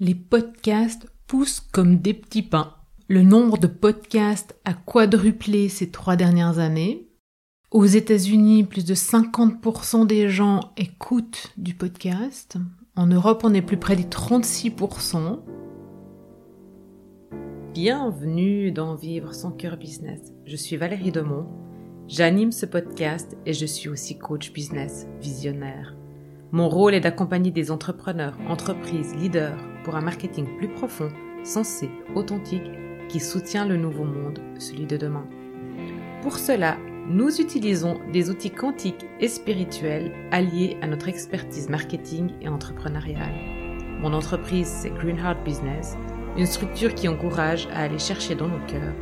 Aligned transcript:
Les 0.00 0.14
podcasts 0.14 1.08
poussent 1.26 1.58
comme 1.58 1.98
des 1.98 2.14
petits 2.14 2.44
pains. 2.44 2.72
Le 3.08 3.22
nombre 3.22 3.58
de 3.58 3.66
podcasts 3.66 4.56
a 4.64 4.72
quadruplé 4.72 5.68
ces 5.68 5.90
trois 5.90 6.14
dernières 6.14 6.60
années. 6.60 7.08
Aux 7.72 7.84
États-Unis, 7.84 8.62
plus 8.62 8.84
de 8.84 8.94
50% 8.94 10.06
des 10.06 10.28
gens 10.28 10.60
écoutent 10.76 11.52
du 11.56 11.74
podcast. 11.74 12.58
En 12.94 13.08
Europe, 13.08 13.40
on 13.42 13.52
est 13.52 13.60
plus 13.60 13.76
près 13.76 13.96
des 13.96 14.04
36%. 14.04 15.40
Bienvenue 17.74 18.70
dans 18.70 18.94
Vivre 18.94 19.34
son 19.34 19.50
cœur 19.50 19.76
business. 19.76 20.32
Je 20.46 20.54
suis 20.54 20.76
Valérie 20.76 21.10
Demont. 21.10 21.48
J'anime 22.06 22.52
ce 22.52 22.66
podcast 22.66 23.36
et 23.46 23.52
je 23.52 23.66
suis 23.66 23.88
aussi 23.88 24.16
coach 24.16 24.52
business 24.52 25.08
visionnaire. 25.20 25.97
Mon 26.50 26.70
rôle 26.70 26.94
est 26.94 27.00
d'accompagner 27.00 27.50
des 27.50 27.70
entrepreneurs, 27.70 28.38
entreprises, 28.48 29.14
leaders 29.14 29.58
pour 29.84 29.96
un 29.96 30.00
marketing 30.00 30.46
plus 30.56 30.68
profond, 30.68 31.10
sensé, 31.44 31.90
authentique, 32.14 32.70
qui 33.10 33.20
soutient 33.20 33.66
le 33.66 33.76
nouveau 33.76 34.04
monde, 34.04 34.40
celui 34.58 34.86
de 34.86 34.96
demain. 34.96 35.26
Pour 36.22 36.38
cela, 36.38 36.78
nous 37.06 37.38
utilisons 37.40 37.98
des 38.12 38.30
outils 38.30 38.50
quantiques 38.50 39.06
et 39.20 39.28
spirituels 39.28 40.12
alliés 40.30 40.78
à 40.80 40.86
notre 40.86 41.08
expertise 41.08 41.68
marketing 41.68 42.32
et 42.40 42.48
entrepreneuriale. 42.48 43.34
Mon 44.00 44.14
entreprise, 44.14 44.68
c'est 44.68 44.90
Greenheart 44.90 45.44
Business, 45.44 45.98
une 46.38 46.46
structure 46.46 46.94
qui 46.94 47.08
encourage 47.08 47.68
à 47.74 47.82
aller 47.82 47.98
chercher 47.98 48.34
dans 48.34 48.48
nos 48.48 48.64
cœurs 48.66 48.94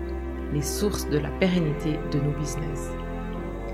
les 0.53 0.63
sources 0.63 1.09
de 1.11 1.19
la 1.19 1.31
pérennité 1.31 1.99
de 2.11 2.19
nos 2.19 2.37
business. 2.39 2.91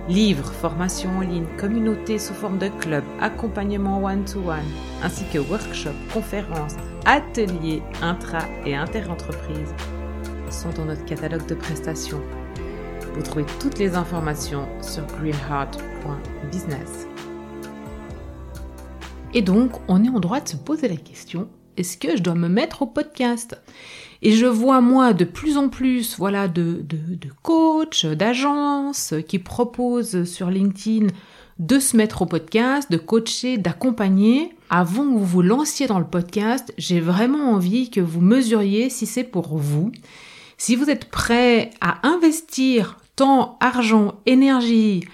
Livres, 0.09 0.53
formations 0.53 1.19
en 1.19 1.21
ligne, 1.21 1.47
communautés 1.59 2.19
sous 2.19 2.35
forme 2.35 2.59
de 2.59 2.69
club, 2.69 3.05
accompagnement 3.21 4.03
one-to-one, 4.03 4.65
ainsi 5.03 5.25
que 5.33 5.39
workshops, 5.39 5.95
conférences, 6.13 6.75
ateliers 7.05 7.83
intra- 8.03 8.49
et 8.67 8.75
inter-entreprises 8.75 9.73
sont 10.51 10.71
dans 10.71 10.87
notre 10.87 11.05
catalogue 11.05 11.47
de 11.47 11.55
prestations. 11.55 12.21
Vous 13.15 13.23
trouvez 13.23 13.47
toutes 13.61 13.79
les 13.79 13.95
informations 13.95 14.67
sur 14.83 15.07
greenheart.business. 15.07 17.07
Et 19.35 19.43
donc, 19.43 19.73
on 19.89 20.05
est 20.05 20.09
en 20.09 20.19
droit 20.19 20.41
de 20.41 20.49
se 20.49 20.57
poser 20.57 20.89
la 20.89 20.97
question, 20.97 21.49
est-ce 21.77 21.97
que 21.97 22.17
je 22.17 22.23
dois 22.23 22.35
me 22.35 22.49
mettre 22.49 22.83
au 22.83 22.87
podcast? 22.87 23.63
Et 24.23 24.33
je 24.33 24.47
vois 24.47 24.81
moi 24.81 25.13
de 25.13 25.25
plus 25.25 25.57
en 25.57 25.69
plus 25.69 26.17
voilà 26.17 26.49
de, 26.49 26.85
de, 26.85 27.29
coachs, 27.43 28.07
d'agences 28.07 29.15
qui 29.27 29.39
proposent 29.39 30.25
sur 30.25 30.49
LinkedIn 30.49 31.09
de 31.59 31.79
se 31.79 31.97
mettre 31.97 32.23
au 32.23 32.27
podcast, 32.27 32.91
de 32.91 32.97
coacher, 32.97 33.59
d'accompagner. 33.59 34.55
Avant 34.71 35.05
que 35.05 35.19
vous 35.19 35.25
vous 35.25 35.43
lanciez 35.43 35.87
dans 35.87 35.99
le 35.99 36.07
podcast, 36.07 36.73
j'ai 36.79 36.99
vraiment 36.99 37.53
envie 37.53 37.91
que 37.91 38.01
vous 38.01 38.21
mesuriez 38.21 38.91
si 38.91 39.07
c'est 39.07 39.25
pour 39.25 39.57
vous. 39.59 39.93
Si 40.57 40.77
vous 40.77 40.91
êtes 40.91 41.05
prêt 41.05 41.71
à 41.81 42.07
investir 42.07 42.99
temps, 43.17 43.59
argent, 43.61 44.15
énergie, 44.27 45.05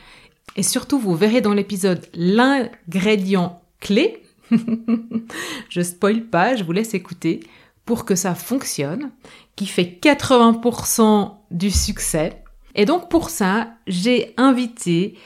et 0.57 0.63
surtout 0.63 0.99
vous 0.99 1.15
verrez 1.15 1.41
dans 1.41 1.55
l'épisode 1.55 2.07
l'ingrédient 2.15 3.61
clé, 3.81 4.23
je 5.69 5.81
spoil 5.83 6.23
pas, 6.23 6.57
je 6.57 6.65
vous 6.65 6.73
laisse 6.73 6.95
écouter 6.95 7.41
pour 7.89 8.05
que 8.05 8.17
ça 8.17 8.35
fonctionne, 8.35 9.13
qui 9.57 9.65
fait 9.65 9.99
80% 10.03 11.31
du 11.51 11.71
succès. 11.71 12.43
Et 12.75 12.85
donc 12.85 13.09
pour 13.09 13.31
ça, 13.31 13.69
j'ai 13.87 14.35
invité 14.37 15.17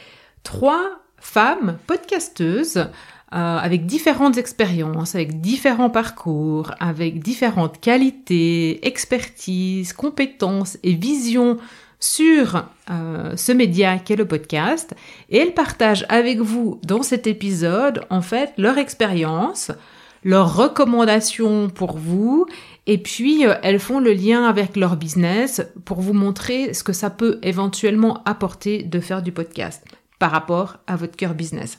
trois 0.45 1.01
femmes 1.19 1.77
podcasteuses 1.89 2.77
euh, 2.77 2.87
avec 3.31 3.85
différentes 3.87 4.39
expériences, 4.39 5.17
avec 5.17 5.41
différents 5.41 5.91
parcours, 5.91 6.71
avec 6.79 7.19
différentes 7.19 7.81
qualités, 7.81 8.87
expertises, 8.87 9.93
compétences 9.93 10.79
et 10.85 10.93
visions 10.93 11.57
sur 11.99 12.65
euh, 12.93 13.37
ce 13.37 13.51
média 13.51 13.99
qu'est 13.99 14.15
le 14.15 14.29
podcast. 14.29 14.95
Et 15.31 15.39
elles 15.39 15.55
partagent 15.55 16.07
avec 16.09 16.39
vous 16.39 16.79
dans 16.85 17.03
cet 17.03 17.27
épisode, 17.27 18.07
en 18.09 18.23
fait, 18.23 18.53
leur 18.57 18.79
expérience, 18.79 19.73
leurs 20.25 20.57
recommandations 20.57 21.69
pour 21.69 21.97
vous 21.99 22.47
et 22.87 22.99
puis 22.99 23.47
euh, 23.47 23.55
elles 23.63 23.79
font 23.79 24.01
le 24.01 24.13
lien 24.13 24.45
avec 24.45 24.77
leur 24.77 24.97
business 24.97 25.63
pour 25.85 26.01
vous 26.01 26.13
montrer 26.13 26.75
ce 26.75 26.83
que 26.83 26.93
ça 26.93 27.11
peut 27.11 27.39
éventuellement 27.43 28.23
apporter 28.25 28.83
de 28.83 29.01
faire 29.01 29.23
du 29.23 29.33
podcast 29.33 29.85
par 30.19 30.31
rapport 30.31 30.79
à 30.87 30.97
votre 30.97 31.17
cœur 31.17 31.35
business. 31.35 31.79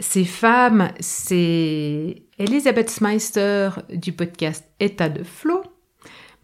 Ces 0.00 0.24
femmes, 0.24 0.90
c'est 0.98 2.24
Elisabeth 2.38 2.90
Smeister 2.90 3.70
du 3.90 4.12
podcast 4.12 4.64
État 4.80 5.08
de 5.08 5.22
Flow, 5.22 5.62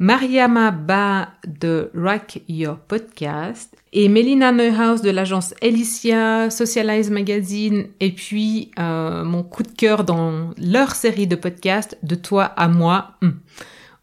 Mariama 0.01 0.71
Ba 0.71 1.29
de 1.47 1.91
Rock 1.95 2.41
Your 2.49 2.79
Podcast 2.79 3.77
et 3.93 4.09
Melina 4.09 4.51
Neuhaus 4.51 5.03
de 5.03 5.11
l'agence 5.11 5.53
Elicia, 5.61 6.49
Socialize 6.49 7.11
Magazine 7.11 7.89
et 8.01 8.11
puis 8.11 8.71
euh, 8.79 9.25
mon 9.25 9.43
coup 9.43 9.63
de 9.63 9.69
cœur 9.69 10.05
dans 10.05 10.53
leur 10.57 10.95
série 10.95 11.27
de 11.27 11.37
podcasts 11.37 11.99
De 12.03 12.15
toi 12.15 12.45
à 12.45 12.67
moi. 12.67 13.19
Hum. 13.21 13.41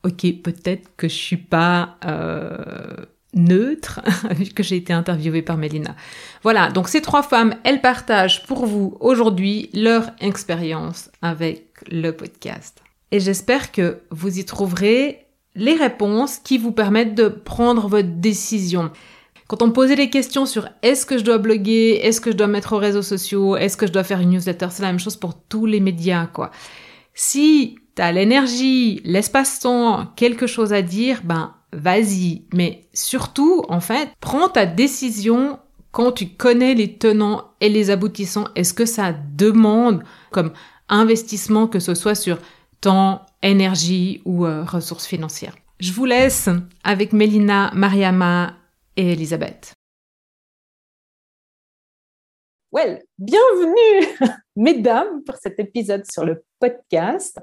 Ok, 0.03 0.27
peut-être 0.43 0.87
que 0.97 1.07
je 1.07 1.15
suis 1.15 1.35
pas 1.35 1.97
euh, 2.05 3.07
neutre 3.33 4.01
que 4.55 4.61
j'ai 4.61 4.75
été 4.75 4.93
interviewée 4.93 5.41
par 5.41 5.57
Melina. 5.57 5.95
Voilà, 6.43 6.69
donc 6.69 6.89
ces 6.89 7.01
trois 7.01 7.23
femmes, 7.23 7.55
elles 7.63 7.81
partagent 7.81 8.45
pour 8.45 8.67
vous 8.67 8.97
aujourd'hui 8.99 9.71
leur 9.73 10.11
expérience 10.19 11.09
avec 11.23 11.71
le 11.91 12.11
podcast. 12.11 12.83
Et 13.09 13.19
j'espère 13.19 13.71
que 13.71 14.01
vous 14.11 14.37
y 14.37 14.45
trouverez 14.45 15.26
les 15.57 15.73
réponses 15.73 16.37
qui 16.37 16.57
vous 16.57 16.71
permettent 16.71 17.15
de 17.15 17.27
prendre 17.27 17.87
votre 17.87 18.07
décision. 18.07 18.91
Quand 19.47 19.61
on 19.61 19.67
me 19.67 19.73
posait 19.73 19.95
des 19.95 20.09
questions 20.09 20.45
sur 20.45 20.69
est-ce 20.81 21.05
que 21.05 21.17
je 21.17 21.23
dois 21.23 21.37
bloguer, 21.37 21.99
est-ce 22.03 22.21
que 22.21 22.31
je 22.31 22.37
dois 22.37 22.47
mettre 22.47 22.73
aux 22.73 22.77
réseaux 22.77 23.01
sociaux, 23.01 23.57
est-ce 23.57 23.75
que 23.75 23.87
je 23.87 23.91
dois 23.91 24.03
faire 24.03 24.21
une 24.21 24.29
newsletter, 24.31 24.67
c'est 24.69 24.83
la 24.83 24.89
même 24.89 24.99
chose 24.99 25.15
pour 25.15 25.33
tous 25.33 25.65
les 25.65 25.79
médias, 25.79 26.27
quoi. 26.27 26.51
Si 27.13 27.77
t'as 27.95 28.11
l'énergie, 28.11 29.01
l'espace-temps, 29.03 30.13
quelque 30.15 30.47
chose 30.47 30.71
à 30.73 30.81
dire, 30.81 31.21
ben, 31.23 31.55
vas-y. 31.73 32.43
Mais 32.53 32.87
surtout, 32.93 33.63
en 33.69 33.79
fait, 33.79 34.09
prends 34.19 34.49
ta 34.49 34.65
décision 34.65 35.59
quand 35.91 36.11
tu 36.11 36.27
connais 36.27 36.75
les 36.75 36.93
tenants 36.93 37.45
et 37.59 37.69
les 37.69 37.89
aboutissants. 37.89 38.47
Est-ce 38.55 38.73
que 38.73 38.85
ça 38.85 39.15
demande 39.35 40.03
comme 40.31 40.51
investissement 40.89 41.65
que 41.67 41.79
ce 41.79 41.95
soit 41.95 42.13
sur 42.13 42.37
temps, 42.81 43.25
énergie 43.41 44.21
ou 44.25 44.45
euh, 44.45 44.63
ressources 44.63 45.05
financières. 45.05 45.55
Je 45.79 45.91
vous 45.91 46.05
laisse 46.05 46.49
avec 46.83 47.13
Mélina, 47.13 47.71
Mariama 47.73 48.53
et 48.95 49.13
Elisabeth. 49.13 49.73
Well, 52.71 53.01
bienvenue, 53.17 54.17
mesdames, 54.55 55.23
pour 55.23 55.35
cet 55.35 55.59
épisode 55.59 56.03
sur 56.11 56.25
le 56.25 56.43
podcast. 56.59 57.39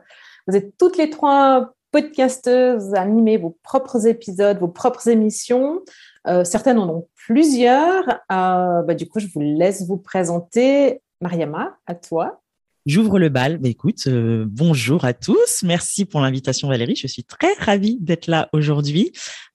Vous 0.46 0.56
êtes 0.56 0.76
toutes 0.76 0.96
les 0.96 1.10
trois 1.10 1.74
podcasteuses, 1.92 2.92
animez 2.94 3.36
vos 3.36 3.56
propres 3.62 4.06
épisodes, 4.06 4.58
vos 4.58 4.68
propres 4.68 5.08
émissions. 5.08 5.80
Euh, 6.26 6.44
certaines 6.44 6.78
en 6.78 6.88
ont 6.88 7.08
plusieurs. 7.14 8.08
Euh, 8.32 8.82
bah, 8.82 8.94
du 8.94 9.08
coup, 9.08 9.20
je 9.20 9.28
vous 9.32 9.40
laisse 9.40 9.86
vous 9.86 9.96
présenter. 9.96 11.00
Mariama, 11.20 11.78
à 11.86 11.94
toi. 11.94 12.42
J'ouvre 12.86 13.18
le 13.18 13.30
bal. 13.30 13.60
Écoute, 13.64 14.08
euh, 14.08 14.44
bonjour 14.46 15.06
à 15.06 15.14
tous. 15.14 15.62
Merci 15.62 16.04
pour 16.04 16.20
l'invitation, 16.20 16.68
Valérie. 16.68 16.96
Je 16.96 17.06
suis 17.06 17.24
très 17.24 17.54
ravie 17.58 17.96
d'être 17.98 18.26
là 18.26 18.50
aujourd'hui. 18.52 19.10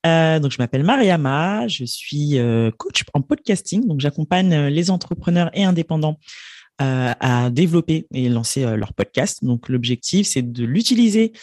Euh, 0.08 0.40
donc, 0.40 0.52
je 0.52 0.58
m'appelle 0.58 0.82
Mariama. 0.84 1.68
Je 1.68 1.86
suis 1.86 2.40
euh, 2.40 2.72
coach 2.76 3.04
en 3.14 3.22
podcasting. 3.22 3.86
Donc, 3.86 4.00
j'accompagne 4.00 4.52
euh, 4.54 4.70
les 4.72 4.90
entrepreneurs 4.90 5.52
et 5.54 5.64
indépendants 5.64 6.18
euh, 6.82 7.14
à 7.20 7.52
développer 7.52 8.08
et 8.16 8.30
lancer 8.30 8.66
leur 8.76 8.94
podcast. 8.94 9.46
Donc, 9.46 9.70
l'objectif, 9.70 10.26
c'est 10.26 10.52
de 10.52 10.66
l'utiliser 10.66 11.34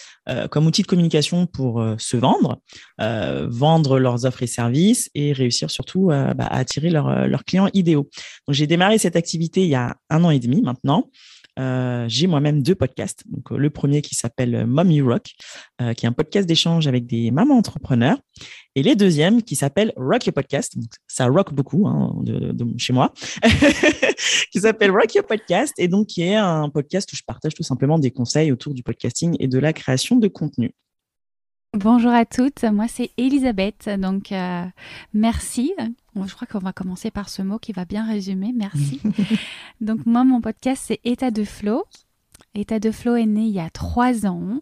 comme 0.51 0.67
outil 0.67 0.83
de 0.83 0.89
communication 0.89 1.47
pour 1.47 1.85
se 1.99 2.17
vendre, 2.17 2.59
vendre 2.99 3.99
leurs 3.99 4.25
offres 4.25 4.43
et 4.43 4.47
services 4.47 5.11
et 5.15 5.35
réussir 5.35 5.71
surtout 5.71 6.07
bah, 6.07 6.35
à 6.39 6.57
attirer 6.57 6.89
leurs 6.89 7.45
clients 7.45 7.69
idéaux. 7.75 8.09
Donc, 8.49 8.55
j'ai 8.55 8.67
démarré 8.67 8.97
cette 8.97 9.15
activité 9.15 9.63
il 9.63 9.69
y 9.69 9.75
a 9.75 9.99
un 10.09 10.25
an 10.25 10.31
et 10.31 10.41
demi 10.41 10.63
maintenant. 10.63 11.11
Euh, 11.59 12.05
j'ai 12.09 12.27
moi-même 12.27 12.63
deux 12.63 12.75
podcasts. 12.75 13.23
Donc, 13.27 13.51
euh, 13.51 13.57
le 13.57 13.71
premier 13.71 14.03
qui 14.03 14.15
s'appelle 14.15 14.55
euh, 14.55 14.67
Mommy 14.67 15.01
Rock, 15.01 15.33
qui 15.97 16.07
est 16.07 16.09
un 16.09 16.13
podcast 16.13 16.47
d'échange 16.49 16.87
avec 16.87 17.07
des 17.07 17.31
mamans 17.31 17.57
entrepreneurs. 17.57 18.19
Et 18.75 18.83
les 18.83 18.95
deuxièmes 18.95 19.43
qui 19.43 19.57
s'appelle 19.57 19.93
Rock 19.97 20.27
Your 20.27 20.35
Podcast. 20.35 20.75
Ça 21.07 21.27
rock 21.27 21.53
beaucoup 21.53 21.87
hein, 21.87 22.15
chez 22.77 22.93
moi. 22.93 23.13
qui 24.53 24.61
s'appelle 24.61 24.91
Rock 24.91 25.15
Your 25.15 25.27
Podcast 25.27 25.75
et 25.79 25.89
donc 25.89 26.09
qui 26.09 26.23
est 26.23 26.35
un 26.35 26.69
podcast 26.69 27.11
où 27.13 27.17
je 27.17 27.23
partage 27.27 27.55
tout 27.55 27.63
simplement 27.63 27.99
des 27.99 28.11
conseils 28.11 28.53
autour 28.53 28.75
du 28.75 28.83
podcasting 28.83 29.37
et 29.41 29.49
de 29.49 29.59
la 29.59 29.73
création 29.73 30.17
de 30.17 30.29
contenu. 30.29 30.73
Bonjour 31.75 32.11
à 32.11 32.25
toutes, 32.25 32.65
moi 32.65 32.87
c'est 32.89 33.11
Elisabeth, 33.19 33.91
donc 33.99 34.33
merci. 35.13 35.73
Je 36.25 36.35
crois 36.35 36.47
qu'on 36.47 36.59
va 36.59 36.73
commencer 36.73 37.11
par 37.11 37.29
ce 37.29 37.43
mot 37.43 37.59
qui 37.59 37.73
va 37.73 37.85
bien 37.85 38.07
résumer, 38.07 38.53
merci. 38.55 39.01
donc 39.81 40.07
moi 40.07 40.25
mon 40.25 40.41
podcast 40.41 40.83
c'est 40.87 41.01
État 41.05 41.31
de 41.31 41.45
Flow. 41.45 41.85
État 42.55 42.79
de 42.79 42.91
Flow 42.91 43.17
est 43.17 43.27
né 43.27 43.43
il 43.43 43.53
y 43.53 43.61
a 43.61 43.69
trois 43.71 44.27
ans 44.27 44.61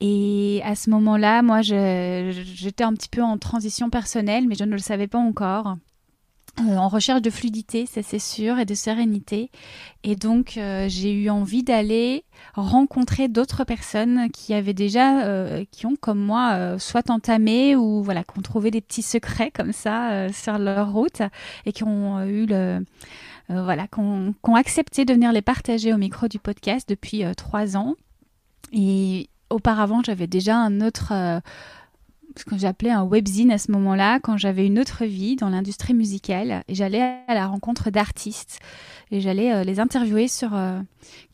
Et 0.00 0.60
à 0.64 0.76
ce 0.76 0.90
moment-là, 0.90 1.42
moi, 1.42 1.62
j'étais 1.62 2.84
un 2.84 2.92
petit 2.92 3.08
peu 3.08 3.22
en 3.22 3.38
transition 3.38 3.90
personnelle, 3.90 4.46
mais 4.46 4.54
je 4.54 4.64
ne 4.64 4.72
le 4.72 4.78
savais 4.78 5.08
pas 5.08 5.18
encore. 5.18 5.76
Euh, 6.60 6.76
en 6.76 6.86
recherche 6.86 7.20
de 7.20 7.30
fluidité, 7.30 7.84
ça 7.84 8.02
c'est 8.02 8.20
sûr, 8.20 8.60
et 8.60 8.64
de 8.64 8.74
sérénité. 8.74 9.50
Et 10.04 10.14
donc 10.14 10.56
euh, 10.56 10.86
j'ai 10.88 11.12
eu 11.12 11.28
envie 11.28 11.64
d'aller 11.64 12.24
rencontrer 12.54 13.26
d'autres 13.26 13.64
personnes 13.64 14.30
qui 14.30 14.54
avaient 14.54 14.74
déjà, 14.74 15.24
euh, 15.24 15.64
qui 15.72 15.86
ont 15.86 15.96
comme 15.96 16.20
moi, 16.20 16.78
soit 16.78 17.10
entamé 17.10 17.74
ou 17.74 18.04
voilà, 18.04 18.22
qui 18.22 18.38
ont 18.38 18.42
trouvé 18.42 18.70
des 18.70 18.80
petits 18.80 19.02
secrets 19.02 19.50
comme 19.50 19.72
ça 19.72 20.28
sur 20.32 20.58
leur 20.58 20.92
route 20.92 21.22
et 21.66 21.72
qui 21.72 21.82
ont 21.82 22.22
eu 22.22 22.46
le, 22.46 22.84
voilà, 23.48 23.88
qui 23.88 23.98
ont, 23.98 24.54
accepté 24.54 25.04
de 25.04 25.12
venir 25.12 25.32
les 25.32 25.42
partager 25.42 25.92
au 25.92 25.98
micro 25.98 26.28
du 26.28 26.38
podcast 26.38 26.88
depuis 26.88 27.24
trois 27.36 27.76
ans. 27.76 27.96
Et 28.72 29.28
auparavant, 29.50 30.02
j'avais 30.04 30.28
déjà 30.28 30.56
un 30.56 30.80
autre 30.80 31.12
ce 32.36 32.44
que 32.44 32.58
j'appelais 32.58 32.90
un 32.90 33.04
webzine 33.04 33.50
à 33.50 33.58
ce 33.58 33.70
moment-là, 33.72 34.18
quand 34.20 34.36
j'avais 34.36 34.66
une 34.66 34.78
autre 34.78 35.04
vie 35.04 35.36
dans 35.36 35.48
l'industrie 35.48 35.94
musicale. 35.94 36.64
Et 36.68 36.74
j'allais 36.74 37.02
à 37.28 37.34
la 37.34 37.46
rencontre 37.46 37.90
d'artistes 37.90 38.60
et 39.10 39.20
j'allais 39.20 39.52
euh, 39.52 39.64
les 39.64 39.80
interviewer 39.80 40.28
sur 40.28 40.54
euh, 40.54 40.80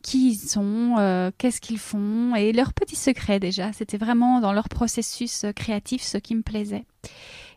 qui 0.01 0.31
ils 0.31 0.37
sont, 0.37 0.95
euh, 0.99 1.31
qu'est-ce 1.37 1.61
qu'ils 1.61 1.79
font 1.79 2.35
et 2.35 2.51
leurs 2.51 2.73
petits 2.73 2.95
secrets 2.95 3.39
déjà. 3.39 3.73
C'était 3.73 3.97
vraiment 3.97 4.39
dans 4.39 4.53
leur 4.53 4.69
processus 4.69 5.45
créatif 5.55 6.03
ce 6.03 6.17
qui 6.17 6.35
me 6.35 6.43
plaisait. 6.43 6.85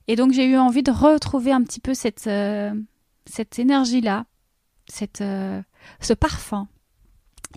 Et 0.08 0.16
donc 0.16 0.32
j'ai 0.32 0.46
eu 0.46 0.56
envie 0.56 0.82
de 0.82 0.90
retrouver 0.90 1.52
un 1.52 1.62
petit 1.62 1.80
peu 1.80 1.94
cette, 1.94 2.28
cette 3.26 3.58
énergie-là, 3.58 4.26
cette, 4.86 5.24
ce 6.00 6.12
parfum 6.12 6.68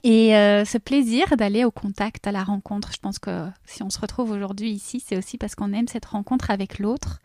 et 0.04 0.36
euh, 0.36 0.66
ce 0.66 0.78
plaisir 0.78 1.36
d'aller 1.38 1.66
au 1.66 1.72
contact, 1.72 2.28
à 2.28 2.32
la 2.32 2.44
rencontre, 2.44 2.92
je 2.94 3.00
pense 3.00 3.20
que 3.20 3.48
si 3.66 3.84
on 3.84 3.90
se 3.90 4.00
retrouve 4.00 4.32
aujourd'hui 4.32 4.72
ici, 4.72 5.04
c'est 5.06 5.18
aussi 5.18 5.38
parce 5.38 5.56
qu'on 5.56 5.74
aime 5.74 5.88
cette 5.88 6.06
rencontre 6.06 6.52
avec 6.52 6.80
l'autre 6.80 7.20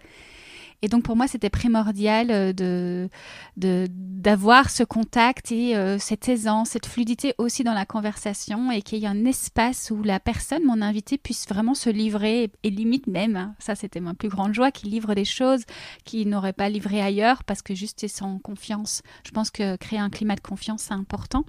et 0.82 0.88
donc 0.88 1.04
pour 1.04 1.16
moi, 1.16 1.28
c'était 1.28 1.50
primordial 1.50 2.30
euh, 2.30 2.52
de 2.52 3.08
d'avoir 3.56 4.70
ce 4.70 4.82
contact 4.84 5.50
et 5.50 5.76
euh, 5.76 5.98
cette 5.98 6.28
aisance, 6.28 6.70
cette 6.70 6.86
fluidité 6.86 7.34
aussi 7.38 7.64
dans 7.64 7.74
la 7.74 7.86
conversation 7.86 8.70
et 8.70 8.82
qu'il 8.82 8.98
y 8.98 9.04
ait 9.04 9.08
un 9.08 9.24
espace 9.24 9.90
où 9.90 10.02
la 10.02 10.20
personne, 10.20 10.64
mon 10.64 10.80
invité, 10.80 11.18
puisse 11.18 11.48
vraiment 11.48 11.74
se 11.74 11.90
livrer 11.90 12.50
et, 12.62 12.70
limite 12.70 13.08
même, 13.08 13.36
hein, 13.36 13.54
ça 13.58 13.74
c'était 13.74 14.00
ma 14.00 14.14
plus 14.14 14.28
grande 14.28 14.54
joie, 14.54 14.70
qu'il 14.70 14.90
livre 14.90 15.14
des 15.14 15.24
choses 15.24 15.64
qu'il 16.04 16.28
n'aurait 16.28 16.52
pas 16.52 16.68
livrées 16.68 17.02
ailleurs 17.02 17.42
parce 17.44 17.62
que 17.62 17.74
juste 17.74 18.04
et 18.04 18.08
sans 18.08 18.38
confiance. 18.38 19.02
Je 19.24 19.32
pense 19.32 19.50
que 19.50 19.76
créer 19.76 19.98
un 19.98 20.10
climat 20.10 20.36
de 20.36 20.40
confiance, 20.40 20.82
c'est 20.82 20.94
important. 20.94 21.44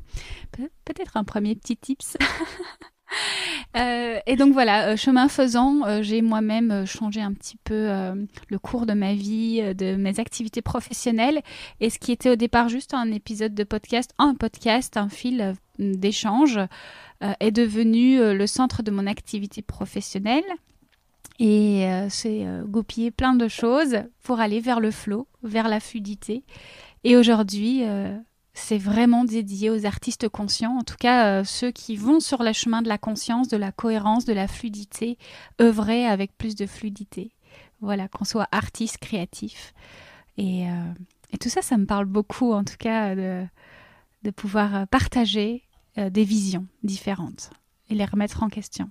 Peut-être 0.85 1.17
un 1.17 1.23
premier 1.23 1.55
petit 1.55 1.77
tips. 1.77 2.17
Euh, 3.75 4.19
et 4.27 4.35
donc 4.35 4.53
voilà, 4.53 4.89
euh, 4.89 4.95
chemin 4.95 5.27
faisant, 5.27 5.81
euh, 5.87 6.03
j'ai 6.03 6.21
moi-même 6.21 6.85
changé 6.85 7.21
un 7.21 7.33
petit 7.33 7.57
peu 7.57 7.89
le 8.49 8.59
cours 8.59 8.85
de 8.85 8.93
ma 8.93 9.15
vie, 9.15 9.63
de 9.73 9.95
mes 9.95 10.19
activités 10.19 10.61
professionnelles. 10.61 11.41
Et 11.79 11.89
ce 11.89 11.97
qui 11.97 12.11
était 12.11 12.29
au 12.29 12.35
départ 12.35 12.69
juste 12.69 12.93
un 12.93 13.11
épisode 13.11 13.55
de 13.55 13.63
podcast, 13.63 14.11
un 14.19 14.35
podcast, 14.35 14.95
un 14.95 15.09
fil 15.09 15.55
d'échange, 15.79 16.59
est 17.39 17.51
devenu 17.51 18.19
le 18.19 18.45
centre 18.45 18.83
de 18.83 18.91
mon 18.91 19.07
activité 19.07 19.63
professionnelle. 19.63 20.43
Et 21.39 21.87
c'est 22.09 22.45
goupiller 22.65 23.09
plein 23.09 23.33
de 23.33 23.47
choses 23.47 24.03
pour 24.21 24.39
aller 24.39 24.59
vers 24.59 24.81
le 24.81 24.91
flow, 24.91 25.27
vers 25.41 25.67
la 25.67 25.79
fluidité. 25.79 26.43
Et 27.03 27.17
aujourd'hui, 27.17 27.83
c'est 28.53 28.77
vraiment 28.77 29.25
dédié 29.25 29.69
aux 29.69 29.85
artistes 29.85 30.29
conscients, 30.29 30.77
en 30.77 30.83
tout 30.83 30.95
cas 30.99 31.39
euh, 31.39 31.43
ceux 31.43 31.71
qui 31.71 31.95
vont 31.95 32.19
sur 32.19 32.43
le 32.43 32.53
chemin 32.53 32.81
de 32.81 32.87
la 32.87 32.99
conscience, 32.99 33.47
de 33.47 33.57
la 33.57 33.71
cohérence, 33.71 34.25
de 34.25 34.33
la 34.33 34.47
fluidité, 34.47 35.17
œuvrer 35.59 36.05
avec 36.05 36.37
plus 36.37 36.55
de 36.55 36.67
fluidité. 36.67 37.31
Voilà, 37.81 38.07
qu'on 38.07 38.25
soit 38.25 38.47
artiste, 38.51 38.99
créatif. 38.99 39.73
Et, 40.37 40.69
euh, 40.69 41.37
tout 41.39 41.49
ça, 41.49 41.63
ça 41.63 41.77
me 41.77 41.85
parle 41.85 42.05
beaucoup, 42.05 42.53
en 42.53 42.63
tout 42.63 42.77
cas, 42.77 43.15
de, 43.15 43.45
pouvoir 44.35 44.87
partager 44.87 45.63
euh, 45.97 46.09
des 46.09 46.23
visions 46.23 46.65
différentes 46.83 47.49
et 47.89 47.95
les 47.95 48.05
remettre 48.05 48.43
en 48.43 48.49
question. 48.49 48.89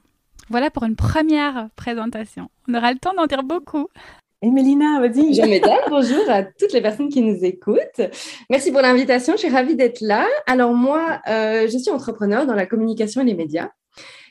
Voilà 0.51 0.71
pour 0.71 0.83
une 0.85 0.97
première 0.97 1.71
présentation. 1.77 2.51
On 2.69 2.75
aura 2.75 2.93
le 2.93 2.99
temps 2.99 3.15
d'en 3.15 3.27
dire 3.27 3.45
beaucoup. 3.45 3.89
Et 4.45 4.51
Mélina, 4.51 4.99
vas-y. 4.99 5.35
Jean 5.35 5.47
bonjour 5.89 6.29
à 6.29 6.43
toutes 6.43 6.73
les 6.73 6.81
personnes 6.81 7.09
qui 7.09 7.23
nous 7.23 7.45
écoutent. 7.45 8.01
Merci 8.51 8.73
pour 8.73 8.81
l'invitation, 8.81 9.35
je 9.35 9.39
suis 9.39 9.49
ravie 9.49 9.77
d'être 9.77 10.01
là. 10.01 10.27
Alors 10.49 10.75
moi, 10.75 11.21
euh, 11.29 11.69
je 11.69 11.79
suis 11.79 11.93
entrepreneur 11.93 12.45
dans 12.45 12.57
la 12.57 12.67
communication 12.67 13.21
et 13.21 13.25
les 13.25 13.35
médias. 13.35 13.71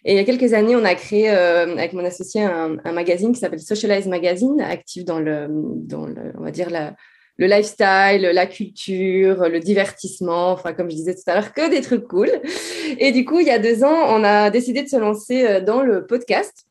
Et 0.03 0.11
il 0.11 0.17
y 0.17 0.19
a 0.19 0.25
quelques 0.25 0.51
années, 0.51 0.75
on 0.75 0.83
a 0.83 0.95
créé 0.95 1.31
euh, 1.31 1.77
avec 1.77 1.93
mon 1.93 2.03
associé 2.03 2.43
un, 2.43 2.75
magazine 2.91 3.31
qui 3.31 3.39
s'appelle 3.39 3.61
Socialize 3.61 4.07
Magazine, 4.07 4.59
actif 4.59 5.05
dans 5.05 5.19
le, 5.19 5.47
dans 5.49 6.05
le 6.05 6.33
on 6.37 6.43
va 6.43 6.51
dire 6.51 6.69
la, 6.69 6.93
le 7.37 7.47
lifestyle, 7.47 8.31
la 8.33 8.47
culture, 8.47 9.47
le 9.47 9.59
divertissement, 9.61 10.51
enfin 10.51 10.73
comme 10.73 10.91
je 10.91 10.95
disais 10.95 11.15
tout 11.15 11.21
à 11.27 11.35
l'heure, 11.35 11.53
que 11.53 11.69
des 11.69 11.79
trucs 11.79 12.07
cool. 12.09 12.29
Et 12.99 13.13
du 13.13 13.23
coup, 13.23 13.39
il 13.39 13.47
y 13.47 13.51
a 13.51 13.59
deux 13.59 13.85
ans, 13.85 14.07
on 14.09 14.25
a 14.25 14.49
décidé 14.49 14.83
de 14.83 14.89
se 14.89 14.97
lancer 14.97 15.47
euh, 15.47 15.61
dans 15.61 15.81
le 15.81 16.05
podcast. 16.05 16.65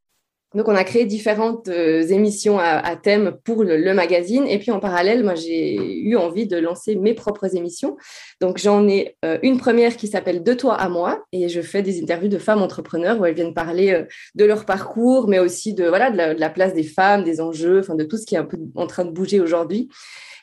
Donc, 0.57 0.67
on 0.67 0.75
a 0.75 0.83
créé 0.83 1.05
différentes 1.05 1.69
euh, 1.69 2.03
émissions 2.09 2.59
à, 2.59 2.97
thème 2.97 3.37
pour 3.45 3.63
le, 3.63 3.95
magazine. 3.95 4.47
Et 4.49 4.59
puis, 4.59 4.73
en 4.73 4.81
parallèle, 4.81 5.23
moi, 5.23 5.37
j'ai 5.37 5.77
eu 5.77 6.17
envie 6.17 6.49
de 6.49 6.57
lancer 6.57 6.97
mes 6.97 7.15
propres 7.15 7.55
émissions. 7.55 7.97
Donc, 8.41 8.59
j'en 8.59 8.89
ai 8.89 9.17
euh, 9.25 9.39
une 9.43 9.59
première 9.59 9.97
qui 9.97 10.09
s'appelle 10.09 10.43
De 10.43 10.53
toi 10.53 10.75
à 10.75 10.89
moi. 10.89 11.25
Et 11.31 11.49
je 11.49 11.61
fais 11.61 11.83
des 11.83 12.03
interviews 12.03 12.29
de 12.29 12.39
femmes 12.39 12.63
entrepreneurs 12.63 13.21
où 13.21 13.25
elles 13.25 13.35
viennent 13.35 13.55
parler 13.55 13.93
euh, 13.93 14.05
de 14.35 14.45
leur 14.45 14.65
parcours, 14.65 15.29
mais 15.29 15.39
aussi 15.39 15.73
de, 15.73 15.85
voilà, 15.85 16.11
de 16.11 16.17
la, 16.17 16.51
place 16.51 16.75
des 16.75 16.83
femmes, 16.83 17.23
des 17.23 17.41
enjeux, 17.41 17.83
de 17.89 18.05
tout 18.05 18.17
ce 18.17 18.27
qui 18.27 18.35
est 18.35 18.39
un 18.39 18.45
peu 18.45 18.59
en 18.75 18.89
train 18.89 19.05
de 19.05 19.13
bouger 19.13 19.39
aujourd'hui. 19.39 19.89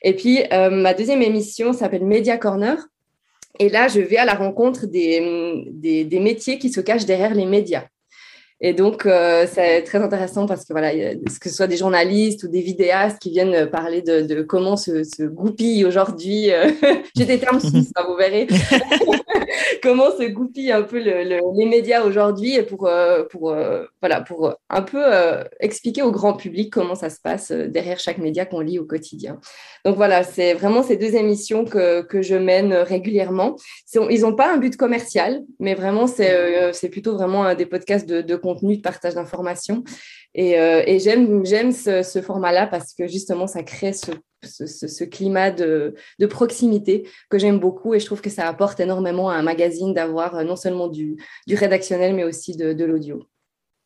Et 0.04 0.16
puis, 0.16 0.44
ma 0.52 0.94
deuxième 0.94 1.24
émission 1.24 1.74
s'appelle 1.74 2.06
Media 2.06 2.38
Corner. 2.38 2.78
Et 3.60 3.68
là, 3.68 3.88
je 3.88 4.00
vais 4.00 4.18
à 4.18 4.26
la 4.26 4.36
rencontre 4.36 4.86
des 4.86 6.20
métiers 6.22 6.60
qui 6.60 6.70
se 6.70 6.80
cachent 6.80 7.06
derrière 7.06 7.34
les 7.34 7.46
médias. 7.46 7.86
Et 8.60 8.74
donc, 8.74 9.06
euh, 9.06 9.46
c'est 9.52 9.84
très 9.84 10.00
intéressant 10.00 10.48
parce 10.48 10.66
que 10.66 10.74
voilà, 10.74 10.92
que 10.92 11.50
ce 11.50 11.56
soit 11.56 11.68
des 11.68 11.78
journalistes 11.78 12.44
ou 12.44 12.48
des 12.48 12.62
vidéastes 12.62 13.20
qui 13.20 13.30
viennent 13.30 13.70
parler 13.70 14.02
de, 14.02 14.42
comment 14.42 14.76
se, 14.76 15.04
se 15.04 15.24
goupille 15.24 15.86
aujourd'hui, 15.86 16.52
euh, 16.52 16.72
j'ai 17.16 17.26
des 17.26 17.38
termes 17.38 17.60
suisses, 17.60 17.92
hein, 17.96 18.06
vous 18.08 18.16
verrez, 18.16 18.48
comment 19.84 20.10
se 20.10 20.28
goupille 20.28 20.72
un 20.72 20.82
peu 20.82 20.98
les 20.98 21.66
médias 21.66 22.04
aujourd'hui 22.04 22.60
pour, 22.64 22.88
euh, 22.88 23.26
pour, 23.26 23.56
voilà, 24.02 24.22
pour 24.22 24.56
un 24.72 24.82
peu 24.82 25.04
expliquer 25.60 26.02
au 26.02 26.12
grand 26.12 26.34
public 26.34 26.74
comment 26.74 26.96
ça 26.96 27.12
se 27.12 27.20
passe 27.22 27.52
derrière 27.52 28.00
chaque 28.00 28.18
média 28.18 28.46
qu'on 28.48 28.62
lit 28.62 28.80
au 28.80 28.86
quotidien. 28.86 29.40
Donc 29.86 29.98
voilà, 29.98 30.24
c'est 30.24 30.56
vraiment 30.56 30.82
ces 30.82 30.98
deux 30.98 31.16
émissions 31.16 31.64
que, 31.64 32.02
que 32.02 32.24
je 32.24 32.36
mène 32.36 32.74
régulièrement. 32.74 33.56
Ils 34.10 34.22
n'ont 34.22 34.36
pas 34.36 34.52
un 34.52 34.58
but 34.58 34.76
commercial, 34.76 35.44
mais 35.60 35.76
vraiment, 35.76 36.08
c'est 36.08 36.90
plutôt 36.90 37.14
vraiment 37.14 37.54
des 37.54 37.68
podcasts 37.68 38.10
de, 38.10 38.22
de 38.22 38.36
contenu, 38.48 38.78
de 38.78 38.82
partage 38.82 39.16
d'informations. 39.16 39.84
Et, 40.34 40.60
euh, 40.60 40.84
et 40.86 41.00
j'aime, 41.00 41.46
j'aime 41.46 41.72
ce, 41.72 42.22
format-là 42.22 42.68
parce 42.68 42.94
que 42.94 43.08
justement, 43.08 43.48
ça 43.48 43.64
crée 43.64 43.94
ce, 43.94 44.12
ce, 44.44 45.04
climat 45.04 45.52
de, 45.52 45.96
de, 46.20 46.26
proximité 46.26 47.08
que 47.30 47.38
j'aime 47.38 47.60
beaucoup 47.60 47.94
et 47.94 48.00
je 48.00 48.06
trouve 48.06 48.22
que 48.22 48.30
ça 48.30 48.48
apporte 48.48 48.80
énormément 48.80 49.30
à 49.30 49.36
un 49.36 49.42
magazine 49.42 49.94
d'avoir 49.94 50.36
euh, 50.36 50.44
non 50.44 50.56
seulement 50.56 50.88
du, 50.88 51.18
du 51.48 51.56
rédactionnel, 51.56 52.14
mais 52.16 52.24
aussi 52.24 52.56
de, 52.56 52.74
de 52.74 52.86
l'audio. 52.86 53.24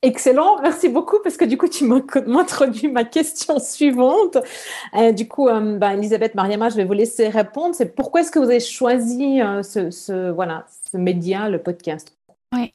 Excellent, 0.04 0.60
merci 0.62 0.90
beaucoup 0.90 1.20
parce 1.24 1.38
que 1.38 1.46
du 1.46 1.60
coup 1.60 1.68
tu 1.68 1.86
m'as 1.86 2.02
introduit 2.40 2.88
ma 2.88 3.04
question 3.04 3.60
suivante. 3.64 4.38
Euh, 4.98 5.12
du 5.12 5.28
coup, 5.28 5.48
euh, 5.48 5.78
ben, 5.78 5.92
Elisabeth 5.92 6.36
Mariama, 6.36 6.70
je 6.70 6.76
vais 6.76 6.86
vous 6.86 6.94
laisser 6.94 7.30
répondre. 7.30 7.76
C'est 7.76 7.96
pourquoi 7.96 8.22
est-ce 8.22 8.32
que 8.32 8.40
vous 8.40 8.50
avez 8.50 8.60
choisi 8.60 9.40
ce, 9.64 9.92
ce, 9.92 10.32
voilà, 10.32 10.66
ce 10.92 10.98
média, 10.98 11.50
le 11.50 11.62
podcast? 11.62 12.18
Oui, 12.54 12.74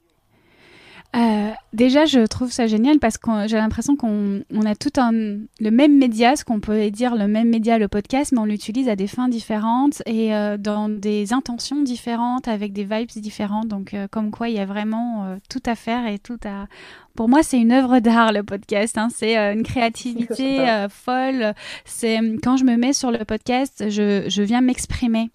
euh, 1.17 1.51
déjà, 1.73 2.05
je 2.05 2.27
trouve 2.27 2.53
ça 2.53 2.67
génial 2.67 2.99
parce 2.99 3.17
que 3.17 3.31
j'ai 3.47 3.57
l'impression 3.57 3.97
qu'on 3.97 4.43
a 4.65 4.75
tout 4.75 4.93
un, 4.99 5.13
le 5.13 5.71
même 5.71 5.97
média, 5.97 6.37
ce 6.37 6.45
qu'on 6.45 6.61
peut 6.61 6.91
dire 6.91 7.17
le 7.17 7.27
même 7.27 7.49
média, 7.49 7.79
le 7.79 7.89
podcast, 7.89 8.33
mais 8.33 8.39
on 8.39 8.45
l'utilise 8.45 8.89
à 8.89 8.97
des 8.97 9.07
fins 9.07 9.29
différentes 9.29 10.03
et 10.05 10.35
euh, 10.35 10.59
dans 10.59 10.91
des 10.91 11.33
intentions 11.33 11.83
différentes, 11.83 12.49
avec 12.49 12.75
des 12.75 12.85
vibes 12.85 13.09
différentes. 13.17 13.69
Donc, 13.69 13.95
euh, 13.95 14.09
comme 14.11 14.31
quoi, 14.31 14.51
il 14.51 14.57
y 14.57 14.59
a 14.59 14.67
vraiment 14.67 15.39
tout 15.49 15.63
à 15.65 15.75
faire 15.75 16.07
et 16.07 16.19
tout 16.19 16.39
à. 16.45 16.67
Pour 17.15 17.31
moi, 17.31 17.43
c'est 17.43 17.59
une 17.59 17.73
œuvre 17.73 18.01
d'art 18.01 18.33
le 18.33 18.43
podcast. 18.43 18.99
Hein. 18.99 19.09
C'est 19.11 19.37
une 19.37 19.63
créativité 19.63 20.67
folle. 20.91 21.55
C'est 21.87 22.19
quand 22.43 22.59
je 22.59 22.65
me 22.65 22.77
mets 22.77 22.93
sur 22.93 23.11
le 23.11 23.25
podcast, 23.25 23.87
je, 23.89 24.27
je 24.29 24.43
viens 24.43 24.61
m'exprimer 24.61 25.31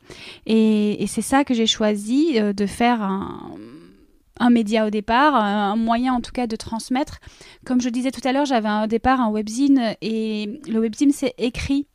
et, 0.46 1.02
et 1.02 1.08
c'est 1.08 1.24
ça 1.24 1.44
que 1.44 1.56
j'ai 1.56 1.66
choisi 1.66 2.40
de 2.40 2.66
faire 2.68 3.02
un 3.02 3.52
un 4.42 4.50
média 4.50 4.86
au 4.86 4.90
départ, 4.90 5.36
un 5.36 5.76
moyen 5.76 6.14
en 6.14 6.22
tout 6.22 6.32
cas 6.32 6.48
de 6.48 6.56
transmettre. 6.56 7.20
Comme 7.66 7.80
je 7.80 7.90
disais 7.90 8.12
tout 8.12 8.28
à 8.28 8.34
l'heure, 8.34 8.46
j'avais 8.46 8.70
au 8.84 8.88
départ 8.88 9.22
un 9.22 9.30
webzine 9.30 9.96
et 10.02 10.60
le 10.68 10.80
webzine 10.80 11.12
c'est 11.12 11.36
écrit 11.38 11.88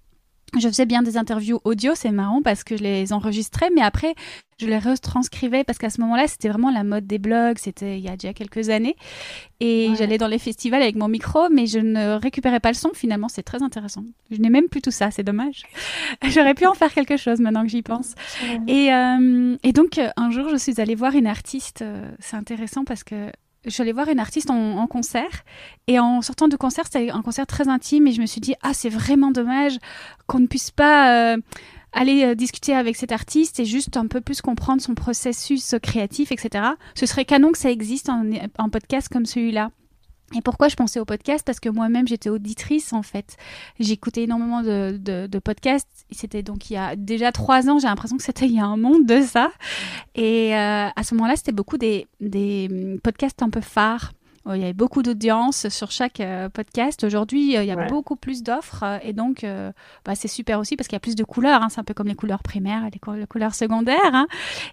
je 0.61 0.69
faisais 0.69 0.87
bien 0.87 1.03
des 1.03 1.17
interviews 1.17 1.61
audio, 1.65 1.93
c'est 1.95 2.11
marrant 2.11 2.43
parce 2.43 2.65
que 2.65 2.77
je 2.77 2.83
les 2.83 3.13
enregistrais, 3.13 3.69
mais 3.75 3.83
après, 3.83 4.15
je 4.59 4.67
les 4.67 4.79
retranscrivais 4.79 5.65
parce 5.65 5.79
qu'à 5.79 5.91
ce 5.91 6.01
moment-là, 6.01 6.27
c'était 6.29 6.49
vraiment 6.49 6.71
la 6.71 6.83
mode 6.83 7.07
des 7.07 7.19
blogs, 7.19 7.59
c'était 7.59 7.99
il 7.99 8.05
y 8.05 8.09
a 8.09 8.17
déjà 8.17 8.33
quelques 8.33 8.71
années. 8.71 8.97
Et 9.61 9.91
j'allais 9.99 10.19
dans 10.19 10.29
les 10.29 10.39
festivals 10.39 10.83
avec 10.83 10.97
mon 10.97 11.09
micro, 11.09 11.49
mais 11.51 11.67
je 11.67 11.79
ne 11.79 12.19
récupérais 12.19 12.61
pas 12.61 12.71
le 12.71 12.75
son. 12.75 12.91
Finalement, 12.95 13.29
c'est 13.29 13.43
très 13.43 13.63
intéressant. 13.63 14.05
Je 14.31 14.39
n'ai 14.39 14.51
même 14.51 14.69
plus 14.69 14.81
tout 14.81 14.91
ça, 14.91 15.11
c'est 15.11 15.23
dommage. 15.23 15.65
J'aurais 16.23 16.55
pu 16.55 16.67
en 16.67 16.75
faire 16.75 16.93
quelque 16.93 17.17
chose 17.17 17.41
maintenant 17.41 17.63
que 17.63 17.69
j'y 17.69 17.83
pense. 17.83 18.15
Et, 18.67 18.93
euh, 18.93 19.57
et, 19.63 19.73
donc, 19.73 20.01
un 20.17 20.31
jour, 20.31 20.49
je 20.49 20.57
suis 20.57 20.81
allée 20.81 20.95
voir 20.95 21.15
une 21.15 21.27
artiste. 21.27 21.83
Euh, 21.83 22.11
c'est 22.19 22.37
intéressant 22.37 22.85
parce 22.85 23.05
que 23.05 23.31
je 23.67 23.71
suis 23.71 23.83
allée 23.83 23.93
voir 23.93 24.09
une 24.09 24.21
artiste 24.21 24.51
en, 24.51 24.87
concert 24.87 25.45
et 25.87 25.99
en 25.99 26.23
sortant 26.23 26.49
de 26.49 26.57
concert, 26.57 26.85
c'était 26.85 27.11
un 27.11 27.23
concert 27.23 27.47
très 27.47 27.69
intime 27.69 28.07
et 28.07 28.13
je 28.13 28.21
me 28.21 28.27
suis 28.27 28.41
dit 28.41 28.55
ah 28.63 28.73
c'est 28.73 28.89
vraiment 28.89 29.31
dommage 29.31 29.79
qu'on 30.27 30.39
ne 30.39 30.47
puisse 30.47 30.71
pas 30.71 31.35
euh, 31.35 31.37
aller 31.93 32.25
euh, 32.25 32.35
discuter 32.35 32.75
avec 32.75 32.97
cet 32.97 33.13
artiste 33.13 33.61
et 33.61 33.65
juste 33.65 33.97
un 33.97 34.07
peu 34.07 34.21
plus 34.21 34.41
comprendre 34.41 34.81
son 34.81 34.95
processus 34.95 35.75
créatif, 35.83 36.33
etc. 36.33 36.65
Ce 36.95 37.07
serait 37.07 37.25
canon 37.25 37.53
que 37.53 37.59
ça 37.59 37.71
existe 37.71 38.09
en 38.09 38.71
podcast 38.71 39.09
comme 39.13 39.27
celui-là. 39.27 39.71
Et 40.35 40.41
pourquoi 40.43 40.69
je 40.69 40.75
pensais 40.75 40.99
au 40.99 41.05
podcast? 41.05 41.45
Parce 41.47 41.61
que 41.61 41.69
moi-même, 41.69 42.09
j'étais 42.09 42.31
auditrice, 42.31 42.93
en 42.93 43.03
fait. 43.03 43.37
J'écoutais 43.79 44.25
énormément 44.25 44.61
de, 44.61 44.99
de, 44.99 45.39
podcasts. 45.39 45.89
C'était 46.11 46.43
donc 46.43 46.69
il 46.69 46.75
y 46.75 46.77
a 46.77 46.97
déjà 46.97 47.31
trois 47.31 47.69
ans, 47.69 47.79
j'ai 47.79 47.87
l'impression 47.87 48.17
que 48.17 48.25
c'était 48.25 48.47
il 48.47 48.55
y 48.55 48.61
a 48.61 48.65
un 48.65 48.77
monde 48.77 49.07
de 49.07 49.21
ça. 49.21 49.53
Et 50.17 50.57
euh, 50.57 50.89
à 50.95 51.03
ce 51.05 51.15
moment-là, 51.15 51.37
c'était 51.37 51.53
beaucoup 51.53 51.79
des, 51.79 52.09
des 52.21 52.99
podcasts 53.05 53.41
un 53.43 53.51
peu 53.51 53.61
phares. 53.61 54.13
Oh, 54.49 54.55
il 54.55 54.61
y 54.61 54.65
avait 54.65 54.73
beaucoup 54.73 55.03
d'audience 55.03 55.69
sur 55.69 55.91
chaque 55.91 56.21
euh, 56.21 56.49
podcast. 56.49 57.05
Aujourd'hui, 57.05 57.57
euh, 57.57 57.63
il 57.63 57.69
y 57.69 57.73
a 57.73 57.87
beaucoup 57.87 58.15
plus 58.17 58.43
d'offres 58.45 58.85
et 59.03 59.13
donc 59.13 59.45
bah, 60.05 60.15
c'est 60.15 60.29
super 60.29 60.61
aussi 60.61 60.77
parce 60.77 60.89
qu'il 60.89 60.95
y 60.95 60.99
a 60.99 61.01
plus 61.01 61.17
de 61.17 61.25
couleurs. 61.25 61.63
Hein. 61.63 61.69
C'est 61.69 61.81
un 61.81 61.85
peu 61.85 61.95
comme 61.95 62.09
les 62.09 62.15
couleurs 62.15 62.43
primaires 62.43 62.85
et 62.85 62.91
les, 62.91 63.27
couleurs 63.27 63.55
secondaires. 63.55 63.97
Hein. 64.13 64.27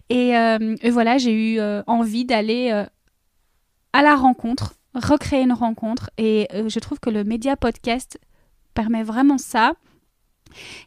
Et, 0.09 0.29
et, 0.29 0.89
voilà, 0.89 1.19
j'ai 1.19 1.55
eu 1.55 1.61
envie 1.85 2.25
d'aller 2.25 2.71
à 3.93 4.01
la 4.01 4.15
rencontre 4.15 4.73
recréer 4.95 5.41
une 5.41 5.53
rencontre. 5.53 6.09
Et 6.17 6.47
euh, 6.53 6.69
je 6.69 6.79
trouve 6.79 6.99
que 6.99 7.09
le 7.09 7.23
média 7.23 7.55
podcast 7.55 8.19
permet 8.73 9.03
vraiment 9.03 9.37
ça. 9.37 9.73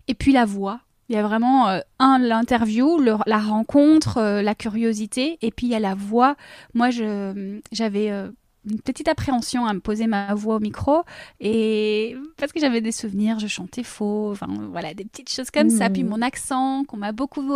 Et 0.08 0.14
puis 0.14 0.32
la 0.32 0.44
voix. 0.44 0.80
Il 1.08 1.14
y 1.14 1.18
a 1.18 1.22
vraiment 1.22 1.68
euh, 1.68 1.80
un 2.00 2.18
l'interview, 2.18 3.00
la 3.00 3.38
rencontre, 3.38 4.18
euh, 4.18 4.42
la 4.42 4.56
curiosité, 4.56 5.38
et 5.40 5.52
puis 5.52 5.68
il 5.68 5.70
y 5.70 5.76
a 5.76 5.80
la 5.80 5.94
voix. 5.94 6.34
Moi, 6.74 6.90
j'avais 6.90 8.10
une 8.68 8.80
petite 8.80 9.06
appréhension 9.06 9.64
à 9.66 9.72
me 9.72 9.78
poser 9.78 10.08
ma 10.08 10.34
voix 10.34 10.56
au 10.56 10.58
micro 10.58 11.04
et 11.38 12.16
parce 12.36 12.50
que 12.50 12.58
j'avais 12.58 12.80
des 12.80 12.90
souvenirs, 12.90 13.38
je 13.38 13.46
chantais 13.46 13.84
faux, 13.84 14.32
enfin 14.32 14.48
voilà 14.72 14.94
des 14.94 15.04
petites 15.04 15.30
choses 15.30 15.52
comme 15.52 15.70
ça. 15.70 15.88
Puis 15.88 16.02
mmh. 16.02 16.08
mon 16.08 16.22
accent 16.22 16.82
qu'on 16.82 16.96
m'a 16.96 17.12
beaucoup 17.12 17.52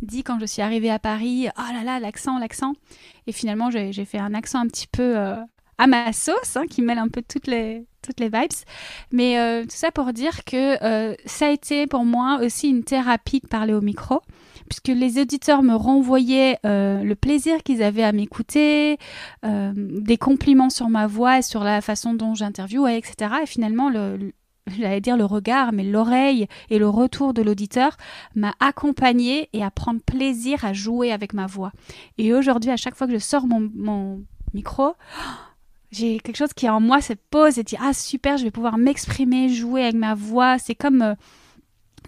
dit 0.00 0.22
quand 0.22 0.38
je 0.40 0.46
suis 0.46 0.62
arrivée 0.62 0.88
à 0.88 0.98
Paris, 0.98 1.48
oh 1.58 1.72
là 1.74 1.84
là 1.84 2.00
l'accent, 2.00 2.38
l'accent. 2.38 2.72
Et 3.26 3.32
finalement 3.32 3.70
j'ai 3.70 4.04
fait 4.06 4.18
un 4.18 4.32
accent 4.32 4.60
un 4.60 4.66
petit 4.66 4.86
peu 4.86 5.36
à 5.78 5.86
ma 5.86 6.12
sauce, 6.12 6.56
hein, 6.56 6.66
qui 6.68 6.82
mêle 6.82 6.98
un 6.98 7.08
peu 7.08 7.22
toutes 7.26 7.46
les, 7.46 7.86
toutes 8.02 8.20
les 8.20 8.28
vibes. 8.28 8.50
Mais 9.12 9.38
euh, 9.38 9.62
tout 9.62 9.68
ça 9.70 9.90
pour 9.92 10.12
dire 10.12 10.44
que 10.44 10.82
euh, 10.82 11.14
ça 11.24 11.46
a 11.46 11.50
été 11.50 11.86
pour 11.86 12.04
moi 12.04 12.40
aussi 12.42 12.68
une 12.68 12.84
thérapie 12.84 13.40
de 13.40 13.46
parler 13.46 13.72
au 13.72 13.80
micro, 13.80 14.20
puisque 14.68 14.88
les 14.88 15.20
auditeurs 15.20 15.62
me 15.62 15.74
renvoyaient 15.74 16.58
euh, 16.66 17.02
le 17.02 17.14
plaisir 17.14 17.62
qu'ils 17.62 17.82
avaient 17.82 18.02
à 18.02 18.12
m'écouter, 18.12 18.98
des 19.44 20.16
compliments 20.18 20.70
sur 20.70 20.88
ma 20.88 21.06
voix 21.06 21.42
sur 21.42 21.62
la 21.62 21.80
façon 21.80 22.12
dont 22.14 22.34
j'interviewais, 22.34 22.98
etc. 22.98 23.36
Et 23.42 23.46
finalement, 23.46 23.88
le, 23.88 24.32
j'allais 24.66 25.00
dire 25.00 25.16
le 25.16 25.24
regard, 25.24 25.72
mais 25.72 25.84
l'oreille 25.84 26.48
et 26.70 26.78
le 26.78 26.88
retour 26.88 27.34
de 27.34 27.42
l'auditeur 27.42 27.96
m'a 28.34 28.54
accompagné 28.58 29.48
et 29.52 29.62
à 29.62 29.70
prendre 29.70 30.00
plaisir 30.00 30.64
à 30.64 30.72
jouer 30.72 31.12
avec 31.12 31.34
ma 31.34 31.46
voix. 31.46 31.72
Et 32.18 32.34
aujourd'hui, 32.34 32.70
à 32.70 32.76
chaque 32.76 32.96
fois 32.96 33.06
que 33.06 33.12
je 33.12 33.18
sors 33.18 33.46
mon 33.46 34.24
micro, 34.54 34.94
j'ai 35.90 36.18
quelque 36.18 36.36
chose 36.36 36.52
qui 36.54 36.68
en 36.68 36.80
moi 36.80 37.00
se 37.00 37.14
pose 37.30 37.58
et 37.58 37.62
dit 37.62 37.76
ah 37.80 37.92
super 37.94 38.36
je 38.36 38.44
vais 38.44 38.50
pouvoir 38.50 38.76
m'exprimer 38.76 39.48
jouer 39.48 39.82
avec 39.82 39.94
ma 39.94 40.14
voix. 40.14 40.58
C'est 40.58 40.74
comme 40.74 41.02
euh, 41.02 41.14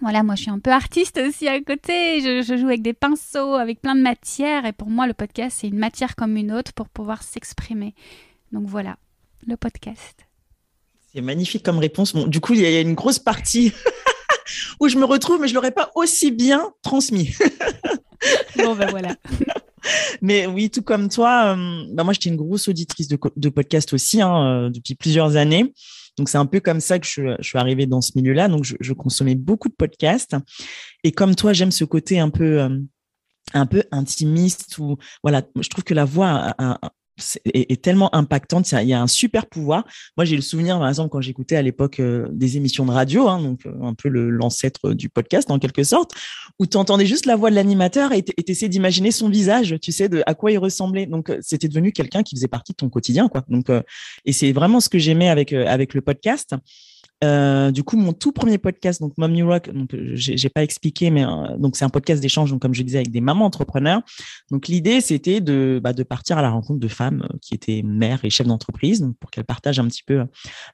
voilà 0.01 0.23
moi 0.23 0.35
je 0.35 0.43
suis 0.43 0.51
un 0.51 0.59
peu 0.59 0.71
artiste 0.71 1.19
aussi 1.19 1.47
à 1.47 1.59
côté. 1.61 2.21
Je, 2.21 2.57
joue 2.57 2.67
avec 2.67 2.81
des 2.81 2.93
pinceaux 2.93 3.55
avec 3.55 3.81
plein 3.81 3.95
de 3.95 4.01
matières. 4.01 4.65
Et 4.65 4.71
pour 4.71 4.89
moi 4.89 5.07
le 5.07 5.13
podcast 5.13 5.57
c'est 5.61 5.67
une 5.67 5.79
matière 5.79 6.15
comme 6.15 6.37
une 6.37 6.51
autre 6.51 6.73
pour 6.73 6.89
pouvoir 6.89 7.23
s'exprimer. 7.23 7.95
Donc 8.51 8.67
voilà 8.67 8.97
le 9.47 9.57
podcast. 9.57 10.27
C'est 11.13 11.21
magnifique 11.21 11.63
comme 11.63 11.79
réponse. 11.79 12.13
Bon, 12.13 12.27
du 12.27 12.39
coup 12.39 12.53
il 12.53 12.61
y, 12.61 12.65
a 12.65 12.81
une 12.81 12.93
grosse 12.93 13.19
partie 13.19 13.73
où 14.79 14.89
je 14.89 14.97
me 14.97 15.05
retrouve 15.05 15.41
mais 15.41 15.47
je 15.47 15.55
l'aurais 15.55 15.71
pas 15.71 15.91
aussi 15.95 16.31
bien 16.31 16.71
transmis. 16.83 17.35
Bon 18.57 18.75
ben 18.75 18.87
voilà 18.91 19.15
Mais 20.21 20.45
oui, 20.45 20.69
tout 20.69 20.81
comme 20.81 21.09
toi, 21.09 21.55
euh, 21.55 21.85
bah 21.91 22.03
moi 22.03 22.13
j'étais 22.13 22.29
une 22.29 22.35
grosse 22.35 22.67
auditrice 22.67 23.07
de, 23.07 23.17
de 23.35 23.49
podcast 23.49 23.93
aussi 23.93 24.21
hein, 24.21 24.65
euh, 24.65 24.69
depuis 24.69 24.95
plusieurs 24.95 25.35
années. 25.35 25.73
Donc 26.17 26.29
c'est 26.29 26.37
un 26.37 26.45
peu 26.45 26.59
comme 26.59 26.81
ça 26.81 26.99
que 26.99 27.07
je, 27.07 27.35
suis 27.41 27.57
arrivée 27.57 27.85
dans 27.85 28.01
ce 28.01 28.11
milieu-là. 28.15 28.47
Donc 28.47 28.63
je, 28.63 28.75
je, 28.79 28.93
consommais 28.93 29.35
beaucoup 29.35 29.69
de 29.69 29.73
podcasts. 29.73 30.35
Et 31.03 31.11
comme 31.11 31.35
toi, 31.35 31.53
j'aime 31.53 31.71
ce 31.71 31.85
côté 31.85 32.19
un 32.19 32.29
peu 32.29 32.61
euh, 32.61 32.77
un 33.53 33.65
peu 33.65 33.83
intimiste 33.91 34.77
ou 34.77 34.97
voilà. 35.23 35.41
Je 35.59 35.69
trouve 35.69 35.83
que 35.83 35.93
la 35.93 36.05
voix 36.05 36.29
a, 36.29 36.73
a, 36.73 36.91
est, 37.45 37.81
tellement 37.81 38.13
impactante. 38.15 38.71
Il 38.71 38.87
y 38.87 38.93
a 38.93 39.01
un 39.01 39.07
super 39.07 39.47
pouvoir. 39.47 39.85
Moi, 40.17 40.25
j'ai 40.25 40.35
le 40.35 40.41
souvenir, 40.41 40.77
par 40.79 40.87
exemple, 40.87 41.09
quand 41.09 41.21
j'écoutais 41.21 41.55
à 41.55 41.61
l'époque 41.61 41.99
euh, 41.99 42.27
des 42.31 42.57
émissions 42.57 42.85
de 42.85 42.91
radio, 42.91 43.27
hein, 43.27 43.41
donc 43.41 43.65
euh, 43.65 43.71
un 43.81 43.93
peu 43.93 44.09
l'ancêtre 44.09 44.93
du 44.93 45.09
podcast 45.09 45.49
en 45.51 45.59
quelque 45.59 45.83
sorte, 45.83 46.11
où 46.59 46.65
tu 46.65 46.77
entendais 46.77 47.05
juste 47.05 47.25
la 47.25 47.35
voix 47.35 47.49
de 47.49 47.55
l'animateur 47.55 48.11
et 48.13 48.23
tu 48.23 48.33
essayais 48.47 48.69
d'imaginer 48.69 49.11
son 49.11 49.29
visage, 49.29 49.75
tu 49.81 49.91
sais, 49.91 50.09
de 50.09 50.23
à 50.25 50.35
quoi 50.35 50.51
il 50.51 50.57
ressemblait. 50.57 51.05
Donc, 51.05 51.29
euh, 51.29 51.37
c'était 51.41 51.67
devenu 51.67 51.91
quelqu'un 51.91 52.23
qui 52.23 52.35
faisait 52.35 52.47
partie 52.47 52.73
de 52.73 52.77
ton 52.77 52.89
quotidien, 52.89 53.27
quoi. 53.27 53.43
Donc, 53.47 53.67
et 54.25 54.33
c'est 54.33 54.51
vraiment 54.51 54.79
ce 54.79 54.89
que 54.89 54.99
j'aimais 54.99 55.29
avec 55.29 55.53
avec 55.53 55.93
le 55.93 56.01
podcast. 56.01 56.55
Euh, 57.23 57.69
du 57.71 57.83
coup, 57.83 57.97
mon 57.97 58.13
tout 58.13 58.31
premier 58.31 58.57
podcast, 58.57 58.99
donc 58.99 59.13
Mom 59.17 59.35
Rock, 59.43 59.71
donc 59.71 59.93
euh, 59.93 60.11
j'ai 60.15 60.49
pas 60.49 60.63
expliqué, 60.63 61.11
mais 61.11 61.23
euh, 61.23 61.55
donc 61.57 61.75
c'est 61.75 61.85
un 61.85 61.89
podcast 61.89 62.21
d'échange, 62.21 62.49
donc 62.49 62.61
comme 62.61 62.73
je 62.73 62.81
disais, 62.81 62.97
avec 62.97 63.11
des 63.11 63.21
mamans 63.21 63.45
entrepreneurs. 63.45 64.01
Donc 64.49 64.67
l'idée, 64.67 65.01
c'était 65.01 65.39
de 65.39 65.79
bah, 65.83 65.93
de 65.93 66.01
partir 66.01 66.39
à 66.39 66.41
la 66.41 66.49
rencontre 66.49 66.79
de 66.79 66.87
femmes 66.87 67.27
qui 67.41 67.53
étaient 67.53 67.83
mères 67.83 68.25
et 68.25 68.31
chefs 68.31 68.47
d'entreprise, 68.47 69.01
donc 69.01 69.15
pour 69.19 69.29
qu'elles 69.29 69.45
partagent 69.45 69.79
un 69.79 69.87
petit 69.87 70.03
peu 70.03 70.23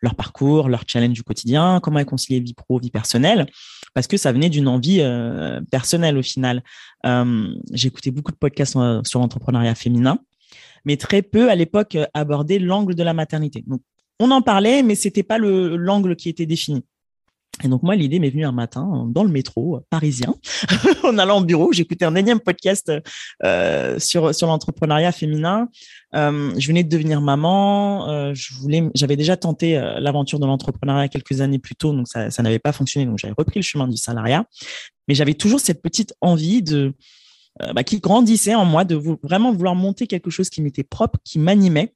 leur 0.02 0.16
parcours, 0.16 0.70
leur 0.70 0.84
challenge 0.88 1.14
du 1.14 1.24
quotidien, 1.24 1.82
comment 1.82 2.00
elles 2.00 2.06
concilier 2.06 2.40
vie 2.40 2.54
pro, 2.54 2.80
vie 2.80 2.92
personnelle, 2.92 3.48
parce 3.94 4.08
que 4.08 4.16
ça 4.16 4.32
venait 4.32 4.50
d'une 4.50 4.70
envie 4.70 5.04
personnelle 5.70 6.18
au 6.18 6.24
final. 6.24 6.64
écouté 7.74 8.12
beaucoup 8.12 8.32
de 8.32 8.38
podcasts 8.38 8.78
sur 9.04 9.20
l'entrepreneuriat 9.20 9.76
féminin 9.76 10.20
mais 10.86 10.96
très 10.96 11.22
peu 11.22 11.50
à 11.50 11.56
l'époque 11.56 11.98
aborder 12.14 12.60
l'angle 12.60 12.96
de 12.96 13.04
la 13.04 13.14
maternité. 13.14 13.62
Donc, 13.68 13.82
on 14.20 14.32
en 14.32 14.42
parlait, 14.42 14.84
mais 14.84 14.96
c'était 14.96 15.24
pas 15.24 15.38
le 15.38 15.76
l'angle 15.76 16.16
qui 16.16 16.30
était 16.30 16.46
défini. 16.46 16.84
Et 17.64 17.68
donc 17.70 17.82
moi, 17.82 17.96
l'idée 17.96 18.20
m'est 18.20 18.30
venue 18.30 18.46
un 18.46 18.52
matin 18.52 19.08
dans 19.10 19.24
le 19.24 19.32
métro 19.32 19.80
parisien, 19.90 20.36
en 21.04 21.18
allant 21.18 21.40
au 21.40 21.44
bureau. 21.44 21.74
J'écoutais 21.74 22.06
un 22.06 22.14
énième 22.14 22.40
podcast 22.40 22.92
euh, 23.44 24.00
sur 24.00 24.34
sur 24.36 24.48
l'entrepreneuriat 24.48 25.12
féminin. 25.12 25.68
Euh, 26.14 26.54
je 26.58 26.68
venais 26.68 26.84
de 26.84 26.90
devenir 26.90 27.20
maman. 27.20 28.10
Euh, 28.10 28.34
je 28.36 28.54
voulais, 28.54 28.84
j'avais 28.94 29.16
déjà 29.16 29.38
tenté 29.38 29.76
l'aventure 30.00 30.40
de 30.40 30.46
l'entrepreneuriat 30.46 31.08
quelques 31.08 31.42
années 31.42 31.60
plus 31.60 31.76
tôt, 31.76 31.94
donc 31.94 32.08
ça, 32.08 32.30
ça 32.30 32.44
n'avait 32.44 32.60
pas 32.60 32.74
fonctionné. 32.74 33.08
Donc 33.08 33.18
j'avais 33.18 33.36
repris 33.36 33.60
le 33.60 33.64
chemin 33.66 33.88
du 33.88 33.98
salariat, 33.98 34.46
mais 35.08 35.16
j'avais 35.16 35.34
toujours 35.34 35.60
cette 35.60 35.82
petite 35.82 36.14
envie 36.22 36.62
de 36.62 36.94
bah, 37.74 37.84
qui 37.84 38.00
grandissait 38.00 38.54
en 38.54 38.66
moi 38.66 38.84
de 38.84 39.02
vraiment 39.24 39.52
vouloir 39.52 39.74
monter 39.74 40.06
quelque 40.06 40.30
chose 40.30 40.52
qui 40.52 40.62
m'était 40.62 40.84
propre, 40.84 41.18
qui 41.24 41.40
m'animait. 41.40 41.96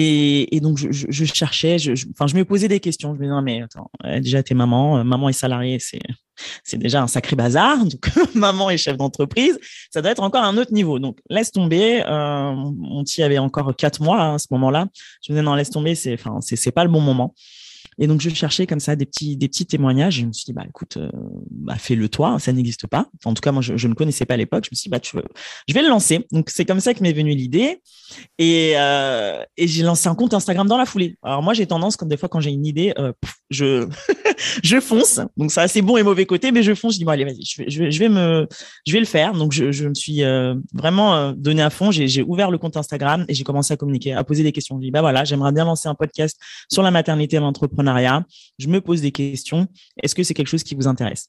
Et, 0.00 0.60
donc, 0.60 0.78
je, 0.78 1.24
cherchais, 1.24 1.78
je, 1.78 1.94
je 1.94 2.06
me 2.36 2.44
posais 2.44 2.68
des 2.68 2.78
questions. 2.78 3.14
Je 3.14 3.20
me 3.20 3.24
disais, 3.24 3.42
mais 3.42 3.62
attends, 3.62 3.90
déjà, 4.20 4.42
t'es 4.42 4.54
maman, 4.54 4.98
euh, 4.98 5.04
maman 5.04 5.28
est 5.28 5.32
salariée, 5.32 5.78
c'est, 5.80 6.78
déjà 6.78 7.02
un 7.02 7.08
sacré 7.08 7.34
bazar. 7.34 7.84
Donc, 7.84 8.08
maman 8.34 8.70
est 8.70 8.78
chef 8.78 8.96
d'entreprise, 8.96 9.58
ça 9.90 10.00
doit 10.02 10.12
être 10.12 10.22
encore 10.22 10.44
un 10.44 10.56
autre 10.56 10.72
niveau. 10.72 11.00
Donc, 11.00 11.18
laisse 11.28 11.50
tomber. 11.50 12.02
Euh, 12.06 12.54
y 13.16 13.22
avait 13.22 13.38
encore 13.38 13.74
quatre 13.74 14.00
mois 14.00 14.20
hein, 14.20 14.34
à 14.34 14.38
ce 14.38 14.46
moment-là. 14.52 14.86
Je 15.22 15.32
me 15.32 15.36
disais, 15.36 15.44
non, 15.44 15.54
laisse 15.56 15.70
tomber, 15.70 15.96
c'est, 15.96 16.14
enfin, 16.14 16.38
c'est, 16.40 16.56
c'est 16.56 16.70
pas 16.70 16.84
le 16.84 16.90
bon 16.90 17.00
moment. 17.00 17.34
Et 17.98 18.06
donc, 18.06 18.20
je 18.20 18.30
cherchais 18.30 18.66
comme 18.66 18.80
ça 18.80 18.94
des 18.96 19.06
petits, 19.06 19.36
des 19.36 19.48
petits 19.48 19.66
témoignages. 19.66 20.14
Je 20.20 20.26
me 20.26 20.32
suis 20.32 20.44
dit, 20.44 20.52
bah, 20.52 20.64
écoute, 20.68 20.96
euh, 20.96 21.10
bah, 21.50 21.74
fais-le 21.76 22.08
toi, 22.08 22.38
ça 22.38 22.52
n'existe 22.52 22.86
pas. 22.86 23.06
en 23.24 23.34
tout 23.34 23.40
cas, 23.40 23.50
moi, 23.50 23.60
je, 23.60 23.88
ne 23.88 23.94
connaissais 23.94 24.24
pas 24.24 24.34
à 24.34 24.36
l'époque. 24.36 24.64
Je 24.64 24.70
me 24.72 24.76
suis 24.76 24.88
dit, 24.88 24.90
bah, 24.90 25.00
je 25.02 25.74
vais 25.74 25.82
le 25.82 25.88
lancer. 25.88 26.26
Donc, 26.30 26.50
c'est 26.50 26.64
comme 26.64 26.80
ça 26.80 26.94
que 26.94 27.02
m'est 27.02 27.12
venue 27.12 27.34
l'idée. 27.34 27.80
Et, 28.38 28.74
euh, 28.76 29.42
et 29.56 29.66
j'ai 29.66 29.82
lancé 29.82 30.08
un 30.08 30.14
compte 30.14 30.32
Instagram 30.32 30.68
dans 30.68 30.78
la 30.78 30.86
foulée. 30.86 31.16
Alors, 31.22 31.42
moi, 31.42 31.54
j'ai 31.54 31.66
tendance, 31.66 31.96
comme 31.96 32.08
des 32.08 32.16
fois, 32.16 32.28
quand 32.28 32.40
j'ai 32.40 32.50
une 32.50 32.66
idée, 32.66 32.92
euh, 32.98 33.12
je, 33.50 33.88
je 34.62 34.80
fonce. 34.80 35.20
Donc, 35.36 35.50
ça 35.50 35.62
a 35.62 35.68
ses 35.68 35.82
bons 35.82 35.96
et 35.96 36.04
mauvais 36.04 36.24
côtés, 36.24 36.52
mais 36.52 36.62
je 36.62 36.74
fonce. 36.74 36.94
Je 36.94 36.98
dis, 36.98 37.04
bon, 37.04 37.10
allez, 37.10 37.24
vas-y, 37.24 37.44
je 37.44 37.62
vais, 37.62 37.70
je 37.70 37.90
je 37.90 38.04
me, 38.04 38.46
je 38.86 38.92
vais 38.92 39.00
le 39.00 39.06
faire. 39.06 39.32
Donc, 39.32 39.52
je, 39.52 39.72
je 39.72 39.88
me 39.88 39.94
suis 39.94 40.22
vraiment 40.72 41.32
donné 41.32 41.62
à 41.62 41.70
fond. 41.70 41.90
J'ai 41.90 42.22
ouvert 42.22 42.50
le 42.52 42.58
compte 42.58 42.76
Instagram 42.76 43.24
et 43.28 43.34
j'ai 43.34 43.44
commencé 43.44 43.74
à 43.74 43.76
communiquer, 43.76 44.12
à 44.12 44.22
poser 44.22 44.44
des 44.44 44.52
questions. 44.52 44.76
Je 44.76 44.82
dis, 44.82 44.90
bah 44.92 45.00
voilà, 45.00 45.24
j'aimerais 45.24 45.52
bien 45.52 45.64
lancer 45.64 45.88
un 45.88 45.94
podcast 45.96 46.38
sur 46.70 46.82
la 46.82 46.90
maternité 46.90 47.36
et 47.36 47.40
l'entrepreneuriat 47.40 47.87
Je 48.58 48.68
me 48.68 48.80
pose 48.80 49.00
des 49.00 49.12
questions. 49.12 49.66
Est-ce 50.02 50.14
que 50.14 50.22
c'est 50.22 50.34
quelque 50.34 50.48
chose 50.48 50.62
qui 50.62 50.74
vous 50.74 50.86
intéresse? 50.86 51.28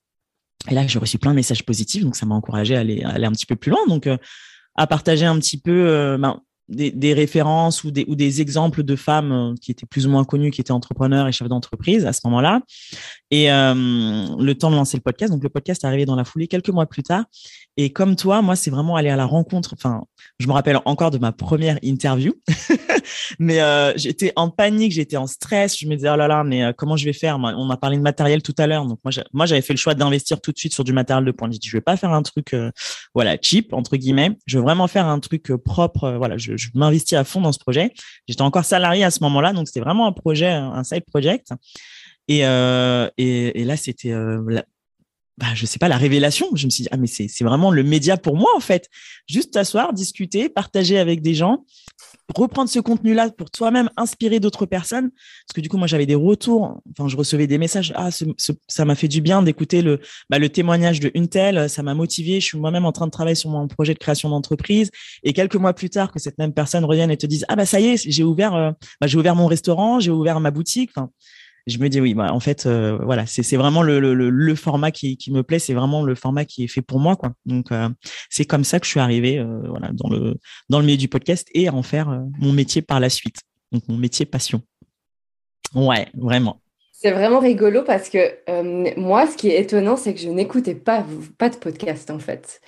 Et 0.70 0.74
là, 0.74 0.86
j'ai 0.86 1.00
reçu 1.00 1.18
plein 1.18 1.32
de 1.32 1.36
messages 1.36 1.66
positifs, 1.66 2.04
donc 2.04 2.16
ça 2.16 2.26
m'a 2.26 2.36
encouragé 2.36 2.76
à 2.76 2.80
aller, 2.80 3.04
un 3.04 3.32
petit 3.32 3.46
peu 3.46 3.56
plus 3.56 3.72
loin. 3.72 3.86
Donc, 3.88 4.10
à 4.76 4.88
partager 4.88 5.26
un 5.26 5.40
petit 5.40 5.60
peu 5.60 6.18
ben, 6.20 6.42
des, 6.70 7.14
références 7.14 7.84
ou 7.84 7.92
des, 7.92 8.42
exemples 8.42 8.84
de 8.84 8.96
femmes 8.96 9.32
euh, 9.32 9.54
qui 9.62 9.72
étaient 9.72 9.86
plus 9.86 10.08
ou 10.08 10.10
moins 10.10 10.24
connues, 10.24 10.52
qui 10.52 10.62
étaient 10.62 10.72
entrepreneurs 10.72 11.28
et 11.28 11.32
chefs 11.32 11.48
d'entreprise 11.48 12.06
à 12.06 12.14
ce 12.14 12.22
moment-là. 12.26 12.62
Et 13.32 13.52
euh, 13.52 13.74
le 13.74 14.54
temps 14.54 14.70
de 14.70 14.76
lancer 14.76 14.98
le 14.98 15.02
podcast. 15.02 15.34
Donc, 15.34 15.44
le 15.44 15.50
podcast 15.50 15.84
est 15.84 15.88
arrivé 15.88 16.06
dans 16.06 16.16
la 16.16 16.24
foulée 16.24 16.48
quelques 16.48 16.70
mois 16.70 16.86
plus 16.86 17.04
tard. 17.04 17.26
Et 17.78 17.92
comme 17.92 18.16
toi, 18.16 18.42
moi, 18.42 18.56
c'est 18.56 18.72
vraiment 18.72 18.96
aller 18.96 19.10
à 19.10 19.16
la 19.16 19.26
rencontre. 19.26 19.74
Enfin, 19.74 20.04
je 20.40 20.48
me 20.48 20.54
rappelle 20.54 20.80
encore 20.86 21.12
de 21.12 21.18
ma 21.18 21.32
première 21.32 21.80
interview, 21.82 22.34
mais 23.40 23.62
euh, 23.62 23.94
j'étais 23.96 24.34
en 24.36 24.50
panique, 24.50 24.92
j'étais 24.92 25.18
en 25.18 25.28
stress. 25.28 25.78
Je 25.78 25.88
me 25.88 25.96
disais, 25.96 26.10
oh 26.10 26.16
là 26.16 26.28
là, 26.28 26.44
mais 26.44 26.74
comment 26.78 26.96
je 26.96 27.06
vais 27.06 27.14
faire? 27.14 27.38
On 27.38 27.66
m'a 27.66 27.78
parlé 27.78 27.98
de 27.98 28.02
matériel 28.02 28.42
tout 28.42 28.56
à 28.58 28.68
l'heure. 28.68 28.86
Donc, 28.86 29.00
moi, 29.34 29.46
j'avais 29.46 29.62
fait 29.62 29.74
le 29.74 29.78
choix 29.78 29.94
d'investir 29.94 30.42
tout 30.42 30.52
de 30.52 30.58
suite 30.58 30.74
sur 30.74 30.84
du 30.84 30.94
matériel 30.94 31.26
de 31.26 31.32
pointe. 31.32 31.54
Je 31.54 31.60
dis, 31.60 31.68
je 31.68 31.78
vais 31.78 31.82
pas 31.82 31.98
faire 31.98 32.12
un 32.12 32.22
truc, 32.22 32.56
voilà, 33.14 33.38
cheap, 33.42 33.74
entre 33.74 33.98
guillemets. 33.98 34.32
Je 34.46 34.58
veux 34.58 34.64
vraiment 34.64 34.88
faire 34.88 35.08
un 35.08 35.20
truc 35.20 35.52
propre. 35.64 36.16
voilà, 36.18 36.38
je, 36.38 36.54
m'investis 36.74 37.18
à 37.18 37.24
fond 37.24 37.42
dans 37.42 37.52
ce 37.52 37.60
projet. 37.60 37.94
J'étais 38.28 38.42
encore 38.42 38.66
salarié 38.66 39.04
à 39.04 39.12
ce 39.12 39.24
moment-là, 39.24 39.54
donc 39.54 39.68
c'était 39.68 39.80
vraiment 39.80 40.08
un 40.08 40.12
projet, 40.12 40.50
un 40.50 40.84
side 40.84 41.06
project. 41.06 41.52
Et, 42.30 42.46
euh, 42.46 43.10
et, 43.18 43.64
là, 43.66 43.76
c'était, 43.76 44.12
euh, 44.12 44.62
bah, 45.40 45.48
je 45.56 45.66
sais 45.66 45.80
pas, 45.80 45.88
la 45.88 45.98
révélation. 45.98 46.48
Je 46.56 46.66
me 46.66 46.70
suis 46.70 46.84
dit, 46.84 46.90
ah, 46.92 46.98
mais 46.98 47.08
c'est 47.08 47.44
vraiment 47.44 47.72
le 47.72 47.84
média 47.84 48.18
pour 48.18 48.36
moi, 48.36 48.52
en 48.56 48.60
fait. 48.60 48.90
Juste 49.28 49.54
t'asseoir, 49.54 49.94
discuter, 49.94 50.50
partager 50.50 51.00
avec 51.00 51.22
des 51.22 51.34
gens 51.34 51.64
reprendre 52.36 52.70
ce 52.70 52.80
contenu-là 52.80 53.30
pour 53.32 53.50
toi-même 53.50 53.90
inspirer 53.98 54.40
d'autres 54.40 54.66
personnes. 54.66 55.10
Parce 55.12 55.56
que 55.56 55.62
du 55.62 55.70
coup, 55.70 55.78
moi, 55.78 55.88
j'avais 55.88 56.06
des 56.06 56.16
retours. 56.16 56.82
Enfin, 56.92 57.08
je 57.08 57.18
recevais 57.18 57.48
des 57.48 57.58
messages. 57.58 57.94
Ah, 57.96 58.10
ça 58.12 58.86
m'a 58.86 58.96
fait 58.96 59.08
du 59.08 59.22
bien 59.22 59.42
d'écouter 59.42 59.82
le, 59.82 60.00
bah, 60.30 60.40
le 60.40 60.50
témoignage 60.50 61.00
de 61.00 61.12
une 61.14 61.28
telle. 61.28 61.70
Ça 61.70 61.84
m'a 61.84 61.94
motivé. 61.94 62.40
Je 62.40 62.46
suis 62.46 62.58
moi-même 62.58 62.86
en 62.86 62.92
train 62.92 63.08
de 63.08 63.12
travailler 63.12 63.36
sur 63.36 63.50
mon 63.50 63.68
projet 63.68 63.94
de 63.94 64.00
création 64.00 64.30
d'entreprise. 64.30 64.92
Et 65.24 65.34
quelques 65.34 65.56
mois 65.56 65.74
plus 65.74 65.90
tard, 65.90 66.12
que 66.12 66.20
cette 66.20 66.38
même 66.38 66.54
personne 66.54 66.86
revienne 66.86 67.12
et 67.12 67.18
te 67.18 67.26
dise, 67.26 67.46
ah, 67.48 67.56
bah, 67.56 67.66
ça 67.66 67.80
y 67.80 67.88
est, 67.88 68.10
j'ai 68.10 68.24
ouvert, 68.24 68.56
euh, 68.56 68.72
bah, 69.02 69.08
j'ai 69.08 69.18
ouvert 69.18 69.36
mon 69.36 69.48
restaurant, 69.48 70.00
j'ai 70.00 70.12
ouvert 70.12 70.40
ma 70.40 70.52
boutique. 70.52 70.92
Je 71.70 71.80
me 71.80 71.88
dis 71.90 72.02
oui, 72.02 72.14
bah, 72.14 72.34
en 72.34 72.40
fait, 72.40 72.66
euh, 72.66 72.98
voilà, 73.04 73.26
c'est 73.26 73.56
vraiment 73.58 73.84
le, 73.84 74.56
format 74.56 74.92
qui, 74.92 75.18
me 75.32 75.42
plaît, 75.42 75.60
c'est 75.60 75.74
vraiment 75.74 76.04
le 76.04 76.16
format 76.16 76.46
qui 76.46 76.64
est 76.64 76.68
fait 76.68 76.82
pour 76.82 77.00
moi. 77.00 77.18
Donc 77.46 77.72
euh, 77.72 77.90
c'est 78.30 78.46
comme 78.46 78.64
ça 78.64 78.80
que 78.80 78.86
je 78.86 78.92
suis 78.92 79.00
arrivé, 79.00 79.38
euh, 79.40 79.62
dans 79.94 80.10
le 80.10 80.36
dans 80.70 80.80
le 80.80 80.86
milieu 80.86 80.98
du 80.98 81.08
podcast 81.08 81.48
et 81.54 81.68
à 81.68 81.74
en 81.74 81.84
faire 81.84 82.22
mon 82.40 82.52
métier 82.52 82.82
par 82.82 83.00
la 83.00 83.10
suite. 83.10 83.42
Donc 83.72 83.88
mon 83.88 83.98
métier 83.98 84.26
passion. 84.26 84.62
Ouais, 85.76 86.08
vraiment. 86.14 86.62
C'est 87.02 87.12
vraiment 87.12 87.40
rigolo 87.40 87.84
parce 87.84 88.10
que 88.10 88.18
euh, 88.50 88.90
moi, 88.98 89.26
ce 89.26 89.38
qui 89.38 89.48
est 89.48 89.62
étonnant, 89.62 89.96
c'est 89.96 90.14
que 90.14 90.20
je 90.20 90.28
n'écoutais 90.28 90.76
pas, 90.76 91.06
pas 91.38 91.48
de 91.48 91.56
podcast 91.56 92.12
en 92.12 92.20
fait. 92.20 92.60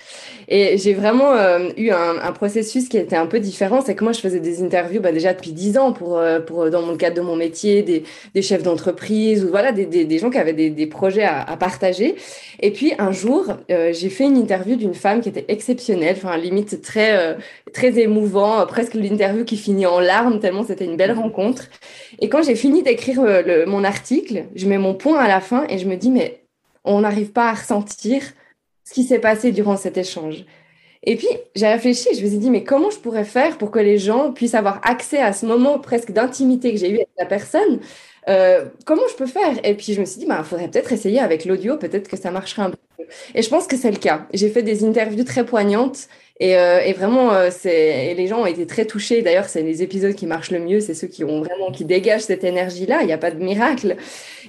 Et 0.48 0.78
j'ai 0.78 0.94
vraiment 0.94 1.34
euh, 1.34 1.68
eu 1.76 1.90
un, 1.90 2.32
processus 2.32 2.88
qui 2.88 2.96
était 2.96 3.14
un 3.14 3.26
peu 3.26 3.40
différent. 3.40 3.82
C'est 3.82 3.94
que 3.94 4.02
moi, 4.02 4.14
je 4.14 4.20
faisais 4.20 4.40
des 4.40 4.62
interviews 4.62 5.02
bah, 5.02 5.12
déjà 5.12 5.34
depuis 5.34 5.52
dix 5.52 5.76
ans 5.76 5.92
pour, 5.92 6.16
euh, 6.16 6.40
pour, 6.40 6.70
dans 6.70 6.90
le 6.90 6.96
cadre 6.96 7.16
de 7.16 7.20
mon 7.20 7.36
métier, 7.36 7.82
des, 7.82 8.04
des 8.34 8.40
chefs 8.40 8.62
d'entreprise 8.62 9.44
ou 9.44 9.50
voilà, 9.50 9.70
des, 9.70 9.84
des, 9.84 10.18
gens 10.18 10.30
qui 10.30 10.38
avaient 10.38 10.54
des, 10.54 10.86
projets 10.86 11.24
à, 11.24 11.42
à, 11.42 11.58
partager. 11.58 12.14
Et 12.60 12.70
puis 12.70 12.94
un 12.98 13.12
jour, 13.12 13.44
j'ai 13.68 14.08
fait 14.08 14.24
une 14.24 14.38
interview 14.38 14.76
d'une 14.76 14.94
femme 14.94 15.20
qui 15.20 15.28
était 15.28 15.44
exceptionnelle, 15.48 16.16
enfin 16.16 16.38
limite 16.38 16.80
très, 16.80 17.36
très 17.74 17.98
émouvant, 17.98 18.64
presque 18.66 18.94
l'interview 18.94 19.44
qui 19.44 19.56
finit 19.58 19.84
en 19.84 20.00
larmes 20.00 20.40
tellement 20.40 20.64
c'était 20.64 20.84
une 20.84 20.96
belle 20.96 21.12
rencontre. 21.12 21.64
Et 22.20 22.28
quand 22.28 22.42
j'ai 22.42 22.54
fini 22.54 22.82
d'écrire 22.82 23.20
mon 23.66 23.84
article, 23.84 24.21
je 24.54 24.66
mets 24.66 24.78
mon 24.78 24.94
point 24.94 25.18
à 25.18 25.28
la 25.28 25.40
fin 25.40 25.64
et 25.68 25.78
je 25.78 25.86
me 25.86 25.96
dis, 25.96 26.10
mais 26.10 26.44
on 26.84 27.00
n'arrive 27.00 27.32
pas 27.32 27.48
à 27.50 27.54
ressentir 27.54 28.22
ce 28.84 28.94
qui 28.94 29.04
s'est 29.04 29.18
passé 29.18 29.52
durant 29.52 29.76
cet 29.76 29.96
échange. 29.96 30.44
Et 31.04 31.16
puis, 31.16 31.28
j'ai 31.56 31.66
réfléchi, 31.66 32.08
je 32.14 32.22
me 32.22 32.28
suis 32.28 32.38
dit, 32.38 32.50
mais 32.50 32.62
comment 32.62 32.90
je 32.90 32.98
pourrais 32.98 33.24
faire 33.24 33.58
pour 33.58 33.70
que 33.70 33.80
les 33.80 33.98
gens 33.98 34.32
puissent 34.32 34.54
avoir 34.54 34.80
accès 34.84 35.18
à 35.18 35.32
ce 35.32 35.46
moment 35.46 35.78
presque 35.78 36.12
d'intimité 36.12 36.72
que 36.72 36.78
j'ai 36.78 36.90
eu 36.90 36.94
avec 36.94 37.08
la 37.18 37.26
personne? 37.26 37.80
Euh, 38.28 38.66
comment 38.84 39.02
je 39.10 39.16
peux 39.16 39.26
faire? 39.26 39.58
Et 39.64 39.74
puis 39.74 39.94
je 39.94 40.00
me 40.00 40.04
suis 40.04 40.18
dit, 40.18 40.26
il 40.26 40.28
bah, 40.28 40.44
faudrait 40.44 40.68
peut-être 40.68 40.92
essayer 40.92 41.18
avec 41.18 41.44
l'audio, 41.44 41.76
peut-être 41.76 42.08
que 42.08 42.16
ça 42.16 42.30
marcherait 42.30 42.62
un 42.62 42.70
peu. 42.70 43.04
Et 43.34 43.42
je 43.42 43.48
pense 43.48 43.66
que 43.66 43.76
c'est 43.76 43.90
le 43.90 43.96
cas. 43.96 44.26
J'ai 44.32 44.48
fait 44.48 44.62
des 44.62 44.84
interviews 44.84 45.24
très 45.24 45.44
poignantes 45.44 46.08
et, 46.42 46.56
euh, 46.56 46.80
et 46.80 46.92
vraiment, 46.92 47.32
euh, 47.34 47.50
les 47.64 48.26
gens 48.26 48.40
ont 48.40 48.46
été 48.46 48.66
très 48.66 48.84
touchés. 48.84 49.22
D'ailleurs, 49.22 49.44
c'est 49.44 49.62
les 49.62 49.80
épisodes 49.84 50.12
qui 50.12 50.26
marchent 50.26 50.50
le 50.50 50.58
mieux, 50.58 50.80
c'est 50.80 50.92
ceux 50.92 51.06
qui 51.06 51.22
ont 51.22 51.38
vraiment 51.38 51.70
qui 51.70 51.84
dégagent 51.84 52.22
cette 52.22 52.42
énergie-là. 52.42 53.02
Il 53.02 53.06
n'y 53.06 53.12
a 53.12 53.18
pas 53.18 53.30
de 53.30 53.38
miracle. 53.38 53.94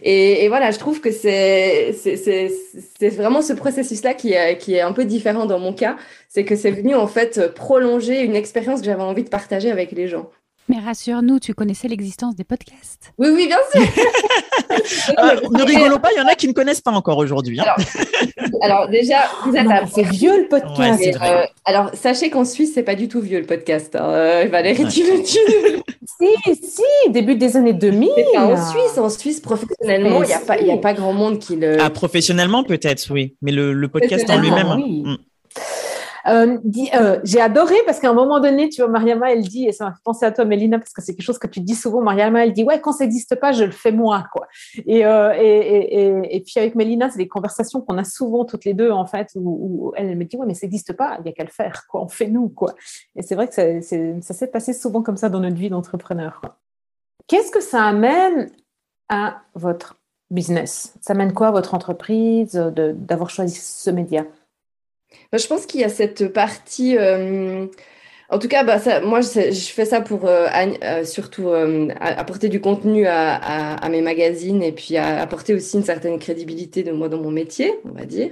Et, 0.01 0.47
voilà, 0.47 0.71
je 0.71 0.79
trouve 0.79 1.01
que 1.01 1.11
c'est 1.11 1.93
c'est 1.93 3.09
vraiment 3.09 3.43
ce 3.43 3.53
processus-là 3.53 4.15
qui 4.15 4.33
est 4.33 4.57
qui 4.57 4.73
est 4.73 4.81
un 4.81 4.91
peu 4.91 5.05
différent 5.05 5.45
dans 5.45 5.59
mon 5.59 5.71
cas. 5.71 5.95
C'est 6.29 6.45
que 6.45 6.55
c'est 6.55 6.71
venu 6.71 6.95
en 6.95 7.05
fait 7.05 7.53
prolonger 7.53 8.21
une 8.21 8.35
expérience 8.35 8.79
que 8.79 8.87
j'avais 8.87 9.03
envie 9.03 9.23
de 9.23 9.29
partager 9.29 9.69
avec 9.69 9.91
les 9.91 10.07
gens. 10.07 10.31
Mais 10.69 10.79
rassure-nous, 10.79 11.39
tu 11.39 11.53
connaissais 11.53 11.89
l'existence 11.89 12.35
des 12.35 12.45
podcasts. 12.45 13.13
Oui, 13.17 13.27
oui, 13.33 13.47
bien 13.47 13.57
sûr. 13.71 13.81
euh, 15.19 15.49
ne 15.51 15.63
rigolons 15.63 15.99
pas, 15.99 16.09
il 16.15 16.19
y 16.19 16.21
en 16.21 16.27
a 16.27 16.35
qui 16.35 16.47
ne 16.47 16.53
connaissent 16.53 16.79
pas 16.79 16.91
encore 16.91 17.17
aujourd'hui. 17.17 17.59
Hein. 17.59 17.65
Alors, 18.61 18.87
déjà, 18.91 19.17
vous 19.45 19.53
êtes 19.55 19.69
à... 19.69 19.85
C'est 19.87 20.03
vieux 20.03 20.43
le 20.43 20.47
podcast. 20.47 21.03
Ouais, 21.03 21.15
euh, 21.21 21.45
alors, 21.65 21.91
sachez 21.93 22.29
qu'en 22.29 22.45
Suisse, 22.45 22.71
c'est 22.73 22.83
pas 22.83 22.95
du 22.95 23.09
tout 23.09 23.19
vieux 23.19 23.39
le 23.39 23.45
podcast. 23.45 23.95
Hein. 23.95 24.05
Euh, 24.05 24.47
Valérie, 24.49 24.87
tu 24.87 25.01
le 25.01 25.21
dis. 25.21 25.83
si, 26.45 26.55
si, 26.63 27.11
début 27.11 27.35
des 27.35 27.57
années 27.57 27.73
2000. 27.73 28.09
en 28.37 28.71
Suisse, 28.71 28.97
en 28.97 29.09
Suisse, 29.09 29.41
professionnellement, 29.41 30.23
il 30.23 30.27
n'y 30.27 30.33
a, 30.33 30.39
pas, 30.39 30.53
a 30.53 30.77
pas 30.77 30.93
grand 30.93 31.13
monde 31.13 31.39
qui 31.39 31.57
le. 31.57 31.77
Ah, 31.81 31.89
professionnellement, 31.89 32.63
peut-être, 32.63 33.11
oui. 33.11 33.35
Mais 33.41 33.51
le, 33.51 33.73
le 33.73 33.87
podcast 33.89 34.29
en 34.29 34.39
lui-même. 34.39 34.73
Oui. 34.77 35.03
Hmm. 35.05 35.15
Euh, 36.27 36.57
euh, 36.95 37.19
j'ai 37.23 37.41
adoré 37.41 37.75
parce 37.85 37.99
qu'à 37.99 38.09
un 38.09 38.13
moment 38.13 38.39
donné, 38.39 38.69
tu 38.69 38.81
vois, 38.81 38.89
Mariama, 38.89 39.31
elle 39.31 39.41
dit, 39.41 39.65
et 39.65 39.71
ça 39.71 39.85
m'a 39.85 39.91
fait 39.91 40.03
penser 40.03 40.25
à 40.25 40.31
toi, 40.31 40.45
Mélina, 40.45 40.79
parce 40.79 40.93
que 40.93 41.01
c'est 41.01 41.15
quelque 41.15 41.25
chose 41.25 41.37
que 41.37 41.47
tu 41.47 41.59
dis 41.59 41.75
souvent, 41.75 42.01
Mariama, 42.01 42.45
elle 42.45 42.53
dit, 42.53 42.63
ouais, 42.63 42.79
quand 42.79 42.93
ça 42.93 43.03
n'existe 43.03 43.35
pas, 43.35 43.51
je 43.51 43.65
le 43.65 43.71
fais 43.71 43.91
moi, 43.91 44.25
quoi. 44.31 44.47
Et, 44.85 45.05
euh, 45.05 45.33
et, 45.35 46.41
puis 46.41 46.53
avec 46.57 46.75
Mélina, 46.75 47.09
c'est 47.09 47.17
des 47.17 47.27
conversations 47.27 47.81
qu'on 47.81 47.97
a 47.97 48.03
souvent 48.03 48.45
toutes 48.45 48.65
les 48.65 48.73
deux, 48.73 48.91
en 48.91 49.05
fait, 49.05 49.29
où, 49.35 49.91
elle 49.95 50.15
me 50.15 50.23
dit, 50.23 50.37
ouais, 50.37 50.45
mais 50.45 50.53
ça 50.53 50.65
n'existe 50.65 50.93
pas, 50.93 51.17
il 51.19 51.23
n'y 51.23 51.29
a 51.29 51.33
qu'à 51.33 51.43
le 51.43 51.49
faire, 51.49 51.85
quoi, 51.89 52.01
on 52.03 52.07
fait 52.07 52.27
nous, 52.27 52.49
quoi. 52.49 52.73
Et 53.15 53.21
c'est 53.21 53.35
vrai 53.35 53.47
que 53.47 53.53
ça, 53.53 53.63
ça 54.21 54.33
s'est 54.33 54.47
passé 54.47 54.73
souvent 54.73 55.01
comme 55.01 55.17
ça 55.17 55.29
dans 55.29 55.39
notre 55.39 55.57
vie 55.57 55.69
d'entrepreneur. 55.69 56.41
Qu'est-ce 57.27 57.51
que 57.51 57.61
ça 57.61 57.83
amène 57.83 58.51
à 59.09 59.41
votre 59.55 59.95
business? 60.29 60.93
Ça 61.01 61.13
amène 61.13 61.33
quoi 61.33 61.47
à 61.47 61.51
votre 61.51 61.73
entreprise 61.73 62.53
d'avoir 62.53 63.29
choisi 63.29 63.55
ce 63.55 63.89
média? 63.89 64.25
Bah, 65.31 65.37
je 65.37 65.47
pense 65.47 65.65
qu'il 65.65 65.81
y 65.81 65.83
a 65.83 65.89
cette 65.89 66.31
partie. 66.31 66.97
Euh, 66.97 67.65
en 68.29 68.39
tout 68.39 68.47
cas, 68.47 68.63
bah, 68.63 68.79
moi, 69.01 69.21
je, 69.21 69.51
fais 69.51 69.85
ça 69.85 70.01
pour 70.01 70.25
euh, 70.25 70.47
euh, 70.83 71.03
surtout 71.05 71.49
apporter 71.99 72.49
du 72.49 72.61
contenu 72.61 73.05
à, 73.07 73.87
mes 73.89 74.01
magazines 74.01 74.63
et 74.63 74.71
puis 74.71 74.97
apporter 74.97 75.53
aussi 75.53 75.77
une 75.77 75.83
certaine 75.83 76.17
crédibilité 76.19 76.83
de 76.83 76.91
moi 76.91 77.09
dans 77.09 77.19
mon 77.19 77.31
métier, 77.31 77.73
on 77.85 77.97
va 77.97 78.05
dire. 78.05 78.31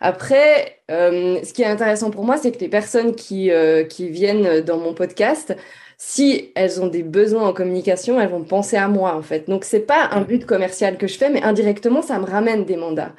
Après, 0.00 0.78
ce 0.88 1.52
qui 1.52 1.62
est 1.62 1.66
intéressant 1.66 2.10
pour 2.10 2.24
moi, 2.24 2.36
c'est 2.38 2.52
que 2.52 2.60
les 2.60 2.68
personnes 2.68 3.14
qui, 3.14 3.50
qui 3.88 4.08
viennent 4.08 4.60
dans 4.60 4.78
mon 4.78 4.94
podcast, 4.94 5.54
si 5.98 6.52
elles 6.54 6.80
ont 6.80 6.88
des 6.88 7.02
besoins 7.02 7.48
en 7.48 7.52
communication, 7.52 8.20
elles 8.20 8.28
vont 8.28 8.44
penser 8.44 8.76
à 8.76 8.88
moi 8.88 9.14
en 9.14 9.22
fait. 9.22 9.48
Donc 9.48 9.64
c'est 9.64 9.80
pas 9.80 10.08
un 10.12 10.22
but 10.22 10.44
commercial 10.44 10.98
que 10.98 11.06
je 11.06 11.16
fais, 11.16 11.30
mais 11.30 11.42
indirectement 11.42 12.02
ça 12.02 12.18
me 12.18 12.26
ramène 12.26 12.64
des 12.64 12.76
mandats. 12.76 13.12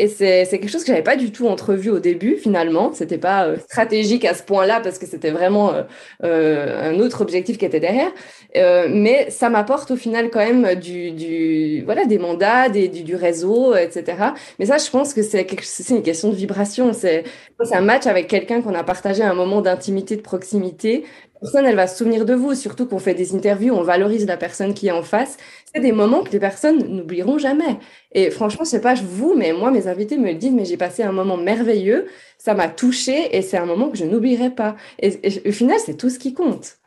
Et 0.00 0.06
c'est 0.06 0.46
quelque 0.48 0.68
chose 0.68 0.82
que 0.82 0.88
j'avais 0.88 1.02
pas 1.02 1.16
du 1.16 1.32
tout 1.32 1.48
entrevu 1.48 1.90
au 1.90 1.98
début, 1.98 2.36
finalement. 2.36 2.92
C'était 2.92 3.18
pas 3.18 3.46
euh, 3.46 3.56
stratégique 3.58 4.24
à 4.24 4.32
ce 4.32 4.44
point-là 4.44 4.78
parce 4.80 4.96
que 4.96 5.06
c'était 5.06 5.32
vraiment 5.32 5.74
euh, 5.74 5.82
euh, 6.22 6.92
un 6.92 7.00
autre 7.00 7.20
objectif 7.20 7.58
qui 7.58 7.64
était 7.64 7.80
derrière. 7.80 8.12
mais 8.54 9.28
ça 9.30 9.50
m'apporte 9.50 9.90
au 9.90 9.96
final 9.96 10.30
quand 10.30 10.38
même 10.38 10.76
du, 10.76 11.10
du 11.10 11.82
voilà, 11.84 12.04
des 12.04 12.18
mandats, 12.18 12.68
des, 12.68 12.86
du, 12.86 13.02
du, 13.02 13.16
réseau, 13.16 13.74
etc. 13.74 14.18
Mais 14.60 14.66
ça, 14.66 14.78
je 14.78 14.88
pense 14.88 15.14
que 15.14 15.22
c'est 15.22 15.46
une 15.90 16.02
question 16.02 16.28
de 16.30 16.36
vibration. 16.36 16.92
C'est 16.92 17.24
un 17.72 17.80
match 17.80 18.06
avec 18.06 18.28
quelqu'un 18.28 18.62
qu'on 18.62 18.74
a 18.74 18.84
partagé 18.84 19.24
un 19.24 19.34
moment 19.34 19.62
d'intimité, 19.62 20.14
de 20.14 20.22
proximité, 20.22 21.04
personne, 21.40 21.66
elle 21.66 21.76
va 21.76 21.86
se 21.86 21.96
souvenir 21.96 22.24
de 22.24 22.34
vous, 22.34 22.54
surtout 22.54 22.86
qu'on 22.86 22.98
fait 22.98 23.14
des 23.14 23.34
interviews, 23.34 23.74
on 23.74 23.82
valorise 23.82 24.26
la 24.26 24.36
personne 24.36 24.74
qui 24.74 24.88
est 24.88 24.92
en 24.92 25.02
face. 25.02 25.36
C'est 25.72 25.80
des 25.80 25.92
moments 25.92 26.22
que 26.22 26.30
les 26.30 26.38
personnes 26.38 26.78
n'oublieront 26.78 27.38
jamais. 27.38 27.78
Et 28.12 28.30
franchement, 28.30 28.64
je 28.64 28.70
sais 28.70 28.80
pas 28.80 28.94
vous, 28.94 29.34
mais 29.36 29.52
moi, 29.52 29.70
mes 29.70 29.86
invités 29.86 30.16
me 30.16 30.26
le 30.26 30.34
disent, 30.34 30.52
mais 30.52 30.64
j'ai 30.64 30.76
passé 30.76 31.02
un 31.02 31.12
moment 31.12 31.36
merveilleux, 31.36 32.06
ça 32.38 32.54
m'a 32.54 32.68
touché 32.68 33.36
et 33.36 33.42
c'est 33.42 33.58
un 33.58 33.66
moment 33.66 33.90
que 33.90 33.98
je 33.98 34.04
n'oublierai 34.04 34.50
pas. 34.50 34.76
Et, 35.00 35.18
au 35.46 35.52
final, 35.52 35.78
c'est 35.84 35.96
tout 35.96 36.10
ce 36.10 36.18
qui 36.18 36.34
compte. 36.34 36.78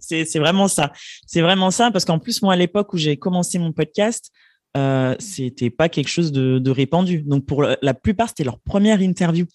c'est 0.00 0.38
vraiment 0.38 0.68
ça. 0.68 0.92
C'est 1.26 1.40
vraiment 1.40 1.70
ça 1.70 1.90
parce 1.90 2.04
qu'en 2.04 2.18
plus, 2.18 2.42
moi, 2.42 2.52
à 2.52 2.56
l'époque 2.56 2.92
où 2.92 2.98
j'ai 2.98 3.16
commencé 3.16 3.58
mon 3.58 3.72
podcast, 3.72 4.30
euh, 4.76 5.14
c'était 5.18 5.70
pas 5.70 5.88
quelque 5.88 6.08
chose 6.08 6.30
de, 6.32 6.58
de, 6.58 6.70
répandu. 6.70 7.22
Donc 7.22 7.46
pour 7.46 7.62
la 7.62 7.94
plupart, 7.94 8.28
c'était 8.28 8.44
leur 8.44 8.58
première 8.58 9.00
interview. 9.00 9.46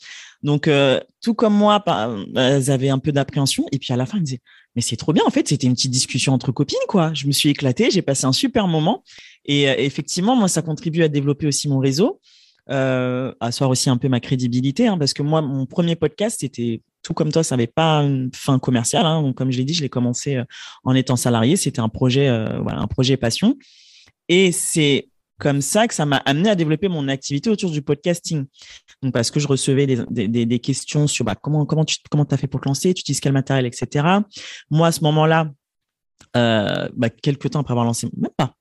Donc 0.44 0.68
euh, 0.68 1.00
tout 1.22 1.34
comme 1.34 1.54
moi, 1.54 1.84
bah, 1.86 2.16
elles 2.36 2.72
avaient 2.72 2.90
un 2.90 3.00
peu 3.00 3.12
d'appréhension. 3.12 3.66
Et 3.72 3.80
puis 3.80 3.94
à 3.94 3.98
la 3.98 4.06
fin, 4.06 4.20
me 4.20 4.24
disaient 4.24 4.42
mais 4.76 4.82
c'est 4.82 4.96
trop 4.96 5.14
bien. 5.14 5.24
En 5.26 5.32
fait, 5.32 5.48
c'était 5.48 5.68
une 5.68 5.74
petite 5.74 5.92
discussion 5.92 6.34
entre 6.34 6.52
copines, 6.52 6.78
quoi. 6.88 7.12
Je 7.14 7.28
me 7.28 7.32
suis 7.32 7.50
éclatée, 7.50 7.90
j'ai 7.92 8.02
passé 8.02 8.26
un 8.26 8.32
super 8.32 8.68
moment. 8.68 9.04
Et 9.46 9.64
effectivement, 9.64 10.36
moi, 10.36 10.48
ça 10.48 10.62
contribue 10.62 11.02
à 11.02 11.08
développer 11.08 11.48
aussi 11.48 11.68
mon 11.68 11.80
réseau, 11.80 12.22
euh, 12.70 13.34
à 13.40 13.48
asseoir 13.48 13.70
aussi 13.72 13.90
un 13.90 13.98
peu 13.98 14.10
ma 14.10 14.20
crédibilité, 14.20 14.88
hein, 14.88 14.98
parce 14.98 15.14
que 15.14 15.24
moi, 15.24 15.42
mon 15.42 15.66
premier 15.66 15.96
podcast, 15.96 16.38
c'était 16.42 16.82
tout 17.02 17.14
comme 17.14 17.32
toi, 17.32 17.44
ça 17.44 17.56
n'avait 17.56 17.68
pas 17.68 18.02
une 18.02 18.30
fin 18.34 18.60
commerciale. 18.60 19.06
Hein. 19.06 19.34
comme 19.34 19.52
je 19.52 19.58
l'ai 19.58 19.66
dit, 19.66 19.74
je 19.74 19.82
l'ai 19.82 19.90
commencé 19.90 20.40
en 20.84 20.94
étant 20.94 21.16
salarié. 21.16 21.56
C'était 21.56 21.80
un 21.80 21.90
projet, 21.90 22.28
un 22.28 22.88
projet 22.88 23.18
passion. 23.18 23.58
Et 24.28 24.52
c'est 24.52 25.10
comme 25.40 25.62
ça 25.62 25.88
que 25.88 25.94
ça 25.94 26.06
m'a 26.06 26.18
amené 26.18 26.50
à 26.50 26.56
développer 26.56 26.90
mon 26.90 27.08
activité 27.08 27.50
autour 27.50 27.72
du 27.72 27.82
podcasting. 27.82 28.46
Parce 29.14 29.32
que 29.32 29.40
je 29.40 29.48
recevais 29.48 29.88
des, 29.88 30.60
questions 30.60 31.08
sur 31.08 31.26
bah, 31.26 31.36
comment, 31.36 31.66
comment 31.66 31.86
tu 31.86 31.98
comment 32.12 32.26
as 32.26 32.38
fait 32.38 32.48
pour 32.48 32.62
te 32.62 32.68
lancer, 32.68 32.94
tu 32.94 33.02
utilises 33.02 33.22
quel 33.22 33.34
matériel, 33.34 33.66
etc. 33.66 34.06
Moi, 34.70 34.88
à 34.88 34.92
ce 34.92 35.02
moment-là, 35.06 35.50
euh, 36.36 36.90
bah, 36.94 37.10
quelques 37.10 37.50
temps 37.52 37.62
après 37.62 37.72
avoir 37.72 37.86
lancé, 37.86 38.10
même 38.18 38.32
pas, 38.36 38.54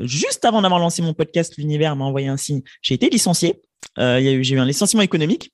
juste 0.00 0.44
avant 0.44 0.62
d'avoir 0.62 0.80
lancé 0.80 1.02
mon 1.02 1.14
podcast, 1.14 1.56
l'univers 1.56 1.96
m'a 1.96 2.04
envoyé 2.04 2.28
un 2.28 2.36
signe. 2.36 2.62
J'ai 2.82 2.94
été 2.94 3.08
licencié. 3.08 3.62
Euh, 3.98 4.20
j'ai 4.20 4.54
eu 4.54 4.58
un 4.58 4.66
licenciement 4.66 5.02
économique. 5.02 5.52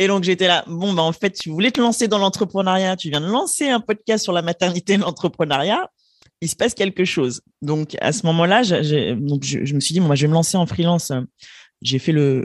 Et 0.00 0.06
donc 0.06 0.24
j'étais 0.24 0.46
là, 0.46 0.64
bon, 0.66 0.92
bah, 0.92 1.02
en 1.02 1.12
fait, 1.12 1.30
tu 1.30 1.50
voulais 1.50 1.70
te 1.70 1.80
lancer 1.80 2.08
dans 2.08 2.18
l'entrepreneuriat, 2.18 2.96
tu 2.96 3.10
viens 3.10 3.20
de 3.20 3.26
lancer 3.26 3.68
un 3.68 3.80
podcast 3.80 4.24
sur 4.24 4.32
la 4.32 4.42
maternité 4.42 4.94
et 4.94 4.96
l'entrepreneuriat 4.96 5.88
il 6.40 6.48
se 6.48 6.56
passe 6.56 6.74
quelque 6.74 7.04
chose. 7.04 7.42
Donc 7.62 7.96
à 8.00 8.12
ce 8.12 8.26
moment-là, 8.26 8.62
je, 8.62 9.14
donc 9.14 9.44
je, 9.44 9.74
me 9.74 9.80
suis 9.80 9.92
dit, 9.92 10.00
bon, 10.00 10.14
je 10.14 10.22
vais 10.22 10.28
me 10.28 10.34
lancer 10.34 10.56
en 10.56 10.66
freelance. 10.66 11.12
J'ai 11.82 11.98
fait 11.98 12.12
le, 12.12 12.44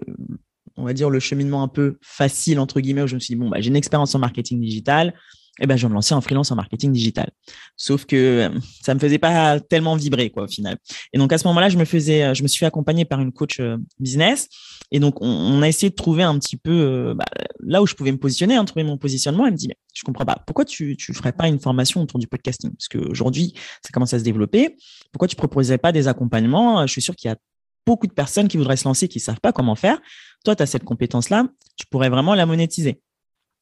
on 0.75 0.83
va 0.83 0.93
dire, 0.93 1.09
le 1.09 1.19
cheminement 1.19 1.63
un 1.63 1.67
peu 1.67 1.97
facile, 2.01 2.59
entre 2.59 2.81
guillemets, 2.81 3.03
où 3.03 3.07
je 3.07 3.15
me 3.15 3.19
suis 3.19 3.35
dit, 3.35 3.39
bon, 3.39 3.49
bah, 3.49 3.57
j'ai 3.59 3.69
une 3.69 3.75
expérience 3.75 4.15
en 4.15 4.19
marketing 4.19 4.59
digital. 4.59 5.13
Eh 5.59 5.67
ben, 5.67 5.77
je 5.77 5.85
vais 5.85 5.89
me 5.89 5.93
lancer 5.93 6.15
en 6.15 6.21
freelance 6.21 6.51
en 6.51 6.55
marketing 6.55 6.91
digital. 6.91 7.29
Sauf 7.77 8.05
que 8.05 8.49
ça 8.81 8.95
me 8.95 8.99
faisait 8.99 9.19
pas 9.19 9.59
tellement 9.59 9.95
vibrer, 9.95 10.31
quoi, 10.31 10.43
au 10.43 10.47
final. 10.47 10.77
Et 11.13 11.19
donc, 11.19 11.31
à 11.31 11.37
ce 11.37 11.47
moment-là, 11.47 11.69
je 11.69 11.77
me 11.77 11.85
faisais, 11.85 12.33
je 12.33 12.41
me 12.41 12.47
suis 12.47 12.57
fait 12.57 12.65
accompagner 12.65 13.05
par 13.05 13.19
une 13.21 13.31
coach 13.31 13.59
euh, 13.59 13.77
business. 13.99 14.49
Et 14.91 14.99
donc, 14.99 15.21
on, 15.21 15.61
a 15.61 15.67
essayé 15.67 15.91
de 15.91 15.95
trouver 15.95 16.23
un 16.23 16.39
petit 16.39 16.57
peu 16.57 16.71
euh, 16.71 17.13
bah, 17.13 17.25
là 17.59 17.83
où 17.83 17.85
je 17.85 17.93
pouvais 17.93 18.11
me 18.11 18.17
positionner, 18.17 18.55
hein, 18.55 18.65
trouver 18.65 18.83
mon 18.83 18.97
positionnement. 18.97 19.45
Elle 19.45 19.53
me 19.53 19.57
dit, 19.57 19.67
mais 19.67 19.77
je 19.93 20.01
comprends 20.01 20.25
pas. 20.25 20.41
Pourquoi 20.47 20.65
tu, 20.65 20.97
tu 20.97 21.13
ferais 21.13 21.33
pas 21.33 21.47
une 21.47 21.59
formation 21.59 22.01
autour 22.01 22.19
du 22.19 22.27
podcasting? 22.27 22.71
Parce 22.71 22.87
qu'aujourd'hui, 22.87 23.53
ça 23.83 23.91
commence 23.93 24.13
à 24.15 24.19
se 24.19 24.23
développer. 24.23 24.75
Pourquoi 25.11 25.27
tu 25.27 25.35
proposerais 25.35 25.77
pas 25.77 25.91
des 25.91 26.07
accompagnements? 26.07 26.87
Je 26.87 26.91
suis 26.91 27.01
sûr 27.01 27.15
qu'il 27.15 27.29
y 27.29 27.31
a 27.31 27.37
beaucoup 27.85 28.07
de 28.07 28.13
personnes 28.13 28.47
qui 28.47 28.57
voudraient 28.57 28.77
se 28.77 28.87
lancer, 28.87 29.07
qui 29.07 29.19
savent 29.19 29.39
pas 29.39 29.51
comment 29.51 29.75
faire. 29.75 30.01
Toi, 30.45 30.55
tu 30.55 30.63
as 30.63 30.65
cette 30.65 30.83
compétence-là. 30.83 31.47
Tu 31.77 31.85
pourrais 31.85 32.09
vraiment 32.09 32.33
la 32.33 32.47
monétiser 32.47 33.01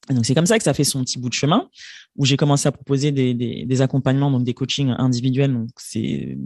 donc 0.10 0.26
c'est 0.26 0.36
comme 0.36 0.46
ça 0.46 0.58
que 0.58 0.64
ça 0.64 0.74
fait 0.74 0.84
son 0.84 1.04
petit 1.04 1.20
bout 1.20 1.30
de 1.30 1.34
chemin 1.34 1.70
où 2.18 2.26
j'ai 2.26 2.38
commencé 2.38 2.68
à 2.68 2.72
proposer 2.72 3.12
des, 3.12 3.82
accompagnements, 3.82 4.32
donc 4.32 4.44
des 4.44 4.54
coachings 4.54 4.94
individuels. 4.98 5.54
Donc 5.54 5.70
c'est 5.78 6.38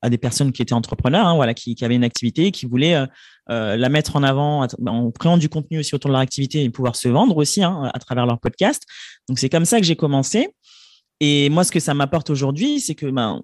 à 0.00 0.10
des 0.10 0.18
personnes 0.18 0.52
qui 0.52 0.62
étaient 0.62 0.72
entrepreneurs, 0.72 1.26
hein, 1.26 1.34
voilà, 1.34 1.54
qui, 1.54 1.76
avaient 1.82 1.94
une 1.94 2.04
activité, 2.04 2.50
qui 2.50 2.66
voulaient 2.66 2.94
euh, 2.94 3.06
euh 3.50 3.76
la 3.76 3.88
mettre 3.88 4.16
en 4.16 4.22
avant 4.22 4.66
en 4.86 5.10
créant 5.10 5.38
du 5.38 5.48
contenu 5.48 5.78
aussi 5.78 5.94
autour 5.94 6.08
de 6.08 6.12
leur 6.12 6.20
activité 6.20 6.62
et 6.62 6.70
pouvoir 6.70 6.96
se 6.96 7.08
vendre 7.08 7.36
aussi 7.36 7.62
hein, 7.62 7.90
à 7.92 7.98
travers 7.98 8.26
leur 8.26 8.38
podcast. 8.38 8.84
Donc 9.28 9.38
c'est 9.38 9.48
comme 9.48 9.64
ça 9.64 9.80
que 9.80 9.86
j'ai 9.86 9.96
commencé. 9.96 10.48
Et 11.20 11.48
moi, 11.50 11.64
ce 11.64 11.72
que 11.72 11.80
ça 11.80 11.94
m'apporte 11.94 12.30
aujourd'hui, 12.30 12.80
c'est 12.80 12.94
que 12.94 13.06
ben, 13.06 13.42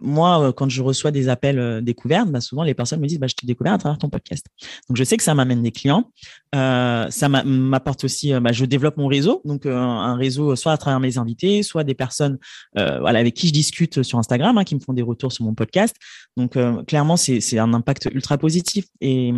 moi, 0.00 0.40
euh, 0.40 0.52
quand 0.52 0.68
je 0.68 0.82
reçois 0.82 1.10
des 1.10 1.28
appels 1.28 1.58
euh, 1.58 1.80
découvertes, 1.80 2.30
bah, 2.30 2.40
souvent 2.40 2.62
les 2.62 2.74
personnes 2.74 3.00
me 3.00 3.06
disent 3.06 3.18
bah, 3.18 3.26
Je 3.26 3.34
t'ai 3.34 3.46
découvert 3.46 3.74
à 3.74 3.78
travers 3.78 3.98
ton 3.98 4.08
podcast. 4.08 4.46
Donc, 4.88 4.96
je 4.96 5.04
sais 5.04 5.16
que 5.16 5.22
ça 5.22 5.34
m'amène 5.34 5.62
des 5.62 5.72
clients. 5.72 6.10
Euh, 6.54 7.10
ça 7.10 7.28
m'apporte 7.28 8.04
aussi, 8.04 8.32
bah, 8.34 8.52
je 8.52 8.64
développe 8.64 8.96
mon 8.96 9.06
réseau. 9.06 9.42
Donc, 9.44 9.66
un 9.66 10.14
réseau 10.14 10.56
soit 10.56 10.72
à 10.72 10.76
travers 10.76 11.00
mes 11.00 11.18
invités, 11.18 11.62
soit 11.62 11.84
des 11.84 11.94
personnes 11.94 12.38
avec 12.76 13.34
qui 13.34 13.48
je 13.48 13.52
discute 13.52 14.02
sur 14.02 14.18
Instagram, 14.18 14.56
hein, 14.58 14.64
qui 14.64 14.74
me 14.74 14.80
font 14.80 14.92
des 14.92 15.02
retours 15.02 15.32
sur 15.32 15.44
mon 15.44 15.54
podcast. 15.54 15.96
Donc, 16.36 16.56
clairement, 16.86 17.16
c'est 17.16 17.58
un 17.58 17.74
impact 17.74 18.08
ultra 18.12 18.38
positif. 18.38 18.86
Et, 19.00 19.32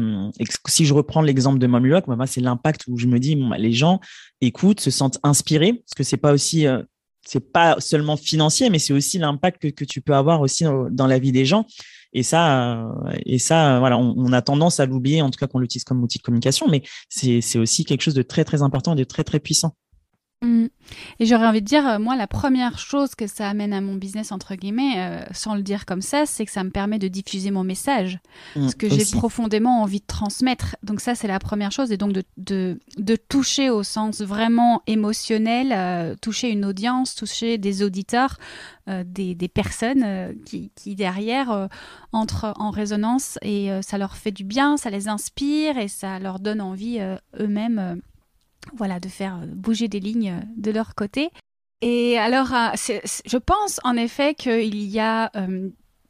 si 0.68 0.84
je 0.84 0.94
reprends 0.94 1.22
l'exemple 1.22 1.58
de 1.58 1.66
Momulok, 1.66 2.06
bah, 2.06 2.26
c'est 2.26 2.40
l'impact 2.40 2.84
où 2.88 2.98
je 2.98 3.06
me 3.06 3.18
dis 3.18 3.36
bah, 3.36 3.58
les 3.58 3.72
gens 3.72 4.00
écoutent, 4.40 4.80
se 4.80 4.90
sentent 4.90 5.18
inspirés, 5.22 5.72
parce 5.72 5.94
que 5.96 6.02
c'est 6.02 6.16
pas 6.18 6.32
aussi 6.32 6.66
c'est 7.26 7.52
pas 7.52 7.76
seulement 7.80 8.16
financier, 8.16 8.70
mais 8.70 8.78
c'est 8.78 8.92
aussi 8.92 9.18
l'impact 9.18 9.72
que, 9.72 9.84
tu 9.84 10.00
peux 10.00 10.14
avoir 10.14 10.40
aussi 10.40 10.64
dans, 10.90 11.06
la 11.06 11.18
vie 11.18 11.32
des 11.32 11.44
gens. 11.44 11.66
Et 12.12 12.22
ça, 12.22 12.78
euh, 12.78 13.12
et 13.26 13.38
ça, 13.38 13.78
voilà, 13.78 13.98
on, 13.98 14.14
on 14.16 14.32
a 14.32 14.42
tendance 14.42 14.80
à 14.80 14.86
l'oublier, 14.86 15.22
en 15.22 15.30
tout 15.30 15.38
cas 15.38 15.46
qu'on 15.46 15.58
l'utilise 15.58 15.84
comme 15.84 16.02
outil 16.02 16.18
de 16.18 16.22
communication, 16.22 16.66
mais 16.68 16.82
c'est 17.08 17.58
aussi 17.58 17.84
quelque 17.84 18.02
chose 18.02 18.14
de 18.14 18.22
très 18.22 18.44
très 18.44 18.62
important 18.62 18.94
et 18.94 18.96
de 18.96 19.04
très 19.04 19.24
très 19.24 19.40
puissant. 19.40 19.74
Mmh. 20.42 20.66
Et 21.18 21.24
j'aurais 21.24 21.46
envie 21.46 21.62
de 21.62 21.66
dire, 21.66 21.88
euh, 21.88 21.98
moi, 21.98 22.14
la 22.14 22.26
première 22.26 22.78
chose 22.78 23.14
que 23.14 23.26
ça 23.26 23.48
amène 23.48 23.72
à 23.72 23.80
mon 23.80 23.94
business, 23.94 24.32
entre 24.32 24.54
guillemets, 24.54 24.94
euh, 24.98 25.24
sans 25.32 25.54
le 25.54 25.62
dire 25.62 25.86
comme 25.86 26.02
ça, 26.02 26.26
c'est 26.26 26.44
que 26.44 26.52
ça 26.52 26.62
me 26.62 26.68
permet 26.68 26.98
de 26.98 27.08
diffuser 27.08 27.50
mon 27.50 27.64
message, 27.64 28.18
mmh, 28.54 28.68
ce 28.68 28.76
que 28.76 28.86
j'ai 28.90 29.04
profondément 29.16 29.80
envie 29.80 30.00
de 30.00 30.06
transmettre. 30.06 30.76
Donc 30.82 31.00
ça, 31.00 31.14
c'est 31.14 31.26
la 31.26 31.38
première 31.38 31.72
chose, 31.72 31.90
et 31.90 31.96
donc 31.96 32.12
de, 32.12 32.22
de, 32.36 32.78
de 32.98 33.16
toucher 33.16 33.70
au 33.70 33.82
sens 33.82 34.20
vraiment 34.20 34.82
émotionnel, 34.86 35.72
euh, 35.72 36.14
toucher 36.20 36.50
une 36.50 36.66
audience, 36.66 37.14
toucher 37.14 37.56
des 37.56 37.82
auditeurs, 37.82 38.36
des, 39.04 39.34
des, 39.34 39.48
personnes 39.48 40.36
qui, 40.44 40.70
qui, 40.76 40.94
derrière, 40.94 41.68
entrent 42.12 42.52
en 42.56 42.70
résonance, 42.70 43.36
et 43.42 43.68
ça 43.82 43.98
leur 43.98 44.16
fait 44.16 44.30
du 44.30 44.44
bien, 44.44 44.76
ça 44.76 44.90
les 44.90 45.08
inspire, 45.08 45.76
et 45.76 45.88
ça 45.88 46.20
leur 46.20 46.38
donne 46.38 46.60
envie 46.60 47.00
eux-mêmes 47.40 48.00
voilà, 48.74 49.00
de 49.00 49.08
faire 49.08 49.36
euh, 49.36 49.46
bouger 49.46 49.88
des 49.88 50.00
lignes 50.00 50.30
euh, 50.30 50.44
de 50.56 50.70
leur 50.70 50.94
côté. 50.94 51.30
Et 51.82 52.18
alors, 52.18 52.52
euh, 52.54 52.70
je 53.26 53.36
pense 53.36 53.80
en 53.84 53.96
effet 53.96 54.34
qu'il 54.34 54.74
y 54.74 54.98
a 54.98 55.30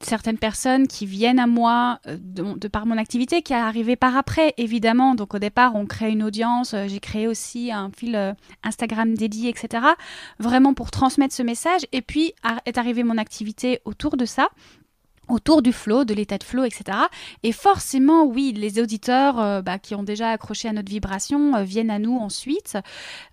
certaines 0.00 0.38
personnes 0.38 0.86
qui 0.86 1.06
viennent 1.06 1.40
à 1.40 1.48
moi 1.48 1.98
de, 2.06 2.68
par 2.68 2.86
mon 2.86 2.96
activité, 2.96 3.42
qui 3.42 3.52
est 3.52 3.56
arrivé 3.56 3.96
par 3.96 4.16
après, 4.16 4.54
évidemment. 4.58 5.16
Donc 5.16 5.34
au 5.34 5.40
départ, 5.40 5.74
on 5.74 5.84
crée 5.84 6.10
une 6.12 6.22
audience, 6.22 6.76
j'ai 6.86 7.00
créé 7.00 7.26
aussi 7.26 7.72
un 7.72 7.90
fil 7.90 8.36
Instagram 8.62 9.14
dédié, 9.14 9.48
etc. 9.48 9.86
Vraiment 10.38 10.72
pour 10.72 10.92
transmettre 10.92 11.34
ce 11.34 11.42
message. 11.42 11.84
Et 11.90 12.00
puis 12.00 12.32
est 12.64 12.78
arrivée 12.78 13.02
mon 13.02 13.18
activité 13.18 13.80
autour 13.84 14.16
de 14.16 14.24
ça 14.24 14.50
autour 15.28 15.62
du 15.62 15.72
flow, 15.72 16.04
de 16.04 16.14
l'état 16.14 16.38
de 16.38 16.44
flow, 16.44 16.64
etc. 16.64 16.98
Et 17.42 17.52
forcément, 17.52 18.24
oui, 18.24 18.52
les 18.52 18.80
auditeurs 18.80 19.40
euh, 19.40 19.62
bah, 19.62 19.78
qui 19.78 19.94
ont 19.94 20.02
déjà 20.02 20.30
accroché 20.30 20.68
à 20.68 20.72
notre 20.72 20.90
vibration 20.90 21.54
euh, 21.54 21.62
viennent 21.62 21.90
à 21.90 21.98
nous 21.98 22.16
ensuite. 22.16 22.78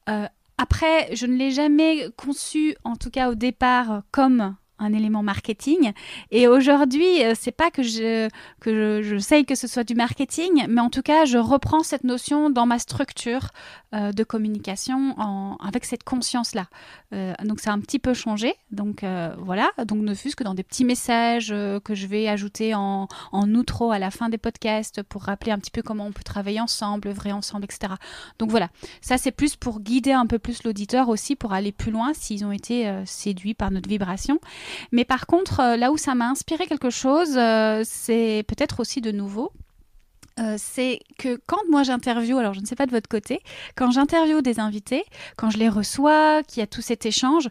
Euh, 0.09 0.27
après, 0.57 1.15
je 1.15 1.25
ne 1.25 1.35
l'ai 1.35 1.51
jamais 1.51 2.09
conçu, 2.15 2.75
en 2.83 2.95
tout 2.95 3.09
cas 3.09 3.29
au 3.29 3.35
départ, 3.35 4.03
comme 4.11 4.55
un 4.83 4.93
élément 4.93 5.23
marketing. 5.23 5.93
Et 6.31 6.47
aujourd'hui, 6.47 7.23
euh, 7.23 7.33
c'est 7.39 7.51
pas 7.51 7.71
que 7.71 7.83
je 7.83 8.29
que 8.59 9.01
je, 9.01 9.17
sais 9.17 9.43
que 9.43 9.55
ce 9.55 9.67
soit 9.67 9.83
du 9.83 9.95
marketing, 9.95 10.65
mais 10.69 10.81
en 10.81 10.89
tout 10.89 11.01
cas, 11.01 11.25
je 11.25 11.37
reprends 11.37 11.83
cette 11.83 12.03
notion 12.03 12.49
dans 12.49 12.65
ma 12.65 12.79
structure 12.79 13.49
euh, 13.93 14.11
de 14.11 14.23
communication 14.23 15.15
avec 15.59 15.85
cette 15.85 16.03
conscience-là. 16.03 16.67
Euh, 17.13 17.33
donc, 17.43 17.59
ça 17.59 17.71
a 17.71 17.73
un 17.73 17.79
petit 17.79 17.99
peu 17.99 18.13
changé. 18.13 18.55
Donc 18.71 19.05
voilà. 19.37 19.71
Donc 19.85 19.99
ne 19.99 20.13
fût-ce 20.13 20.35
que 20.35 20.43
dans 20.43 20.53
des 20.53 20.63
petits 20.63 20.85
messages 20.85 21.53
que 21.83 21.95
je 21.95 22.07
vais 22.07 22.27
ajouter 22.27 22.75
en, 22.75 23.07
en 23.31 23.55
outro 23.55 23.91
à 23.91 23.99
la 23.99 24.11
fin 24.11 24.29
des 24.29 24.37
podcasts 24.37 25.03
pour 25.03 25.23
rappeler 25.23 25.51
un 25.51 25.59
petit 25.59 25.71
peu 25.71 25.81
comment 25.81 26.05
on 26.05 26.11
peut 26.11 26.23
travailler 26.23 26.59
ensemble, 26.59 27.09
vrai 27.09 27.31
ensemble, 27.31 27.65
etc. 27.65 27.93
Donc 28.39 28.49
voilà. 28.49 28.69
Ça, 29.01 29.17
c'est 29.17 29.31
plus 29.31 29.55
pour 29.55 29.79
guider 29.79 30.11
un 30.11 30.25
peu 30.25 30.39
plus 30.39 30.63
l'auditeur 30.63 31.09
aussi 31.09 31.35
pour 31.35 31.53
aller 31.53 31.71
plus 31.71 31.91
loin 31.91 32.13
s'ils 32.13 32.45
ont 32.45 32.51
été 32.51 32.91
séduits 33.05 33.53
par 33.53 33.71
notre 33.71 33.89
vibration. 33.89 34.39
Mais 34.91 35.05
par 35.05 35.25
contre, 35.25 35.59
euh, 35.59 35.77
là 35.77 35.91
où 35.91 35.97
ça 35.97 36.15
m'a 36.15 36.29
inspiré 36.29 36.67
quelque 36.67 36.89
chose, 36.89 37.35
euh, 37.37 37.81
c'est 37.85 38.43
peut-être 38.47 38.79
aussi 38.79 39.01
de 39.01 39.11
nouveau. 39.11 39.51
Euh, 40.39 40.55
c'est 40.57 40.99
que 41.19 41.39
quand 41.45 41.59
moi 41.69 41.83
j'interview, 41.83 42.37
alors 42.39 42.53
je 42.55 42.59
ne 42.59 42.65
sais 42.65 42.75
pas 42.75 42.87
de 42.87 42.91
votre 42.91 43.07
côté, 43.07 43.41
quand 43.75 43.91
j'interview 43.91 44.41
des 44.41 44.59
invités, 44.59 45.03
quand 45.37 45.51
je 45.51 45.59
les 45.59 45.69
reçois, 45.69 46.41
qu'il 46.43 46.61
y 46.61 46.63
a 46.63 46.67
tout 46.67 46.81
cet 46.81 47.05
échange, 47.05 47.49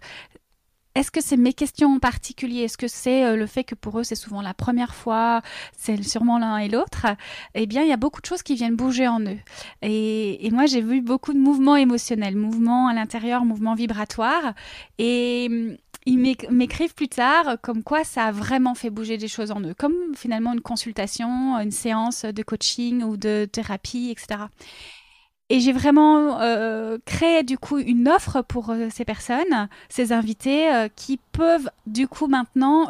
est-ce 0.94 1.10
que 1.10 1.20
c'est 1.20 1.36
mes 1.36 1.52
questions 1.52 1.94
en 1.94 1.98
particulier? 1.98 2.62
Est-ce 2.62 2.76
que 2.76 2.88
c'est 2.88 3.36
le 3.36 3.46
fait 3.46 3.64
que 3.64 3.74
pour 3.74 3.98
eux 3.98 4.04
c'est 4.04 4.14
souvent 4.14 4.42
la 4.42 4.54
première 4.54 4.94
fois, 4.94 5.42
c'est 5.76 6.02
sûrement 6.02 6.38
l'un 6.38 6.58
et 6.58 6.68
l'autre? 6.68 7.06
Eh 7.54 7.66
bien, 7.66 7.82
il 7.82 7.88
y 7.88 7.92
a 7.92 7.96
beaucoup 7.96 8.20
de 8.20 8.26
choses 8.26 8.42
qui 8.42 8.54
viennent 8.54 8.76
bouger 8.76 9.08
en 9.08 9.20
eux. 9.20 9.38
Et, 9.82 10.48
moi, 10.52 10.66
j'ai 10.66 10.80
vu 10.80 11.00
beaucoup 11.00 11.32
de 11.32 11.38
mouvements 11.38 11.76
émotionnels, 11.76 12.36
mouvements 12.36 12.88
à 12.88 12.94
l'intérieur, 12.94 13.44
mouvements 13.44 13.74
vibratoires. 13.74 14.54
Et 14.98 15.78
ils 16.04 16.18
m'écrivent 16.50 16.94
plus 16.94 17.08
tard 17.08 17.56
comme 17.62 17.82
quoi 17.82 18.04
ça 18.04 18.26
a 18.26 18.32
vraiment 18.32 18.74
fait 18.74 18.90
bouger 18.90 19.18
des 19.18 19.28
choses 19.28 19.50
en 19.50 19.60
eux, 19.60 19.74
comme 19.74 19.94
finalement 20.16 20.52
une 20.52 20.60
consultation, 20.60 21.58
une 21.58 21.70
séance 21.70 22.24
de 22.24 22.42
coaching 22.42 23.02
ou 23.02 23.16
de 23.16 23.48
thérapie, 23.50 24.10
etc. 24.10 24.44
Et 25.52 25.60
j'ai 25.60 25.72
vraiment 25.72 26.40
euh, 26.40 26.96
créé 27.04 27.42
du 27.42 27.58
coup 27.58 27.76
une 27.76 28.08
offre 28.08 28.40
pour 28.40 28.70
euh, 28.70 28.88
ces 28.90 29.04
personnes, 29.04 29.68
ces 29.90 30.10
invités, 30.14 30.74
euh, 30.74 30.88
qui 30.96 31.20
peuvent 31.32 31.68
du 31.84 32.08
coup 32.08 32.26
maintenant 32.26 32.88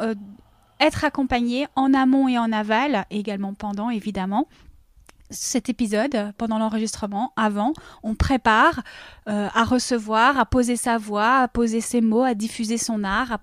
être 0.79 1.03
accompagnés 1.03 1.67
en 1.75 1.93
amont 1.93 2.29
et 2.29 2.39
en 2.39 2.53
aval, 2.53 3.05
également 3.11 3.53
pendant 3.53 3.89
évidemment, 3.89 4.47
cet 5.29 5.69
épisode 5.69 6.33
pendant 6.37 6.59
l'enregistrement, 6.59 7.33
avant, 7.35 7.73
on 8.03 8.15
prépare 8.15 8.81
euh, 9.29 9.47
à 9.53 9.63
recevoir, 9.63 10.37
à 10.37 10.45
poser 10.45 10.75
sa 10.75 10.97
voix, 10.97 11.39
à 11.39 11.47
poser 11.47 11.79
ses 11.81 12.01
mots, 12.01 12.23
à 12.23 12.33
diffuser 12.33 12.77
son 12.77 13.03
art, 13.03 13.37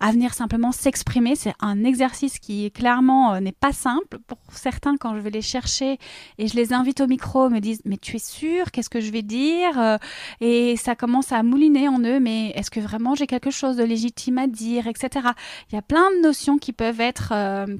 à, 0.00 0.12
venir 0.12 0.34
simplement 0.34 0.70
s'exprimer. 0.70 1.34
C'est 1.34 1.54
un 1.60 1.82
exercice 1.84 2.38
qui 2.38 2.70
clairement 2.70 3.34
euh, 3.34 3.40
n'est 3.40 3.52
pas 3.52 3.72
simple. 3.72 4.18
Pour 4.26 4.38
certains, 4.52 4.96
quand 4.96 5.14
je 5.16 5.20
vais 5.20 5.30
les 5.30 5.42
chercher 5.42 5.98
et 6.38 6.46
je 6.46 6.54
les 6.54 6.72
invite 6.72 7.00
au 7.00 7.06
micro, 7.06 7.50
me 7.50 7.58
disent 7.58 7.82
mais 7.84 7.96
tu 7.96 8.16
es 8.16 8.20
sûr 8.20 8.70
Qu'est-ce 8.70 8.90
que 8.90 9.00
je 9.00 9.10
vais 9.10 9.22
dire 9.22 9.78
euh, 9.78 9.98
Et 10.40 10.76
ça 10.76 10.94
commence 10.94 11.32
à 11.32 11.42
mouliner 11.42 11.88
en 11.88 12.00
eux. 12.00 12.20
Mais 12.20 12.50
est-ce 12.50 12.70
que 12.70 12.80
vraiment 12.80 13.14
j'ai 13.14 13.26
quelque 13.26 13.50
chose 13.50 13.76
de 13.76 13.84
légitime 13.84 14.38
à 14.38 14.46
dire, 14.46 14.86
etc. 14.86 15.26
Il 15.70 15.74
y 15.74 15.78
a 15.78 15.82
plein 15.82 16.08
de 16.16 16.22
notions 16.22 16.58
qui 16.58 16.72
peuvent 16.72 17.00
être 17.00 17.32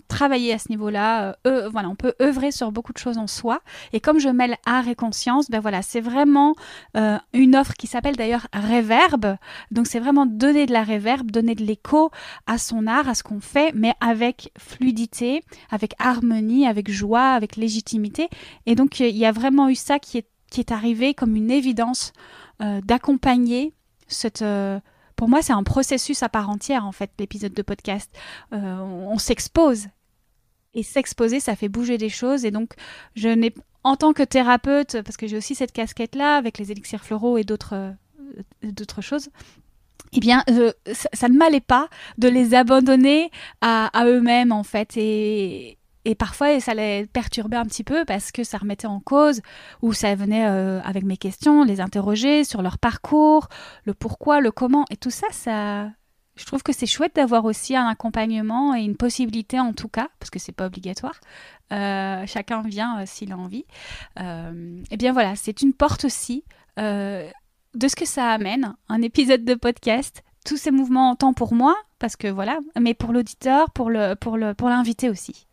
travaillées 0.08 0.52
à 0.52 0.58
ce 0.58 0.68
niveau-là. 0.70 1.36
voilà, 1.44 1.88
on 1.88 1.94
peut 1.94 2.14
œuvrer 2.20 2.50
sur 2.50 2.72
beaucoup 2.72 2.92
de 2.92 2.98
choses 2.98 3.18
en 3.20 3.26
soi. 3.26 3.60
Et 3.92 4.00
comme 4.00 4.18
je 4.18 4.28
mêle 4.28 4.56
art 4.66 4.88
et 4.88 4.94
conscience, 4.94 5.50
ben 5.50 5.60
voilà, 5.60 5.82
c'est 5.82 6.00
vraiment 6.00 6.54
euh, 6.96 7.18
une 7.32 7.54
offre 7.54 7.74
qui 7.74 7.86
s'appelle 7.86 8.16
d'ailleurs 8.16 8.46
Reverb. 8.52 9.36
Donc 9.70 9.86
c'est 9.86 10.00
vraiment 10.00 10.26
donner 10.26 10.66
de 10.66 10.72
la 10.72 10.82
réverb, 10.82 11.30
donner 11.30 11.54
de 11.54 11.64
l'écho 11.64 12.10
à 12.46 12.58
son 12.58 12.86
art, 12.86 13.08
à 13.08 13.14
ce 13.14 13.22
qu'on 13.22 13.40
fait, 13.40 13.72
mais 13.74 13.94
avec 14.00 14.52
fluidité, 14.58 15.42
avec 15.70 15.94
harmonie, 15.98 16.66
avec 16.66 16.90
joie, 16.90 17.32
avec 17.32 17.56
légitimité. 17.56 18.28
Et 18.66 18.74
donc 18.74 19.00
il 19.00 19.16
y 19.16 19.26
a 19.26 19.32
vraiment 19.32 19.68
eu 19.68 19.74
ça 19.74 19.98
qui 19.98 20.18
est, 20.18 20.26
qui 20.50 20.60
est 20.60 20.72
arrivé 20.72 21.14
comme 21.14 21.36
une 21.36 21.50
évidence 21.50 22.12
euh, 22.62 22.80
d'accompagner 22.80 23.74
cette... 24.08 24.42
Euh, 24.42 24.80
pour 25.16 25.28
moi, 25.28 25.42
c'est 25.42 25.52
un 25.52 25.64
processus 25.64 26.22
à 26.22 26.30
part 26.30 26.48
entière, 26.48 26.86
en 26.86 26.92
fait, 26.92 27.10
l'épisode 27.18 27.52
de 27.52 27.60
podcast. 27.60 28.10
on 28.52 29.18
s'expose 29.18 29.88
et 30.74 30.82
s'exposer, 30.82 31.40
ça 31.40 31.56
fait 31.56 31.68
bouger 31.68 31.98
des 31.98 32.08
choses. 32.08 32.44
Et 32.44 32.50
donc, 32.50 32.74
je 33.14 33.28
n'ai, 33.28 33.54
en 33.84 33.96
tant 33.96 34.12
que 34.12 34.22
thérapeute, 34.22 35.02
parce 35.02 35.16
que 35.16 35.26
j'ai 35.26 35.36
aussi 35.36 35.54
cette 35.54 35.72
casquette-là 35.72 36.36
avec 36.36 36.58
les 36.58 36.70
élixirs 36.70 37.04
floraux 37.04 37.38
et 37.38 37.44
d'autres, 37.44 37.74
euh, 37.74 37.92
d'autres 38.62 39.02
choses, 39.02 39.28
eh 40.12 40.20
bien, 40.20 40.42
ça, 41.12 41.28
ne 41.28 41.36
m'allait 41.36 41.60
pas 41.60 41.88
de 42.18 42.28
les 42.28 42.54
abandonner 42.54 43.30
à, 43.60 43.90
eux-mêmes, 44.06 44.50
en 44.50 44.64
fait. 44.64 44.96
Et, 44.96 45.78
et 46.04 46.14
parfois, 46.14 46.58
ça 46.60 46.74
les 46.74 47.06
perturbait 47.06 47.56
un 47.56 47.66
petit 47.66 47.84
peu 47.84 48.04
parce 48.04 48.32
que 48.32 48.42
ça 48.42 48.58
remettait 48.58 48.86
en 48.86 49.00
cause, 49.00 49.40
ou 49.82 49.92
ça 49.92 50.14
venait 50.14 50.48
euh, 50.48 50.80
avec 50.82 51.04
mes 51.04 51.16
questions, 51.16 51.62
les 51.62 51.80
interroger 51.80 52.42
sur 52.44 52.62
leur 52.62 52.78
parcours, 52.78 53.48
le 53.84 53.94
pourquoi, 53.94 54.40
le 54.40 54.50
comment. 54.50 54.84
Et 54.90 54.96
tout 54.96 55.10
ça, 55.10 55.26
ça, 55.30 55.90
je 56.40 56.46
trouve 56.46 56.62
que 56.62 56.72
c'est 56.72 56.86
chouette 56.86 57.16
d'avoir 57.16 57.44
aussi 57.44 57.76
un 57.76 57.86
accompagnement 57.86 58.74
et 58.74 58.80
une 58.80 58.96
possibilité 58.96 59.60
en 59.60 59.74
tout 59.74 59.88
cas, 59.88 60.08
parce 60.18 60.30
que 60.30 60.38
c'est 60.38 60.52
pas 60.52 60.66
obligatoire. 60.66 61.20
Euh, 61.70 62.24
chacun 62.26 62.62
vient 62.62 62.98
euh, 62.98 63.04
s'il 63.04 63.32
a 63.32 63.36
envie. 63.36 63.66
Euh, 64.18 64.82
et 64.90 64.96
bien 64.96 65.12
voilà, 65.12 65.36
c'est 65.36 65.60
une 65.60 65.74
porte 65.74 66.06
aussi 66.06 66.44
de 66.78 67.88
ce 67.88 67.94
que 67.94 68.06
ça 68.06 68.30
amène, 68.30 68.74
un 68.88 69.02
épisode 69.02 69.44
de 69.44 69.54
podcast, 69.54 70.24
tous 70.46 70.56
ces 70.56 70.70
mouvements 70.70 71.14
tant 71.14 71.34
pour 71.34 71.52
moi, 71.52 71.76
parce 71.98 72.16
que 72.16 72.28
voilà, 72.28 72.58
mais 72.80 72.94
pour 72.94 73.12
l'auditeur, 73.12 73.70
pour 73.70 73.90
le 73.90 74.14
pour 74.14 74.38
le 74.38 74.54
pour 74.54 74.70
l'invité 74.70 75.10
aussi. 75.10 75.46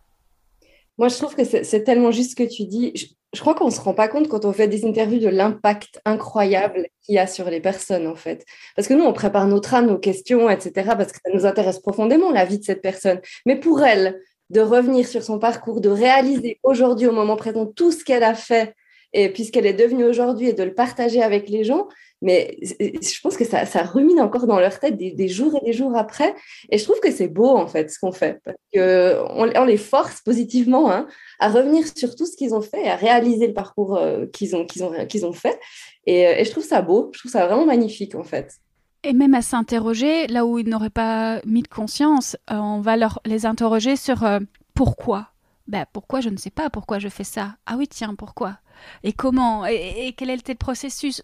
Moi, 0.97 1.09
je 1.09 1.17
trouve 1.17 1.35
que 1.35 1.43
c'est 1.43 1.83
tellement 1.83 2.11
juste 2.11 2.31
ce 2.31 2.35
que 2.37 2.49
tu 2.49 2.63
dis 2.63 2.93
crois 3.39 3.55
qu'on 3.55 3.65
ne 3.65 3.71
se 3.71 3.81
rend 3.81 3.93
pas 3.93 4.07
compte 4.07 4.27
quand 4.27 4.45
on 4.45 4.53
fait 4.53 4.67
des 4.67 4.85
interviews 4.85 5.19
de 5.19 5.27
l'impact 5.27 6.01
incroyable 6.05 6.87
qu'il 7.01 7.15
y 7.15 7.19
a 7.19 7.27
sur 7.27 7.49
les 7.49 7.59
personnes, 7.59 8.07
en 8.07 8.15
fait. 8.15 8.45
Parce 8.75 8.87
que 8.87 8.93
nous, 8.93 9.03
on 9.03 9.13
prépare 9.13 9.47
notre 9.47 9.73
âme, 9.73 9.87
nos 9.87 9.97
questions, 9.97 10.49
etc., 10.49 10.71
parce 10.97 11.11
que 11.11 11.19
ça 11.23 11.31
nous 11.33 11.45
intéresse 11.45 11.79
profondément, 11.79 12.31
la 12.31 12.45
vie 12.45 12.59
de 12.59 12.63
cette 12.63 12.81
personne. 12.81 13.19
Mais 13.45 13.57
pour 13.57 13.83
elle, 13.83 14.21
de 14.49 14.61
revenir 14.61 15.07
sur 15.07 15.23
son 15.23 15.39
parcours, 15.39 15.81
de 15.81 15.89
réaliser 15.89 16.59
aujourd'hui, 16.63 17.07
au 17.07 17.11
moment 17.11 17.35
présent, 17.35 17.65
tout 17.65 17.91
ce 17.91 18.03
qu'elle 18.03 18.23
a 18.23 18.33
fait, 18.33 18.73
et 19.13 19.29
puisqu'elle 19.29 19.65
est 19.65 19.73
devenue 19.73 20.05
aujourd'hui, 20.05 20.49
et 20.49 20.53
de 20.53 20.63
le 20.63 20.73
partager 20.73 21.21
avec 21.21 21.49
les 21.49 21.63
gens, 21.63 21.87
mais 22.21 22.57
je 22.61 23.21
pense 23.21 23.37
que 23.37 23.45
ça, 23.45 23.65
ça 23.65 23.83
rumine 23.83 24.19
encore 24.19 24.47
dans 24.47 24.59
leur 24.59 24.79
tête 24.79 24.97
des, 24.97 25.27
jours 25.27 25.55
et 25.61 25.65
des 25.65 25.73
jours 25.73 25.95
après. 25.95 26.33
Et 26.69 26.77
je 26.77 26.83
trouve 26.83 26.99
que 26.99 27.11
c'est 27.11 27.27
beau, 27.27 27.55
en 27.55 27.67
fait, 27.67 27.91
ce 27.91 27.99
qu'on 27.99 28.11
fait. 28.11 28.39
Parce 28.43 28.57
qu'on 28.73 29.51
on 29.55 29.65
les 29.65 29.77
force 29.77 30.21
positivement 30.21 30.91
hein, 30.91 31.07
à 31.39 31.49
revenir 31.49 31.85
sur 31.95 32.15
tout 32.15 32.25
ce 32.25 32.35
qu'ils 32.35 32.53
ont 32.53 32.61
fait, 32.61 32.87
à 32.87 32.95
réaliser 32.95 33.47
le 33.47 33.53
parcours 33.53 33.95
euh, 33.95 34.25
qu'ils 34.27 34.55
ont, 34.55 34.65
qu'ils 34.65 34.83
ont, 34.83 35.05
qu'ils 35.05 35.25
ont 35.25 35.33
fait. 35.33 35.59
Et, 36.05 36.27
euh, 36.27 36.35
et, 36.37 36.45
je 36.45 36.51
trouve 36.51 36.63
ça 36.63 36.81
beau. 36.81 37.11
Je 37.13 37.19
trouve 37.19 37.31
ça 37.31 37.45
vraiment 37.45 37.65
magnifique, 37.65 38.15
en 38.15 38.23
fait. 38.23 38.55
Et 39.03 39.13
même 39.13 39.35
à 39.35 39.41
s'interroger, 39.41 40.27
là 40.27 40.45
où 40.45 40.57
ils 40.57 40.67
n'auraient 40.67 40.89
pas 40.89 41.39
mis 41.45 41.61
de 41.61 41.67
conscience, 41.67 42.35
euh, 42.51 42.55
on 42.55 42.81
va 42.81 42.97
leur, 42.97 43.19
les 43.25 43.45
interroger 43.45 43.95
sur 43.95 44.27
pourquoi? 44.73 45.29
Ben, 45.67 45.85
pourquoi 45.91 46.21
je 46.21 46.29
ne 46.29 46.37
sais 46.37 46.49
pas 46.49 46.69
pourquoi 46.69 46.99
je 46.99 47.09
fais 47.09 47.23
ça? 47.23 47.55
Ah 47.65 47.75
oui, 47.77 47.87
tiens, 47.87 48.15
pourquoi? 48.15 48.57
Et 49.03 49.13
comment? 49.13 49.65
Et, 49.65 50.13
quel 50.17 50.29
était 50.29 50.53
le 50.53 50.57
processus? 50.57 51.21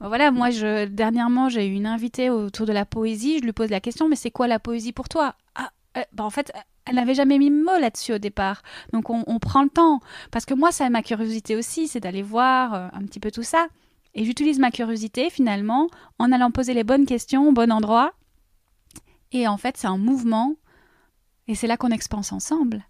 Voilà, 0.00 0.30
moi, 0.30 0.50
je, 0.50 0.86
dernièrement, 0.86 1.48
j'ai 1.48 1.66
eu 1.66 1.74
une 1.74 1.86
invitée 1.86 2.30
autour 2.30 2.66
de 2.66 2.72
la 2.72 2.84
poésie. 2.84 3.38
Je 3.38 3.44
lui 3.44 3.52
pose 3.52 3.70
la 3.70 3.80
question, 3.80 4.08
mais 4.08 4.16
c'est 4.16 4.30
quoi 4.30 4.46
la 4.46 4.58
poésie 4.58 4.92
pour 4.92 5.08
toi? 5.08 5.34
Ah, 5.54 5.70
bah, 6.12 6.24
En 6.24 6.30
fait, 6.30 6.52
elle 6.86 6.96
n'avait 6.96 7.14
jamais 7.14 7.38
mis 7.38 7.50
mot 7.50 7.78
là-dessus 7.78 8.14
au 8.14 8.18
départ. 8.18 8.62
Donc, 8.92 9.10
on, 9.10 9.38
prend 9.38 9.62
le 9.62 9.70
temps. 9.70 10.00
Parce 10.30 10.44
que 10.44 10.54
moi, 10.54 10.72
ça, 10.72 10.88
ma 10.90 11.02
curiosité 11.02 11.56
aussi, 11.56 11.88
c'est 11.88 12.00
d'aller 12.00 12.22
voir 12.22 12.74
euh, 12.74 12.88
un 12.92 13.02
petit 13.02 13.20
peu 13.20 13.30
tout 13.30 13.42
ça. 13.42 13.68
Et 14.14 14.24
j'utilise 14.24 14.58
ma 14.58 14.70
curiosité, 14.70 15.30
finalement, 15.30 15.88
en 16.18 16.30
allant 16.30 16.50
poser 16.50 16.74
les 16.74 16.84
bonnes 16.84 17.06
questions 17.06 17.48
au 17.48 17.52
bon 17.52 17.72
endroit. 17.72 18.12
Et 19.32 19.48
en 19.48 19.56
fait, 19.56 19.76
c'est 19.76 19.88
un 19.88 19.98
mouvement. 19.98 20.54
Et 21.48 21.54
c'est 21.54 21.66
là 21.66 21.76
qu'on 21.76 21.90
expanse 21.90 22.32
ensemble. 22.32 22.84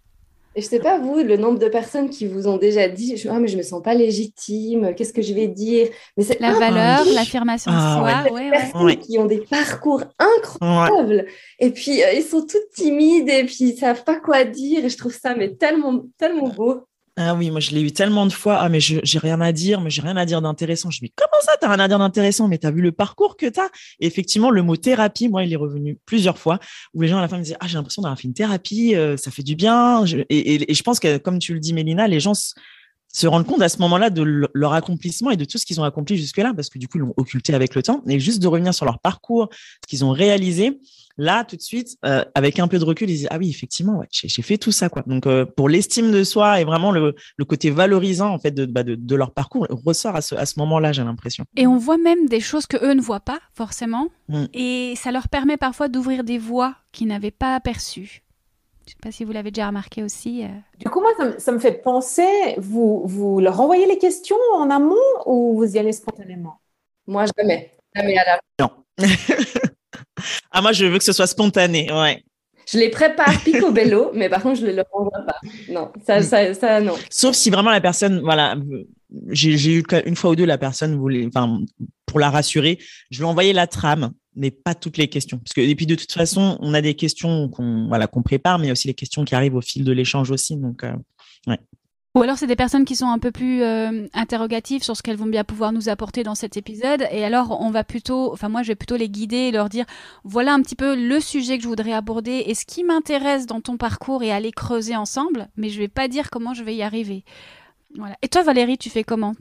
Et 0.55 0.61
je 0.61 0.67
sais 0.67 0.79
pas, 0.79 0.97
vous, 0.97 1.17
le 1.17 1.35
nombre 1.35 1.59
de 1.59 1.67
personnes 1.67 2.09
qui 2.09 2.25
vous 2.25 2.47
ont 2.47 2.55
déjà 2.55 2.87
dit 2.87 3.21
ah, 3.29 3.39
mais 3.39 3.49
je 3.49 3.57
me 3.57 3.61
sens 3.61 3.83
pas 3.83 3.93
légitime, 3.93 4.95
qu'est-ce 4.95 5.11
que 5.11 5.21
je 5.21 5.33
vais 5.33 5.47
dire? 5.47 5.89
Mais 6.15 6.23
c'est 6.23 6.39
La 6.39 6.53
valeur, 6.53 7.03
l'affirmation 7.13 7.71
de 7.71 7.77
ah, 7.77 8.23
soi. 8.25 8.33
Ouais. 8.33 8.49
personnes 8.51 8.95
qui 8.97 9.19
ont 9.19 9.25
des 9.25 9.41
parcours 9.41 10.03
incroyables. 10.17 11.25
Et 11.59 11.71
puis, 11.71 12.01
euh, 12.01 12.13
ils 12.13 12.23
sont 12.23 12.45
toutes 12.45 12.69
timides 12.73 13.27
et 13.27 13.43
puis 13.43 13.57
ils 13.59 13.77
savent 13.77 14.05
pas 14.05 14.15
quoi 14.15 14.45
dire. 14.45 14.85
Et 14.85 14.89
je 14.89 14.97
trouve 14.97 15.13
ça 15.13 15.35
mais 15.35 15.53
tellement, 15.55 16.05
tellement 16.17 16.47
beau. 16.47 16.85
Ah 17.17 17.33
oui, 17.33 17.49
moi 17.49 17.61
je 17.61 17.71
l'ai 17.71 17.81
eu 17.81 17.93
tellement 17.93 18.25
de 18.25 18.33
fois. 18.33 18.57
Ah 18.57 18.67
mais 18.67 18.81
j'ai 18.81 19.19
rien 19.19 19.39
à 19.39 19.53
dire, 19.53 19.79
mais 19.79 19.89
j'ai 19.89 20.01
rien 20.01 20.17
à 20.17 20.25
dire 20.25 20.41
d'intéressant. 20.41 20.91
Je 20.91 20.99
me 21.01 21.07
dis 21.07 21.13
comment 21.15 21.41
ça 21.41 21.53
t'as 21.59 21.69
rien 21.69 21.79
à 21.79 21.87
dire 21.87 21.97
d'intéressant? 21.97 22.49
Mais 22.49 22.57
t'as 22.57 22.71
vu 22.71 22.81
le 22.81 22.91
parcours 22.91 23.37
que 23.37 23.45
t'as? 23.45 23.69
Et 24.01 24.07
effectivement, 24.07 24.51
le 24.51 24.61
mot 24.63 24.75
thérapie, 24.75 25.29
moi, 25.29 25.45
il 25.45 25.53
est 25.53 25.55
revenu 25.55 25.97
plusieurs 26.05 26.37
fois 26.37 26.59
où 26.93 27.01
les 27.01 27.07
gens 27.07 27.17
à 27.17 27.21
la 27.21 27.29
fin 27.29 27.37
me 27.37 27.43
disaient 27.43 27.55
ah 27.61 27.67
j'ai 27.67 27.75
l'impression 27.75 28.01
d'avoir 28.01 28.19
fait 28.19 28.27
une 28.27 28.33
thérapie, 28.33 28.95
euh, 28.95 29.15
ça 29.15 29.31
fait 29.31 29.43
du 29.43 29.55
bien. 29.55 30.03
et, 30.29 30.73
je 30.73 30.83
pense 30.83 30.99
que 30.99 31.17
comme 31.17 31.39
tu 31.39 31.53
le 31.53 31.61
dis, 31.61 31.73
Mélina, 31.73 32.07
les 32.07 32.19
gens 32.19 32.33
se 33.15 33.27
rendent 33.27 33.45
compte 33.45 33.61
à 33.61 33.69
ce 33.69 33.77
moment-là 33.79 34.09
de 34.09 34.49
leur 34.53 34.73
accomplissement 34.73 35.31
et 35.31 35.37
de 35.37 35.45
tout 35.45 35.57
ce 35.57 35.65
qu'ils 35.65 35.79
ont 35.79 35.83
accompli 35.83 36.17
jusque-là, 36.17 36.53
parce 36.53 36.69
que 36.69 36.77
du 36.77 36.87
coup, 36.87 36.97
ils 36.97 37.01
l'ont 37.01 37.13
occulté 37.17 37.53
avec 37.53 37.73
le 37.75 37.81
temps, 37.81 38.03
et 38.07 38.19
juste 38.19 38.41
de 38.41 38.47
revenir 38.47 38.73
sur 38.73 38.85
leur 38.85 38.99
parcours, 38.99 39.49
ce 39.51 39.87
qu'ils 39.87 40.03
ont 40.03 40.11
réalisé, 40.11 40.79
Là, 41.17 41.45
tout 41.45 41.55
de 41.55 41.61
suite, 41.61 41.97
euh, 42.03 42.25
avec 42.35 42.59
un 42.59 42.67
peu 42.67 42.77
de 42.77 42.83
recul, 42.83 43.09
ils 43.09 43.15
disent 43.15 43.27
ah 43.31 43.37
oui, 43.37 43.49
effectivement, 43.49 43.99
ouais, 43.99 44.07
j'ai 44.11 44.41
fait 44.41 44.57
tout 44.57 44.73
ça 44.73 44.89
quoi. 44.89 45.01
Donc 45.07 45.27
euh, 45.27 45.45
pour 45.45 45.69
l'estime 45.69 46.11
de 46.11 46.25
soi 46.25 46.59
et 46.59 46.65
vraiment 46.65 46.91
le, 46.91 47.15
côté 47.47 47.69
valorisant 47.69 48.33
en 48.33 48.39
fait 48.39 48.53
bah, 48.53 48.83
de, 48.83 48.95
de, 48.95 49.15
leur 49.15 49.31
parcours 49.31 49.65
ressort 49.69 50.15
à 50.15 50.21
ce, 50.21 50.35
à 50.35 50.45
ce 50.45 50.59
moment-là, 50.59 50.91
j'ai 50.91 51.03
l'impression. 51.03 51.45
Et 51.55 51.67
on 51.67 51.77
voit 51.77 51.97
même 51.97 52.27
des 52.27 52.41
choses 52.41 52.65
que 52.65 52.75
eux 52.83 52.93
ne 52.93 53.01
voient 53.01 53.21
pas 53.21 53.39
forcément, 53.53 54.09
mmh. 54.27 54.43
et 54.53 54.93
ça 54.97 55.11
leur 55.11 55.29
permet 55.29 55.55
parfois 55.55 55.87
d'ouvrir 55.87 56.25
des 56.25 56.37
voies 56.37 56.75
qu'ils 56.91 57.07
n'avaient 57.07 57.31
pas 57.31 57.55
aperçues. 57.55 58.24
Je 58.85 58.91
ne 58.91 58.93
sais 58.93 58.97
pas 59.01 59.11
si 59.11 59.23
vous 59.23 59.31
l'avez 59.31 59.49
déjà 59.49 59.67
remarqué 59.67 60.03
aussi. 60.03 60.43
Euh. 60.43 60.47
Du 60.77 60.87
coup, 60.89 61.01
moi, 61.01 61.09
ça 61.39 61.51
me, 61.51 61.57
fait 61.57 61.81
penser, 61.81 62.53
vous, 62.57 63.01
vous 63.07 63.39
leur 63.39 63.59
envoyez 63.59 63.87
les 63.87 63.97
questions 63.97 64.37
en 64.53 64.69
amont 64.69 64.95
ou 65.25 65.57
vous 65.57 65.75
y 65.75 65.79
allez 65.79 65.91
spontanément? 65.91 66.59
Moi, 67.07 67.25
jamais. 67.35 67.71
Jamais 67.95 68.15
à 68.15 68.25
la 68.25 68.39
Non. 68.59 68.69
ah, 70.51 70.61
moi, 70.61 70.71
je 70.71 70.85
veux 70.85 70.99
que 70.99 71.03
ce 71.03 71.13
soit 71.13 71.25
spontané, 71.25 71.91
ouais. 71.91 72.23
Je 72.67 72.77
les 72.77 72.89
prépare 72.89 73.43
picobello, 73.43 74.11
mais 74.13 74.29
par 74.29 74.43
contre, 74.43 74.57
je 74.57 74.61
ne 74.61 74.67
les 74.67 74.73
leur 74.73 74.85
envoie 74.91 75.23
pas. 75.25 75.39
Non, 75.67 75.91
ça, 76.05 76.21
ça, 76.21 76.53
ça, 76.53 76.79
non. 76.79 76.95
Sauf 77.09 77.35
si 77.35 77.49
vraiment 77.49 77.71
la 77.71 77.81
personne, 77.81 78.21
voilà, 78.21 78.55
j'ai 79.29 79.73
eu 79.73 79.83
une 80.05 80.15
fois 80.15 80.31
ou 80.31 80.35
deux 80.35 80.45
la 80.45 80.57
personne 80.57 80.95
voulait, 80.95 81.25
enfin, 81.27 81.61
pour 82.05 82.19
la 82.19 82.29
rassurer, 82.29 82.79
je 83.11 83.19
lui 83.19 83.25
ai 83.25 83.27
envoyé 83.27 83.53
la 83.53 83.67
trame, 83.67 84.11
mais 84.35 84.51
pas 84.51 84.75
toutes 84.75 84.97
les 84.97 85.07
questions. 85.07 85.37
Parce 85.37 85.53
que, 85.53 85.61
et 85.61 85.75
puis 85.75 85.85
de 85.85 85.95
toute 85.95 86.11
façon, 86.11 86.57
on 86.61 86.73
a 86.73 86.81
des 86.81 86.95
questions 86.95 87.49
qu'on 87.49 87.87
voilà, 87.87 88.07
qu'on 88.07 88.23
prépare, 88.23 88.59
mais 88.59 88.71
aussi 88.71 88.87
les 88.87 88.93
questions 88.93 89.25
qui 89.25 89.35
arrivent 89.35 89.55
au 89.55 89.61
fil 89.61 89.83
de 89.83 89.91
l'échange 89.91 90.31
aussi. 90.31 90.57
Donc, 90.57 90.83
euh, 90.83 90.93
ouais. 91.47 91.59
Ou 92.15 92.21
alors 92.21 92.37
c'est 92.37 92.47
des 92.47 92.55
personnes 92.55 92.85
qui 92.85 92.95
sont 92.95 93.09
un 93.09 93.19
peu 93.19 93.31
plus 93.31 93.61
euh, 93.61 94.07
interrogatives 94.13 94.83
sur 94.83 94.95
ce 94.95 95.03
qu'elles 95.03 95.17
vont 95.17 95.25
bien 95.25 95.43
pouvoir 95.43 95.73
nous 95.73 95.89
apporter 95.89 96.23
dans 96.23 96.33
cet 96.33 96.55
épisode. 96.55 97.05
Et 97.11 97.25
alors 97.25 97.59
on 97.59 97.71
va 97.71 97.83
plutôt, 97.83 98.31
enfin 98.31 98.47
moi 98.47 98.63
je 98.63 98.69
vais 98.69 98.75
plutôt 98.75 98.95
les 98.95 99.09
guider 99.09 99.35
et 99.35 99.51
leur 99.51 99.67
dire 99.67 99.83
voilà 100.23 100.53
un 100.53 100.61
petit 100.61 100.77
peu 100.77 100.95
le 100.95 101.19
sujet 101.19 101.57
que 101.57 101.63
je 101.63 101.67
voudrais 101.67 101.91
aborder 101.91 102.45
et 102.47 102.55
ce 102.55 102.63
qui 102.63 102.85
m'intéresse 102.85 103.47
dans 103.47 103.59
ton 103.59 103.75
parcours 103.75 104.23
et 104.23 104.31
aller 104.31 104.53
creuser 104.53 104.95
ensemble. 104.95 105.49
Mais 105.57 105.67
je 105.67 105.77
vais 105.77 105.89
pas 105.89 106.07
dire 106.07 106.29
comment 106.29 106.53
je 106.53 106.63
vais 106.63 106.73
y 106.73 106.83
arriver. 106.83 107.25
Et 108.21 108.27
toi 108.27 108.43
Valérie, 108.43 108.77
tu 108.77 108.89
fais 108.89 109.03
comment? 109.03 109.35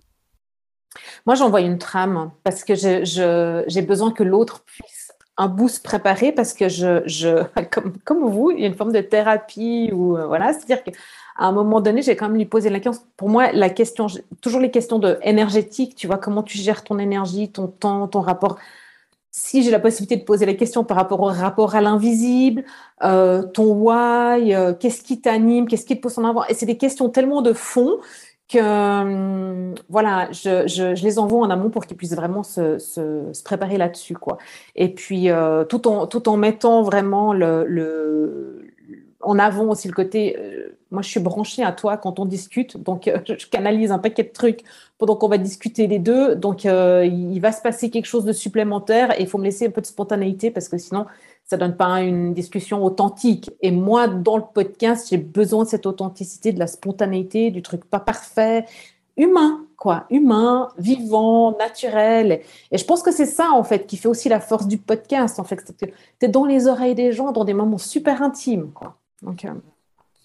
Moi 1.27 1.35
j'envoie 1.35 1.61
une 1.61 1.79
trame 1.79 2.31
parce 2.45 2.65
que 2.65 2.75
j'ai 2.75 3.83
besoin 3.83 4.13
que 4.13 4.23
l'autre 4.23 4.65
puisse 4.65 5.05
un 5.37 5.49
boost 5.49 5.83
préparé 5.83 6.33
parce 6.33 6.55
que 6.55 6.69
je, 6.69 7.43
comme, 8.05 8.29
vous, 8.29 8.51
il 8.51 8.61
y 8.61 8.65
a 8.65 8.67
une 8.67 8.75
forme 8.75 8.93
de 8.93 9.01
thérapie 9.01 9.91
ou 9.93 10.17
euh, 10.17 10.27
voilà, 10.27 10.53
c'est-à-dire 10.53 10.85
qu'à 10.85 10.93
un 11.39 11.53
moment 11.53 11.81
donné, 11.81 12.03
j'ai 12.03 12.17
quand 12.17 12.29
même 12.29 12.37
lui 12.37 12.47
posé 12.47 12.71
la 12.71 12.81
question. 12.81 13.05
Pour 13.17 13.29
moi, 13.29 13.53
la 13.53 13.71
question, 13.71 14.07
toujours 14.41 14.61
les 14.61 14.71
questions 14.71 14.99
de 14.99 15.19
énergétique, 15.23 15.97
tu 15.97 16.07
vois, 16.07 16.19
comment 16.19 16.43
tu 16.43 16.59
gères 16.59 16.85
ton 16.85 16.99
énergie, 16.99 17.51
ton 17.51 17.67
temps, 17.67 18.07
ton 18.09 18.21
rapport. 18.21 18.59
Si 19.33 19.65
j'ai 19.65 19.73
la 19.73 19.81
possibilité 19.81 20.17
de 20.17 20.23
poser 20.23 20.47
la 20.47 20.55
question 20.55 20.85
par 20.85 20.97
rapport 20.97 21.21
au 21.21 21.25
rapport 21.25 21.75
à 21.75 21.81
l'invisible, 21.81 22.65
euh, 23.03 23.43
ton 23.43 23.73
why, 23.73 24.55
euh, 24.55 24.75
qu'est-ce 24.75 25.03
qui 25.03 25.21
t'anime, 25.21 25.67
qu'est-ce 25.67 25.85
qui 25.85 25.97
te 25.97 26.03
pose 26.03 26.17
en 26.19 26.25
avant, 26.25 26.45
et 26.47 26.55
c'est 26.55 26.67
des 26.67 26.79
questions 26.79 27.09
tellement 27.09 27.43
de 27.43 27.53
fond 27.53 27.99
que 28.49 28.59
hum, 28.59 29.75
voilà, 29.89 30.31
je, 30.33 31.03
les 31.03 31.19
envoie 31.19 31.41
en 31.41 31.51
amont 31.51 31.71
pour 31.71 31.87
qu'ils 31.87 31.97
puissent 31.97 32.15
vraiment 32.15 32.43
se, 32.43 33.43
préparer 33.43 33.79
là-dessus, 33.79 34.15
quoi. 34.15 34.39
Et 34.75 34.93
puis 34.95 35.31
euh, 35.31 35.65
tout 35.65 35.89
en 35.89 36.07
tout 36.07 36.29
en 36.29 36.37
mettant 36.37 36.83
vraiment 36.83 37.33
le, 37.33 38.67
en 39.21 39.39
avant 39.39 39.69
aussi 39.69 39.89
le 39.89 39.95
côté. 39.95 40.37
Euh, 40.39 40.79
moi, 40.91 41.03
je 41.03 41.09
suis 41.09 41.21
branchée 41.21 41.65
à 41.65 41.73
toi 41.73 41.97
quand 41.97 42.21
on 42.21 42.25
discute, 42.25 42.77
donc 42.77 43.09
euh, 43.09 43.19
je 43.27 43.47
canalise 43.47 43.91
un 43.91 43.99
paquet 43.99 44.23
de 44.23 44.33
trucs 44.33 44.61
pendant 44.99 45.17
qu'on 45.17 45.29
va 45.29 45.39
discuter 45.39 45.87
les 45.87 45.99
deux. 45.99 46.37
Donc 46.37 46.65
il 46.65 47.39
va 47.41 47.53
se 47.53 47.63
passer 47.63 47.91
quelque 47.91 48.07
chose 48.07 48.25
de 48.25 48.33
supplémentaire 48.33 49.19
et 49.19 49.23
il 49.23 49.29
faut 49.29 49.39
me 49.39 49.45
laisser 49.45 49.67
un 49.67 49.71
peu 49.71 49.81
de 49.81 49.87
spontanéité 49.87 50.51
parce 50.51 50.69
que 50.69 50.79
sinon 50.79 51.07
ça 51.45 51.57
donne 51.57 51.77
pas 51.77 52.01
une 52.01 52.33
discussion 52.33 52.85
authentique. 52.85 53.51
Et 53.61 53.71
moi, 53.71 54.09
dans 54.09 54.37
le 54.37 54.45
podcast, 54.53 55.09
j'ai 55.11 55.19
besoin 55.19 55.65
de 55.65 55.69
cette 55.69 55.87
authenticité, 55.87 56.53
de 56.53 56.59
la 56.59 56.67
spontanéité, 56.67 57.51
du 57.51 57.63
truc 57.63 57.85
pas 57.85 58.01
parfait, 58.01 58.65
humain, 59.17 59.67
quoi, 59.77 60.07
humain, 60.11 60.71
vivant, 60.79 61.57
naturel. 61.59 62.41
Et 62.71 62.79
je 62.79 62.85
pense 62.85 63.03
que 63.03 63.13
c'est 63.13 63.27
ça, 63.27 63.51
en 63.53 63.63
fait, 63.63 63.87
qui 63.87 63.97
fait 63.97 64.09
aussi 64.09 64.29
la 64.29 64.41
force 64.41 64.67
du 64.67 64.79
podcast, 64.79 65.39
en 65.39 65.45
fait. 65.45 65.63
Tu 65.79 65.93
es 66.23 66.29
dans 66.29 66.47
les 66.47 66.67
oreilles 66.67 66.95
des 66.95 67.13
gens 67.13 67.33
dans 67.33 67.45
des 67.45 67.55
moments 67.55 67.79
super 67.79 68.23
intimes, 68.23 68.71
quoi. 68.73 68.97
Donc, 69.23 69.45
euh, 69.45 69.51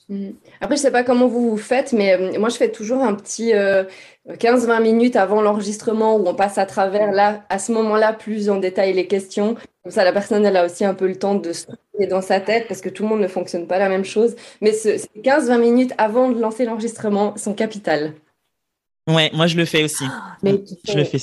Mm. 0.10 0.32
Après, 0.60 0.76
je 0.76 0.82
sais 0.82 0.92
pas 0.92 1.04
comment 1.04 1.28
vous 1.28 1.52
vous 1.52 1.58
faites, 1.58 1.94
mais 1.94 2.14
euh, 2.14 2.40
moi, 2.40 2.50
je 2.50 2.58
fais 2.58 2.72
toujours 2.72 3.04
un 3.04 3.14
petit 3.14 3.52
15-20 3.52 4.70
euh, 4.70 4.82
minutes 4.82 5.16
avant 5.16 5.42
l'enregistrement 5.42 6.18
où 6.18 6.28
on 6.28 6.34
passe 6.34 6.58
à 6.58 6.66
travers, 6.66 7.12
là, 7.12 7.44
à 7.50 7.60
ce 7.60 7.72
moment-là, 7.74 8.14
plus 8.14 8.50
en 8.50 8.58
détail 8.58 8.94
les 8.94 9.08
questions. 9.08 9.56
Comme 9.90 9.96
ça, 9.96 10.04
la 10.04 10.14
personne, 10.14 10.46
elle 10.46 10.56
a 10.56 10.66
aussi 10.68 10.86
un 10.86 10.94
peu 10.94 11.08
le 11.08 11.16
temps 11.16 11.34
de 11.34 11.52
se 11.52 11.66
dans 12.12 12.22
sa 12.22 12.40
tête 12.40 12.68
parce 12.68 12.80
que 12.80 12.90
tout 12.90 13.02
le 13.02 13.10
monde 13.10 13.22
ne 13.22 13.28
fonctionne 13.28 13.66
pas 13.66 13.80
la 13.80 13.90
même 13.90 14.06
chose. 14.06 14.36
Mais 14.62 14.72
ces 14.72 14.98
15-20 15.24 15.60
minutes 15.60 15.94
avant 15.98 16.30
de 16.30 16.40
lancer 16.40 16.64
l'enregistrement 16.64 17.36
sont 17.38 17.56
capitales. 17.56 18.14
Ouais, 19.08 19.32
moi 19.34 19.48
je 19.48 19.58
le 19.58 19.66
fais 19.66 19.84
aussi. 19.84 20.04
Mais 20.44 20.62
tu 20.62 20.76
sais, 20.76 20.92
je 20.92 20.98
le 21.00 21.04
fais 21.06 21.18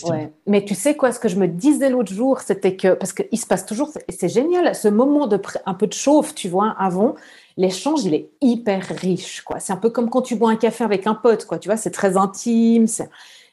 Mais 0.49 0.65
tu 0.65 0.75
sais 0.75 0.97
quoi, 0.97 1.13
ce 1.13 1.21
que 1.21 1.29
je 1.29 1.37
me 1.37 1.47
disais 1.47 1.91
l'autre 1.91 2.13
jour, 2.13 2.41
c'était 2.41 2.75
que 2.75 2.95
parce 2.95 3.13
qu'il 3.13 3.39
se 3.39 3.47
passe 3.47 3.65
toujours, 3.67 3.93
c'est 4.09 4.29
génial, 4.29 4.75
ce 4.75 4.89
moment 4.89 5.29
de 5.29 5.41
un 5.65 5.75
peu 5.75 5.87
de 5.87 5.93
chauffe, 5.93 6.35
tu 6.35 6.49
vois, 6.49 6.75
avant, 6.77 7.15
l'échange, 7.57 8.03
il 8.05 8.15
est 8.15 8.31
hyper 8.41 8.83
riche. 9.01 9.43
quoi. 9.43 9.61
C'est 9.61 9.73
un 9.75 9.77
peu 9.77 9.91
comme 9.91 10.11
quand 10.11 10.23
tu 10.23 10.35
bois 10.35 10.51
un 10.51 10.57
café 10.57 10.83
avec 10.83 11.07
un 11.07 11.15
pote, 11.15 11.45
quoi. 11.45 11.61
Tu 11.61 11.69
vois, 11.69 11.77
c'est 11.77 11.93
très 11.93 12.17
intime. 12.17 12.87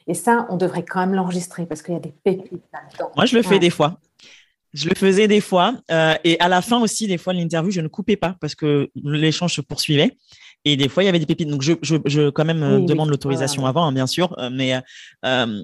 Et 0.08 0.14
ça, 0.14 0.48
on 0.50 0.56
devrait 0.56 0.84
quand 0.84 0.98
même 0.98 1.14
l'enregistrer 1.14 1.66
parce 1.66 1.82
qu'il 1.82 1.94
y 1.94 1.98
a 1.98 2.00
des 2.00 2.12
pépites 2.24 2.64
là-dedans. 2.72 3.12
Moi, 3.14 3.26
je 3.26 3.36
le 3.36 3.44
fais 3.44 3.60
des 3.60 3.70
fois. 3.70 3.96
Je 4.74 4.88
le 4.88 4.94
faisais 4.94 5.28
des 5.28 5.40
fois. 5.40 5.76
Euh, 5.90 6.14
et 6.24 6.38
à 6.40 6.48
la 6.48 6.60
fin 6.60 6.80
aussi, 6.80 7.06
des 7.06 7.16
fois, 7.16 7.32
l'interview, 7.32 7.70
je 7.70 7.80
ne 7.80 7.88
coupais 7.88 8.16
pas 8.16 8.36
parce 8.40 8.54
que 8.54 8.90
l'échange 9.02 9.54
se 9.54 9.60
poursuivait. 9.60 10.16
Et 10.64 10.76
des 10.76 10.88
fois, 10.88 11.02
il 11.02 11.06
y 11.06 11.08
avait 11.08 11.18
des 11.18 11.26
pépites. 11.26 11.48
Donc, 11.48 11.62
je, 11.62 11.74
je, 11.82 11.96
je 12.06 12.30
quand 12.30 12.44
même 12.44 12.62
euh, 12.62 12.80
demande 12.80 13.10
l'autorisation 13.10 13.66
avant, 13.66 13.86
hein, 13.86 13.92
bien 13.92 14.06
sûr. 14.06 14.34
Euh, 14.38 14.48
mais 14.50 14.74
euh, 15.24 15.62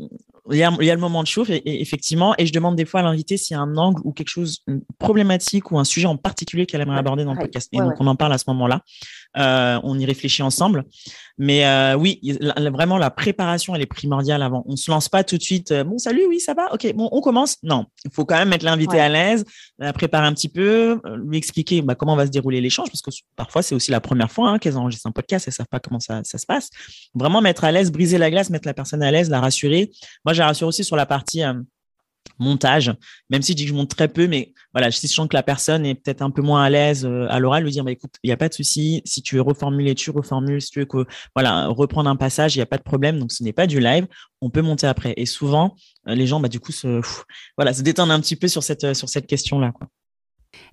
il 0.51 0.59
y, 0.59 0.63
a, 0.63 0.71
il 0.79 0.87
y, 0.87 0.91
a, 0.91 0.95
le 0.95 1.01
moment 1.01 1.23
de 1.23 1.29
chauffe, 1.29 1.49
et, 1.49 1.81
effectivement. 1.81 2.35
Et 2.37 2.45
je 2.45 2.53
demande 2.53 2.77
des 2.77 2.85
fois 2.85 3.01
à 3.01 3.03
l'invité 3.03 3.39
s'il 3.39 3.55
y 3.55 3.59
a 3.59 3.63
un 3.63 3.77
angle 3.77 4.03
ou 4.05 4.13
quelque 4.13 4.29
chose, 4.29 4.59
une 4.67 4.83
problématique 4.99 5.71
ou 5.73 5.79
un 5.79 5.85
sujet 5.85 6.07
en 6.07 6.17
particulier 6.17 6.67
qu'elle 6.67 6.83
aimerait 6.83 6.99
aborder 6.99 7.25
dans 7.25 7.33
le 7.33 7.41
podcast. 7.41 7.69
Et 7.73 7.79
donc, 7.79 7.95
on 7.99 8.07
en 8.07 8.17
parle 8.17 8.35
à 8.35 8.39
ce 8.39 8.45
moment-là. 8.49 8.83
Euh, 9.37 9.79
on 9.85 9.99
y 9.99 10.05
réfléchit 10.05 10.43
ensemble. 10.43 10.85
Mais 11.39 11.65
euh, 11.65 11.95
oui, 11.95 12.21
vraiment, 12.73 12.99
la 12.99 13.11
préparation, 13.11 13.75
elle 13.75 13.83
est 13.83 13.87
primordiale 13.87 14.43
avant. 14.43 14.65
On 14.67 14.77
se 14.77 14.91
lance 14.91 15.09
pas 15.09 15.25
tout 15.25 15.39
de 15.39 15.43
suite. 15.43 15.73
bon, 15.73 15.99
salut, 15.99 16.27
oui, 16.29 16.41
ça 16.41 16.55
va? 16.55 16.73
OK, 16.75 16.93
bon, 16.95 17.09
on 17.13 17.21
commence. 17.21 17.57
Non, 17.63 17.87
il 18.05 18.11
faut 18.11 18.25
quand 18.25 18.37
même 18.37 18.49
mettre 18.49 18.65
l'invité 18.65 18.99
à 18.99 19.09
l'aise, 19.09 19.45
la 19.79 19.93
préparer 19.93 20.27
un 20.27 20.35
petit 20.35 20.49
peu, 20.49 21.01
lui 21.25 21.39
expliquer 21.39 21.81
bah, 21.83 21.95
comment 21.95 22.17
va 22.17 22.27
se 22.27 22.31
dérouler 22.31 22.61
l'échange, 22.61 22.89
parce 22.89 23.03
que 23.03 23.11
parfois, 23.37 23.63
c'est 23.63 23.75
aussi 23.75 23.91
la 23.91 24.01
première 24.01 24.31
fois 24.31 24.51
hein, 24.51 24.59
qu'elles 24.59 24.77
enregistrent 24.77 25.07
un 25.07 25.13
podcast, 25.13 25.47
elles 25.47 25.55
savent 25.55 25.69
pas 25.71 25.81
comment 25.81 26.01
ça, 26.01 26.21
ça 26.25 26.39
se 26.39 26.47
passe. 26.47 26.69
Vraiment 27.15 27.41
mettre 27.41 27.65
à 27.65 27.73
l'aise, 27.73 27.91
briser 27.91 28.19
la 28.19 28.31
glace, 28.31 28.51
mettre 28.51 28.67
la 28.67 28.75
personne 28.75 29.03
à 29.03 29.11
l'aise, 29.11 29.31
la 29.31 29.41
rassurer. 29.41 29.91
Moi, 30.25 30.35
j'ai 30.35 30.43
rassuré 30.43 30.69
aussi 30.69 30.85
sur 30.85 30.97
la 30.97 31.07
partie 31.07 31.43
euh, 31.43 31.55
montage, 32.39 32.93
même 33.29 33.43
si 33.43 33.53
je 33.53 33.57
dis 33.57 33.65
que 33.65 33.69
je 33.71 33.75
monte 33.75 33.91
très 33.91 34.09
peu, 34.09 34.27
mais 34.27 34.53
voilà, 34.73 34.91
si 34.91 35.07
je 35.07 35.13
sens 35.13 35.29
que 35.29 35.37
la 35.37 35.43
personne 35.43 35.85
est 35.85 35.95
peut-être 35.95 36.23
un 36.23 36.31
peu 36.31 36.43
moins 36.43 36.63
à 36.63 36.71
l'aise 36.71 37.05
euh, 37.05 37.27
à 37.29 37.39
l'oral, 37.39 37.65
lui 37.65 37.71
dire, 37.71 37.85
bah, 37.85 37.93
écoute, 37.93 38.15
il 38.23 38.29
n'y 38.29 38.33
a 38.33 38.37
pas 38.37 38.49
de 38.49 38.55
souci, 38.55 39.03
si 39.05 39.23
tu 39.23 39.37
veux 39.37 39.43
reformuler, 39.43 39.95
tu 39.95 40.11
reformules, 40.11 40.63
si 40.63 40.71
tu 40.71 40.81
veux 40.81 40.87
que, 40.87 41.07
voilà, 41.35 41.67
reprendre 41.67 42.09
un 42.09 42.17
passage, 42.17 42.57
il 42.57 42.59
n'y 42.59 42.63
a 42.63 42.67
pas 42.67 42.79
de 42.79 42.83
problème, 42.83 43.19
donc 43.19 43.33
ce 43.33 43.43
n'est 43.43 43.53
pas 43.53 43.67
du 43.67 43.81
live, 43.81 44.07
on 44.41 44.51
peut 44.51 44.63
monter 44.63 44.87
après. 44.87 45.15
Et 45.17 45.27
souvent, 45.27 45.77
euh, 46.09 46.15
les 46.15 46.27
gens, 46.27 46.41
bah, 46.41 46.49
du 46.49 46.61
coup, 46.61 46.73
se, 46.73 47.01
voilà, 47.57 47.75
se 47.75 47.83
détendent 47.83 48.11
un 48.11 48.21
petit 48.21 48.37
peu 48.37 48.49
sur 48.49 48.63
cette, 48.63 48.95
sur 48.95 49.09
cette 49.09 49.27
question-là. 49.27 49.73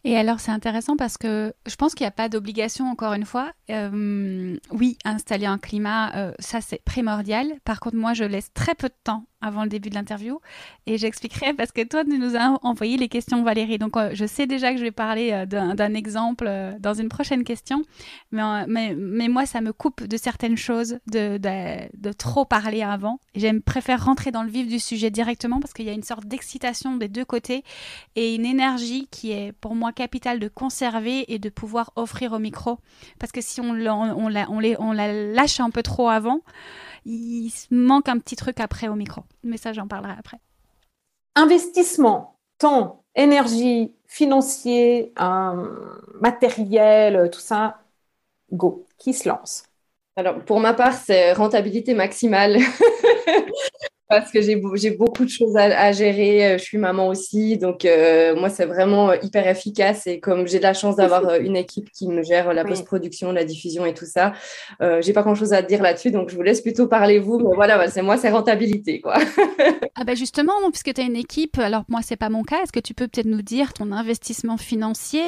Et 0.04 0.16
alors, 0.16 0.40
c'est 0.40 0.52
intéressant 0.52 0.96
parce 0.96 1.18
que 1.18 1.54
je 1.66 1.76
pense 1.76 1.94
qu'il 1.94 2.04
n'y 2.04 2.10
a 2.10 2.12
pas 2.12 2.30
d'obligation, 2.30 2.90
encore 2.90 3.14
une 3.14 3.26
fois. 3.26 3.52
Euh, 3.70 4.58
oui, 4.72 4.98
installer 5.06 5.46
un 5.46 5.58
climat, 5.58 6.16
euh, 6.16 6.34
ça 6.40 6.62
c'est 6.62 6.84
primordial. 6.84 7.48
Par 7.64 7.80
contre, 7.80 7.96
moi, 7.96 8.14
je 8.14 8.24
laisse 8.24 8.52
très 8.54 8.76
peu 8.76 8.88
de 8.88 8.96
temps 9.04 9.26
avant 9.42 9.64
le 9.64 9.70
début 9.70 9.90
de 9.90 9.96
l'interview. 9.96 10.40
Et 10.86 10.98
j'expliquerai 10.98 11.54
parce 11.54 11.72
que 11.72 11.84
toi, 11.84 12.04
tu 12.04 12.18
nous 12.18 12.36
as 12.36 12.58
envoyé 12.64 12.98
les 12.98 13.08
questions, 13.08 13.44
Valérie. 13.44 13.78
Donc, 13.78 13.96
euh, 13.96 14.10
je 14.14 14.26
sais 14.26 14.48
déjà 14.48 14.72
que 14.72 14.78
je 14.78 14.84
vais 14.84 14.92
parler 14.92 15.32
euh, 15.32 15.46
d'un 15.46 15.94
exemple 15.94 16.46
euh, 16.48 16.74
dans 16.80 16.94
une 16.94 17.10
prochaine 17.10 17.44
question. 17.44 17.84
Mais, 18.32 18.66
mais, 18.68 18.96
mais, 18.96 19.28
moi, 19.28 19.46
ça 19.46 19.62
me 19.62 19.74
coupe 19.74 20.04
de 20.04 20.18
certaines 20.18 20.58
choses 20.58 21.00
de, 21.08 21.38
de, 21.38 22.12
trop 22.14 22.46
parler 22.46 22.82
avant. 22.82 23.20
J'aime 23.36 23.62
préfère 23.62 24.06
rentrer 24.06 24.32
dans 24.32 24.44
le 24.44 24.50
vif 24.50 24.68
du 24.68 24.80
sujet 24.80 25.12
directement 25.12 25.60
parce 25.60 25.74
qu'il 25.74 25.86
y 25.86 25.90
a 25.90 25.94
une 25.94 26.04
sorte 26.04 26.26
d'excitation 26.26 26.96
des 26.96 27.08
deux 27.08 27.26
côtés 27.26 27.64
et 28.16 28.34
une 28.34 28.46
énergie 28.46 29.08
qui 29.12 29.32
est 29.32 29.52
pour 29.52 29.76
moi 29.76 29.92
capitale 29.92 30.40
de 30.40 30.48
conserver 30.48 31.32
et 31.32 31.38
de 31.38 31.50
pouvoir 31.50 31.92
offrir 31.96 32.34
au 32.34 32.40
micro. 32.40 32.80
Parce 33.20 33.32
que 33.32 33.42
si 33.42 33.62
on, 33.62 33.76
on, 33.76 34.32
on, 34.50 34.60
les, 34.60 34.76
on 34.80 34.92
la 34.92 35.14
lâche 35.14 35.60
un 35.60 35.70
peu 35.70 35.84
trop 35.84 36.10
avant, 36.10 36.42
il 37.08 37.52
manque 37.72 38.10
un 38.10 38.20
petit 38.20 38.36
truc 38.36 38.60
après 38.60 38.88
au 38.88 38.96
micro. 38.96 39.24
Mais 39.44 39.58
ça, 39.58 39.74
j'en 39.74 39.88
parlerai 39.88 40.14
après. 40.18 40.40
Investissement, 41.36 42.38
temps, 42.58 43.04
énergie, 43.16 43.94
financier, 44.08 45.14
euh, 45.22 46.00
matériel, 46.20 47.30
tout 47.32 47.40
ça, 47.40 47.80
go. 48.52 48.86
Qui 48.98 49.14
se 49.14 49.30
lance? 49.30 49.66
Alors, 50.16 50.44
pour 50.46 50.60
ma 50.60 50.74
part, 50.74 50.94
c'est 50.94 51.34
rentabilité 51.34 51.94
maximale. 51.94 52.58
parce 54.10 54.32
que 54.32 54.42
j'ai 54.42 54.56
beaucoup 54.92 55.26
de 55.26 55.30
choses 55.30 55.56
à, 55.58 55.92
gérer. 55.92 56.54
Euh, 56.54 56.58
je 56.58 56.64
suis 56.64 56.78
maman 56.78 57.08
aussi, 57.08 57.58
donc 57.58 57.84
euh, 57.84 58.36
moi 58.36 58.50
c'est 58.50 58.66
vraiment 58.66 59.10
euh, 59.10 59.16
hyper 59.22 59.48
efficace. 59.48 60.08
Et 60.08 60.20
comme 60.20 60.48
j'ai 60.48 60.60
de 60.60 60.64
la 60.64 60.74
chance 60.74 60.96
d'avoir 60.96 61.36
une 61.42 61.58
équipe 61.58 61.92
qui 61.92 62.08
me 62.08 62.24
gère 62.24 62.54
la 62.54 62.64
post-production, 62.64 63.32
la 63.32 63.44
diffusion 63.44 63.86
et 63.86 63.94
tout 63.94 64.06
ça, 64.06 64.34
euh, 64.82 65.02
j'ai 65.02 65.12
pas 65.12 65.24
grand-chose 65.24 65.52
à 65.54 65.62
dire 65.62 65.82
là-dessus, 65.82 66.12
donc 66.12 66.30
je 66.30 66.36
vous 66.36 66.42
laisse 66.42 66.62
plutôt 66.62 66.88
parler 66.88 67.20
vous. 67.20 67.40
Mais 67.40 67.56
voilà, 67.56 67.90
c'est 67.90 68.02
moi 68.02 68.18
c'est 68.18 68.30
rentabilité 68.30 69.02
quoi. 69.02 69.16
ah 69.96 70.04
ben 70.06 70.16
justement, 70.16 70.54
puisque 70.72 70.94
tu 70.94 71.02
as 71.02 71.04
une 71.04 71.18
équipe, 71.18 71.58
alors 71.58 71.84
moi 71.90 72.00
c'est 72.02 72.16
pas 72.16 72.30
mon 72.30 72.44
cas. 72.44 72.64
Est-ce 72.64 72.72
que 72.72 72.80
tu 72.80 72.94
peux 72.94 73.08
peut-être 73.08 73.28
nous 73.28 73.42
dire 73.42 73.74
ton 73.74 73.92
investissement 73.92 74.58
financier 74.58 75.22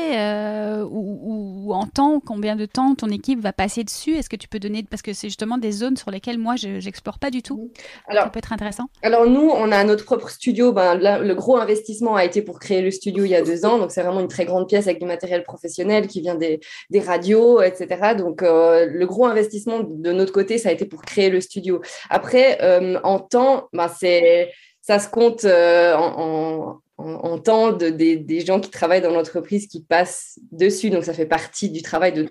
ou, 0.89 1.73
en 1.73 1.85
temps, 1.85 2.21
combien 2.25 2.55
de 2.55 2.65
temps 2.65 2.95
ton 2.95 3.09
équipe 3.09 3.39
va 3.39 3.51
passer 3.51 3.83
dessus? 3.83 4.15
Est-ce 4.15 4.29
que 4.29 4.35
tu 4.35 4.47
peux 4.47 4.59
donner 4.59 4.83
parce 4.89 5.01
que 5.01 5.13
c'est 5.13 5.27
justement 5.27 5.57
des 5.57 5.71
zones 5.71 5.97
sur 5.97 6.11
lesquelles 6.11 6.37
moi 6.37 6.55
je 6.55 6.79
j'explore 6.79 7.19
pas 7.19 7.29
du 7.29 7.41
tout. 7.41 7.71
Alors, 8.07 8.25
ça 8.25 8.29
peut 8.29 8.39
être 8.39 8.53
intéressant. 8.53 8.68
Alors 9.01 9.25
nous, 9.25 9.49
on 9.49 9.71
a 9.71 9.83
notre 9.83 10.05
propre 10.05 10.29
studio. 10.29 10.71
Ben, 10.71 10.95
le 10.95 11.33
gros 11.33 11.57
investissement 11.57 12.15
a 12.15 12.25
été 12.25 12.41
pour 12.41 12.59
créer 12.59 12.81
le 12.81 12.91
studio 12.91 13.25
il 13.25 13.31
y 13.31 13.35
a 13.35 13.41
deux 13.41 13.65
ans. 13.65 13.77
Donc 13.77 13.91
c'est 13.91 14.01
vraiment 14.01 14.19
une 14.19 14.27
très 14.27 14.45
grande 14.45 14.67
pièce 14.67 14.87
avec 14.87 14.99
du 14.99 15.05
matériel 15.05 15.43
professionnel 15.43 16.07
qui 16.07 16.21
vient 16.21 16.35
des, 16.35 16.59
radios, 16.99 17.61
etc. 17.61 18.15
Donc 18.17 18.43
euh, 18.43 18.85
le 18.85 19.05
gros 19.05 19.25
investissement 19.25 19.79
de 19.83 20.11
notre 20.11 20.33
côté, 20.33 20.57
ça 20.57 20.69
a 20.69 20.71
été 20.71 20.85
pour 20.85 21.01
créer 21.01 21.29
le 21.29 21.41
studio. 21.41 21.81
Après, 22.09 22.59
euh, 22.61 22.99
en 23.03 23.19
temps, 23.19 23.69
ben, 23.73 23.87
c'est 23.87 24.51
ça 24.81 24.99
se 24.99 25.07
compte 25.07 25.45
euh, 25.45 25.93
en, 25.95 27.37
temps 27.39 27.71
de, 27.71 27.89
des, 27.89 28.39
gens 28.41 28.59
qui 28.59 28.71
travaillent 28.71 29.01
dans 29.01 29.11
l'entreprise 29.11 29.67
qui 29.67 29.81
passent 29.81 30.39
dessus. 30.51 30.89
Donc 30.89 31.03
ça 31.03 31.13
fait 31.13 31.25
partie 31.25 31.69
du 31.69 31.81
travail 31.81 32.11
de 32.11 32.23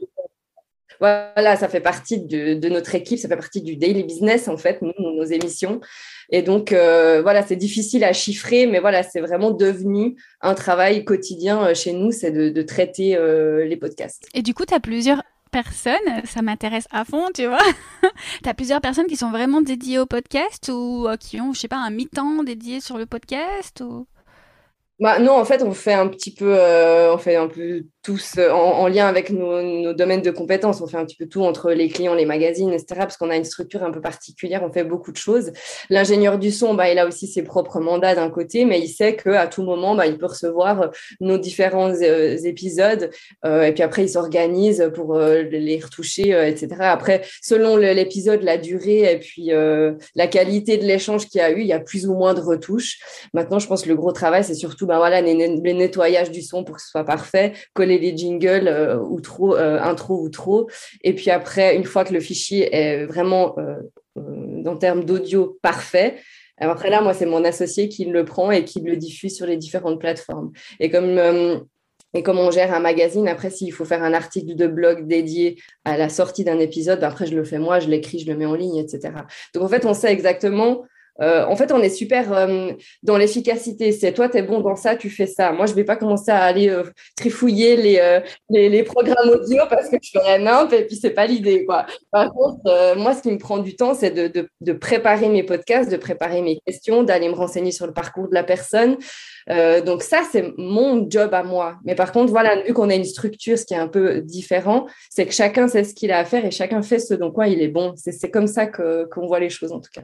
voilà, 1.01 1.57
ça 1.57 1.69
fait 1.69 1.81
partie 1.81 2.21
de, 2.21 2.69
notre 2.69 2.95
équipe, 2.95 3.19
ça 3.19 3.29
fait 3.29 3.37
partie 3.37 3.63
du 3.63 3.77
daily 3.77 4.03
business, 4.03 4.49
en 4.49 4.57
fait, 4.57 4.83
nous, 4.83 4.93
nos 4.99 5.25
émissions. 5.25 5.81
Et 6.31 6.43
donc, 6.43 6.73
euh, 6.73 7.23
voilà, 7.23 7.47
c'est 7.47 7.57
difficile 7.57 8.05
à 8.05 8.13
chiffrer, 8.13 8.67
mais 8.67 8.81
voilà, 8.81 9.03
c'est 9.03 9.21
vraiment 9.21 9.51
devenu 9.51 10.17
un 10.41 10.55
travail 10.55 11.05
quotidien 11.05 11.69
euh, 11.69 11.75
chez 11.75 11.93
nous, 11.93 12.13
c'est 12.13 12.31
de, 12.31 12.63
traiter 12.63 13.17
euh, 13.17 13.65
les 13.65 13.77
podcasts. 13.77 14.29
Et 14.35 14.43
du 14.43 14.53
coup, 14.53 14.67
tu 14.67 14.75
as 14.75 14.81
plusieurs 14.81 15.23
personnes, 15.51 15.95
ça 16.25 16.43
m'intéresse 16.43 16.87
à 16.91 17.05
fond, 17.05 17.29
tu 17.33 17.47
vois. 17.47 17.59
tu 18.43 18.49
as 18.49 18.55
plusieurs 18.55 18.81
personnes 18.81 19.07
qui 19.07 19.17
sont 19.17 19.31
vraiment 19.31 19.63
dédiées 19.63 19.99
au 19.99 20.07
podcast 20.07 20.71
ou 20.73 21.07
qui 21.19 21.41
ont, 21.41 21.55
je 21.55 21.61
sais 21.61 21.69
pas, 21.69 21.79
un 21.79 21.91
mi-temps 21.91 22.43
dédié 22.43 22.81
sur 22.81 22.99
le 22.99 23.07
podcast. 23.07 23.83
Bah, 25.01 25.21
non, 25.21 25.35
en 25.39 25.45
fait, 25.45 25.63
on 25.63 25.73
fait 25.73 25.93
un 25.93 26.09
petit 26.09 26.35
peu, 26.35 26.59
euh, 26.59 27.15
on 27.15 27.19
fait 27.19 27.37
un 27.37 27.47
peu 27.47 27.85
tous 28.03 28.35
euh, 28.37 28.51
en, 28.51 28.89
lien 28.89 29.07
avec 29.07 29.31
nos, 29.31 29.93
domaines 29.93 30.23
de 30.23 30.33
compétences. 30.33 30.81
On 30.81 30.89
fait 30.89 30.97
un 30.97 31.05
petit 31.05 31.15
peu 31.15 31.27
tout 31.27 31.43
entre 31.45 31.71
les 31.71 31.89
clients, 31.89 32.15
les 32.15 32.25
magazines, 32.25 32.73
etc. 32.73 32.87
Parce 32.99 33.17
qu'on 33.17 33.31
a 33.31 33.37
une 33.37 33.45
structure 33.45 33.85
un 33.85 33.93
peu 33.93 34.01
particulière, 34.01 34.65
on 34.65 34.73
fait 34.73 34.83
beaucoup 34.83 35.13
de 35.13 35.17
choses. 35.17 35.53
L'ingénieur 35.89 36.37
du 36.37 36.51
son, 36.51 36.75
bah, 36.75 36.91
il 36.91 36.99
a 36.99 37.07
aussi 37.07 37.29
ses 37.29 37.43
propres 37.43 37.79
mandats 37.79 38.17
d'un 38.17 38.29
côté, 38.29 38.65
mais 38.65 38.81
il 38.81 38.89
sait 38.89 39.15
qu'à 39.15 39.47
tout 39.47 39.63
moment, 39.63 39.95
bah, 39.95 40.09
il 40.09 40.19
peut 40.19 40.27
recevoir 40.27 40.83
euh, 40.83 40.87
nos 41.21 41.39
différents 41.39 41.95
épisodes. 41.95 43.11
et 43.45 43.73
puis 43.73 43.83
après, 43.85 44.03
il 44.03 44.09
s'organise 44.09 44.91
pour 44.95 45.17
les 45.19 45.79
retoucher, 45.79 46.31
etc. 46.49 46.69
Après, 46.81 47.23
selon 47.43 47.77
l'épisode, 47.77 48.43
la 48.43 48.59
durée 48.59 49.13
et 49.13 49.19
puis 49.19 49.51
la 50.15 50.27
qualité 50.27 50.77
de 50.77 50.85
l'échange 50.85 51.27
qu'il 51.27 51.41
y 51.41 51.45
a 51.45 51.51
eu, 51.53 51.61
il 51.61 51.67
y 51.67 51.73
a 51.73 51.81
plus 51.81 52.07
ou 52.07 52.15
moins 52.15 52.35
de 52.35 52.41
retouches. 52.41 52.99
Maintenant, 53.33 53.59
je 53.59 53.69
pense 53.69 53.83
que 53.83 53.89
le 53.89 53.95
gros 53.95 54.13
travail, 54.13 54.43
c'est 54.45 54.55
surtout 54.55 54.88
ben 54.89 54.97
voilà, 54.97 55.21
les, 55.21 55.35
nettoyages 55.35 56.31
du 56.31 56.41
son 56.41 56.65
pour 56.65 56.77
que 56.77 56.83
ce 56.83 56.89
soit 56.89 57.05
parfait, 57.05 57.53
coller 57.75 57.99
les 57.99 58.17
jingles 58.17 58.69
euh, 58.69 58.99
ou 58.99 59.21
trop, 59.21 59.55
euh, 59.55 59.79
intro 59.81 60.21
ou 60.21 60.31
trop. 60.31 60.69
Et 61.05 61.15
puis 61.15 61.31
après, 61.31 61.77
une 61.77 61.85
fois 61.85 62.05
que 62.05 62.15
le 62.15 62.21
fichier 62.21 62.75
est 62.75 63.05
vraiment, 63.05 63.55
euh, 63.59 63.77
en 64.65 64.77
termes 64.77 65.05
d'audio, 65.05 65.59
parfait, 65.63 66.17
après 66.57 66.91
là, 66.91 67.03
moi, 67.03 67.13
c'est 67.13 67.27
mon 67.27 67.45
associé 67.45 67.89
qui 67.89 68.07
le 68.07 68.25
prend 68.25 68.51
et 68.51 68.65
qui 68.65 68.81
le 68.81 68.97
diffuse 68.97 69.37
sur 69.37 69.47
les 69.47 69.59
différentes 69.59 70.01
plateformes. 70.01 70.51
Et 70.81 70.91
comme 70.91 71.21
et 72.15 72.23
comme 72.23 72.39
on 72.39 72.51
gère 72.51 72.73
un 72.73 72.81
magazine, 72.81 73.29
après, 73.29 73.51
s'il 73.51 73.73
faut 73.73 73.85
faire 73.85 74.03
un 74.03 74.15
article 74.15 74.55
de 74.55 74.67
blog 74.67 75.07
dédié 75.07 75.61
à 75.85 75.99
la 75.99 76.09
sortie 76.09 76.43
d'un 76.43 76.59
épisode, 76.59 77.05
après, 77.05 77.27
je 77.27 77.37
le 77.37 77.45
fais 77.45 77.59
moi, 77.59 77.81
je 77.81 77.89
l'écris, 77.89 78.21
je 78.21 78.27
le 78.27 78.37
mets 78.37 78.47
en 78.47 78.55
ligne, 78.55 78.79
etc. 78.79 79.13
Donc, 79.55 79.63
en 79.63 79.69
fait, 79.69 79.85
on 79.85 79.93
sait 79.93 80.11
exactement 80.11 80.85
euh, 81.21 81.45
en 81.47 81.57
fait, 81.57 81.73
on 81.73 81.83
est 81.83 81.89
super 81.89 82.33
euh, 82.33 82.73
dans 83.03 83.17
l'efficacité. 83.17 83.93
C'est 83.93 84.13
toi, 84.13 84.29
tu 84.29 84.39
es 84.39 84.43
bon 84.43 84.61
dans 84.61 84.77
ça, 84.77 84.97
tu 84.97 85.11
fais 85.11 85.27
ça. 85.27 85.53
Moi, 85.53 85.67
je 85.67 85.75
vais 85.75 85.85
pas 85.85 85.97
commencer 85.97 86.31
à 86.31 86.43
aller 86.43 86.69
euh, 86.69 86.85
trifouiller 87.17 87.77
les, 87.77 88.23
les, 88.51 88.83
programmes 88.85 89.31
audio 89.31 89.65
parce 89.69 89.89
que 89.89 89.97
je 90.01 90.11
ferais 90.11 90.39
nimp 90.39 90.73
et 90.73 90.85
puis 90.85 90.97
c'est 90.97 91.11
pas 91.11 91.27
l'idée. 91.27 91.67
Par 92.11 92.33
contre, 92.33 92.97
moi, 92.97 93.15
ce 93.15 93.23
qui 93.23 93.33
me 93.33 93.39
prend 93.39 93.59
du 93.59 93.75
temps, 93.75 93.95
c'est 93.95 94.11
de, 94.11 94.49
de, 94.61 94.73
préparer 94.73 95.29
mes 95.29 95.43
podcasts, 95.43 95.91
de 95.91 95.97
préparer 95.97 96.41
mes 96.43 96.61
questions, 96.65 97.03
d'aller 97.03 97.29
me 97.29 97.35
renseigner 97.35 97.73
sur 97.73 97.87
le 97.87 97.93
parcours 97.93 98.29
de 98.29 98.35
la 98.35 98.45
personne. 98.45 98.97
donc 99.85 100.03
ça, 100.03 100.23
c'est 100.31 100.53
mon 100.57 101.09
job 101.11 101.35
à 101.35 101.43
moi. 101.43 101.77
Mais 101.85 101.95
par 101.95 102.13
contre, 102.13 102.31
voilà, 102.31 102.63
vu 102.63 102.73
qu'on 102.73 102.91
a 102.91 102.95
une 102.95 103.05
structure, 103.05 103.59
ce 103.59 103.65
qui 103.65 103.75
est 103.75 103.79
un 103.79 103.89
peu 103.89 104.21
différent, 104.21 104.87
c'est 105.11 105.27
que 105.27 105.33
chacun 105.33 105.69
sait 105.69 105.85
ce 105.85 105.95
qu'il 105.95 106.13
a 106.13 106.19
à 106.19 106.25
faire 106.25 106.45
et 106.45 106.51
chacun 106.51 106.83
fait 106.83 107.01
ce 107.01 107.15
dont 107.15 107.33
quoi 107.33 107.49
il 107.49 107.61
est 107.61 107.69
bon. 107.69 107.95
C'est 107.97 108.31
comme 108.31 108.47
ça 108.47 108.67
qu'on 108.67 109.27
voit 109.27 109.41
les 109.41 109.51
choses 109.51 109.73
en 109.73 109.81
tout 109.81 109.91
cas. 109.93 110.03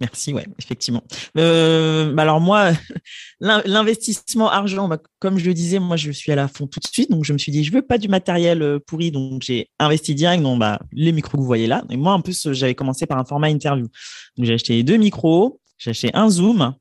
Merci, 0.00 0.32
ouais, 0.32 0.46
effectivement. 0.58 1.02
Euh, 1.36 2.12
bah 2.12 2.22
alors 2.22 2.40
moi, 2.40 2.72
l'investissement 3.40 4.50
argent, 4.50 4.88
bah, 4.88 4.98
comme 5.18 5.38
je 5.38 5.46
le 5.46 5.54
disais, 5.54 5.78
moi 5.78 5.96
je 5.96 6.10
suis 6.10 6.30
à 6.30 6.36
la 6.36 6.48
fond 6.48 6.66
tout 6.66 6.80
de 6.80 6.86
suite, 6.86 7.10
donc 7.10 7.24
je 7.24 7.32
me 7.32 7.38
suis 7.38 7.50
dit 7.50 7.64
je 7.64 7.72
veux 7.72 7.82
pas 7.82 7.98
du 7.98 8.08
matériel 8.08 8.62
euh, 8.62 8.78
pourri, 8.78 9.10
donc 9.10 9.42
j'ai 9.42 9.70
investi 9.78 10.14
direct 10.14 10.42
dans 10.42 10.56
bah, 10.56 10.80
les 10.92 11.12
micros 11.12 11.36
que 11.36 11.40
vous 11.40 11.46
voyez 11.46 11.66
là. 11.66 11.84
Et 11.90 11.96
moi 11.96 12.12
en 12.12 12.20
plus 12.20 12.52
j'avais 12.52 12.74
commencé 12.74 13.06
par 13.06 13.18
un 13.18 13.24
format 13.24 13.50
interview, 13.50 13.86
donc 14.36 14.46
j'ai 14.46 14.54
acheté 14.54 14.82
deux 14.82 14.96
micros, 14.96 15.60
j'ai 15.78 15.90
acheté 15.90 16.10
un 16.14 16.28
zoom, 16.28 16.74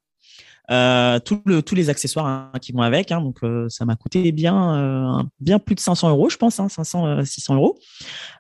euh, 0.72 1.20
tout 1.20 1.42
le, 1.46 1.62
tous 1.62 1.76
les 1.76 1.90
accessoires 1.90 2.26
hein, 2.26 2.52
qui 2.62 2.72
vont 2.72 2.82
avec. 2.82 3.12
Hein, 3.12 3.22
donc, 3.22 3.38
euh, 3.44 3.68
ça 3.70 3.86
m'a 3.86 3.96
coûté 3.96 4.32
bien, 4.32 4.76
euh, 4.76 5.24
bien 5.40 5.60
plus 5.60 5.76
de 5.76 5.80
500 5.80 6.10
euros, 6.10 6.30
je 6.30 6.38
pense, 6.38 6.60
hein, 6.60 6.70
500, 6.70 7.26
600 7.26 7.56
euros. 7.56 7.78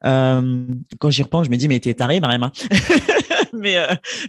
quand 0.01 1.09
j'y 1.09 1.23
repense, 1.23 1.45
je 1.45 1.51
me 1.51 1.57
dis, 1.57 1.67
mais 1.67 1.79
t'es 1.79 1.93
taré, 1.93 2.19
Mariama. 2.19 2.51
mais, 3.57 3.77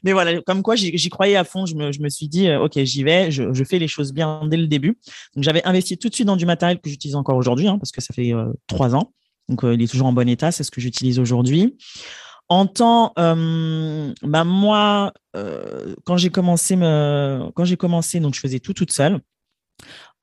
mais 0.02 0.12
voilà, 0.12 0.40
comme 0.42 0.62
quoi 0.62 0.76
j'y 0.76 1.08
croyais 1.08 1.36
à 1.36 1.44
fond. 1.44 1.66
Je 1.66 1.74
me, 1.74 1.92
je 1.92 2.00
me 2.00 2.08
suis 2.08 2.28
dit, 2.28 2.50
OK, 2.54 2.72
j'y 2.76 3.02
vais, 3.02 3.30
je, 3.30 3.52
je, 3.52 3.64
fais 3.64 3.78
les 3.78 3.88
choses 3.88 4.12
bien 4.12 4.42
dès 4.46 4.56
le 4.56 4.66
début. 4.66 4.98
Donc, 5.34 5.44
j'avais 5.44 5.64
investi 5.64 5.98
tout 5.98 6.08
de 6.08 6.14
suite 6.14 6.26
dans 6.26 6.36
du 6.36 6.46
matériel 6.46 6.80
que 6.80 6.88
j'utilise 6.88 7.16
encore 7.16 7.36
aujourd'hui, 7.36 7.66
parce 7.66 7.92
que 7.92 8.00
ça 8.00 8.14
fait 8.14 8.32
trois 8.66 8.94
ans. 8.94 9.12
Donc, 9.48 9.60
il 9.64 9.82
est 9.82 9.90
toujours 9.90 10.06
en 10.06 10.12
bon 10.12 10.28
état. 10.28 10.52
C'est 10.52 10.64
ce 10.64 10.70
que 10.70 10.80
j'utilise 10.80 11.18
aujourd'hui. 11.18 11.76
En 12.48 12.66
temps, 12.66 13.12
euh, 13.18 14.12
bah 14.22 14.44
moi, 14.44 15.12
euh, 15.34 15.94
quand 16.04 16.18
j'ai 16.18 16.30
commencé, 16.30 16.76
me, 16.76 17.50
quand 17.54 17.64
j'ai 17.64 17.76
commencé, 17.76 18.20
donc 18.20 18.34
je 18.34 18.40
faisais 18.40 18.60
tout 18.60 18.74
toute 18.74 18.92
seule. 18.92 19.20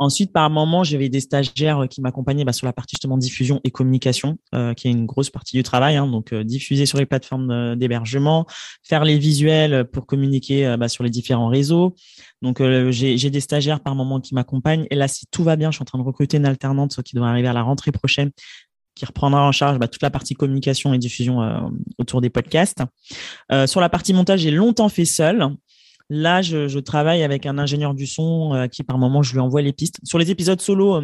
Ensuite, 0.01 0.33
par 0.33 0.49
moment, 0.49 0.83
j'avais 0.83 1.09
des 1.09 1.19
stagiaires 1.19 1.85
qui 1.87 2.01
m'accompagnaient 2.01 2.43
bah, 2.43 2.53
sur 2.53 2.65
la 2.65 2.73
partie 2.73 2.95
justement 2.95 3.19
diffusion 3.19 3.61
et 3.63 3.69
communication, 3.69 4.37
euh, 4.55 4.73
qui 4.73 4.87
est 4.87 4.91
une 4.91 5.05
grosse 5.05 5.29
partie 5.29 5.55
du 5.55 5.61
travail. 5.61 5.95
Hein, 5.95 6.07
donc, 6.07 6.33
diffuser 6.33 6.87
sur 6.87 6.97
les 6.97 7.05
plateformes 7.05 7.75
d'hébergement, 7.75 8.47
faire 8.83 9.05
les 9.05 9.19
visuels 9.19 9.85
pour 9.85 10.07
communiquer 10.07 10.75
bah, 10.79 10.87
sur 10.87 11.03
les 11.03 11.11
différents 11.11 11.49
réseaux. 11.49 11.95
Donc, 12.41 12.61
j'ai 12.89 13.29
des 13.29 13.39
stagiaires 13.41 13.79
par 13.79 13.93
moment 13.93 14.19
qui 14.19 14.33
m'accompagnent. 14.33 14.87
Et 14.89 14.95
là, 14.95 15.07
si 15.07 15.25
tout 15.29 15.43
va 15.43 15.55
bien, 15.55 15.69
je 15.69 15.75
suis 15.75 15.83
en 15.83 15.85
train 15.85 15.99
de 15.99 16.03
recruter 16.03 16.37
une 16.37 16.47
alternante 16.47 17.01
qui 17.03 17.15
devrait 17.15 17.29
arriver 17.29 17.47
à 17.47 17.53
la 17.53 17.61
rentrée 17.61 17.91
prochaine, 17.91 18.31
qui 18.95 19.05
reprendra 19.05 19.41
en 19.47 19.51
charge 19.51 19.79
bah, 19.79 19.87
toute 19.87 20.01
la 20.01 20.11
partie 20.11 20.33
communication 20.33 20.93
et 20.93 20.97
diffusion 20.97 21.41
euh, 21.41 21.59
autour 21.97 22.21
des 22.21 22.29
podcasts. 22.29 22.83
Euh, 23.51 23.67
sur 23.67 23.81
la 23.81 23.89
partie 23.89 24.13
montage, 24.13 24.41
j'ai 24.41 24.51
longtemps 24.51 24.89
fait 24.89 25.05
seul. 25.05 25.49
Là, 26.09 26.41
je, 26.41 26.79
travaille 26.79 27.23
avec 27.23 27.45
un 27.45 27.57
ingénieur 27.57 27.93
du 27.93 28.07
son 28.07 28.53
euh, 28.53 28.67
qui, 28.67 28.83
par 28.83 28.97
moment, 28.97 29.21
je 29.21 29.33
lui 29.33 29.39
envoie 29.39 29.61
les 29.61 29.73
pistes. 29.73 29.99
Sur 30.03 30.17
les 30.17 30.31
épisodes 30.31 30.59
solo, 30.59 31.01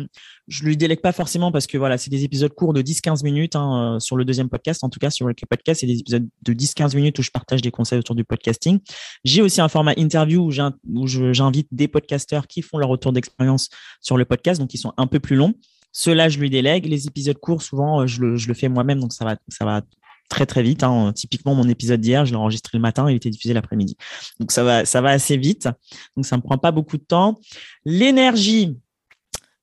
je 0.48 0.64
lui 0.64 0.78
délègue 0.78 1.02
pas 1.02 1.12
forcément 1.12 1.52
parce 1.52 1.68
que 1.68 1.78
voilà, 1.78 1.98
c'est 1.98 2.10
des 2.10 2.24
épisodes 2.24 2.54
courts 2.54 2.74
de 2.74 2.82
10-15 2.82 3.24
minutes 3.24 3.56
hein, 3.56 3.98
sur 4.00 4.16
le 4.16 4.26
deuxième 4.26 4.50
podcast. 4.50 4.84
En 4.84 4.90
tout 4.90 5.00
cas, 5.00 5.10
sur 5.10 5.28
le 5.28 5.34
podcast, 5.50 5.82
c'est 5.82 5.88
des 5.88 6.00
épisodes 6.00 6.28
de 6.44 6.54
10-15 6.54 6.96
minutes 6.96 7.20
où 7.20 7.22
je 7.22 7.32
partage 7.32 7.62
des 7.62 7.72
conseils 7.72 8.00
autour 8.00 8.16
du 8.16 8.24
podcasting. 8.24 8.80
J'ai 9.24 9.42
aussi 9.42 9.62
un 9.62 9.70
format 9.70 9.94
interview 9.98 10.50
où 10.50 11.08
j'invite 11.08 11.68
des 11.72 11.88
podcasteurs 11.88 12.48
qui 12.48 12.62
font 12.62 12.78
leur 12.78 12.90
retour 12.90 13.14
d'expérience 13.14 13.70
sur 14.02 14.18
le 14.18 14.26
podcast, 14.26 14.60
donc 14.60 14.74
ils 14.74 14.80
sont 14.80 14.94
un 14.98 15.08
peu 15.08 15.20
plus 15.20 15.36
longs. 15.36 15.54
Cela, 15.92 16.30
je 16.30 16.38
lui 16.38 16.52
délègue. 16.52 16.86
Les 16.86 17.08
épisodes 17.08 17.40
courts, 17.40 17.64
souvent, 17.64 18.02
euh, 18.02 18.06
je 18.08 18.22
le, 18.22 18.54
fais 18.54 18.70
moi-même, 18.70 19.00
donc 19.00 19.14
ça 19.14 19.26
va, 19.26 19.36
ça 19.48 19.66
va 19.66 19.82
très 20.30 20.46
très 20.46 20.64
vite. 20.64 20.84
Hein. 20.84 21.14
Typiquement, 21.14 21.56
mon 21.56 21.68
épisode 21.68 22.02
d'hier, 22.02 22.26
je 22.26 22.32
l'ai 22.32 22.38
enregistré 22.38 22.78
le 22.78 22.82
matin, 22.82 23.10
il 23.10 23.16
était 23.16 23.30
diffusé 23.30 23.54
l'après-midi. 23.54 23.98
Donc 24.40 24.52
ça 24.52 24.64
va, 24.64 24.86
ça 24.86 25.02
va 25.02 25.10
assez 25.10 25.38
vite. 25.38 25.70
Donc 26.16 26.26
ça 26.26 26.38
me 26.38 26.42
prend 26.42 26.58
pas 26.58 26.72
beaucoup 26.72 26.98
de 26.98 27.04
temps. 27.04 27.40
L'énergie. 27.86 28.78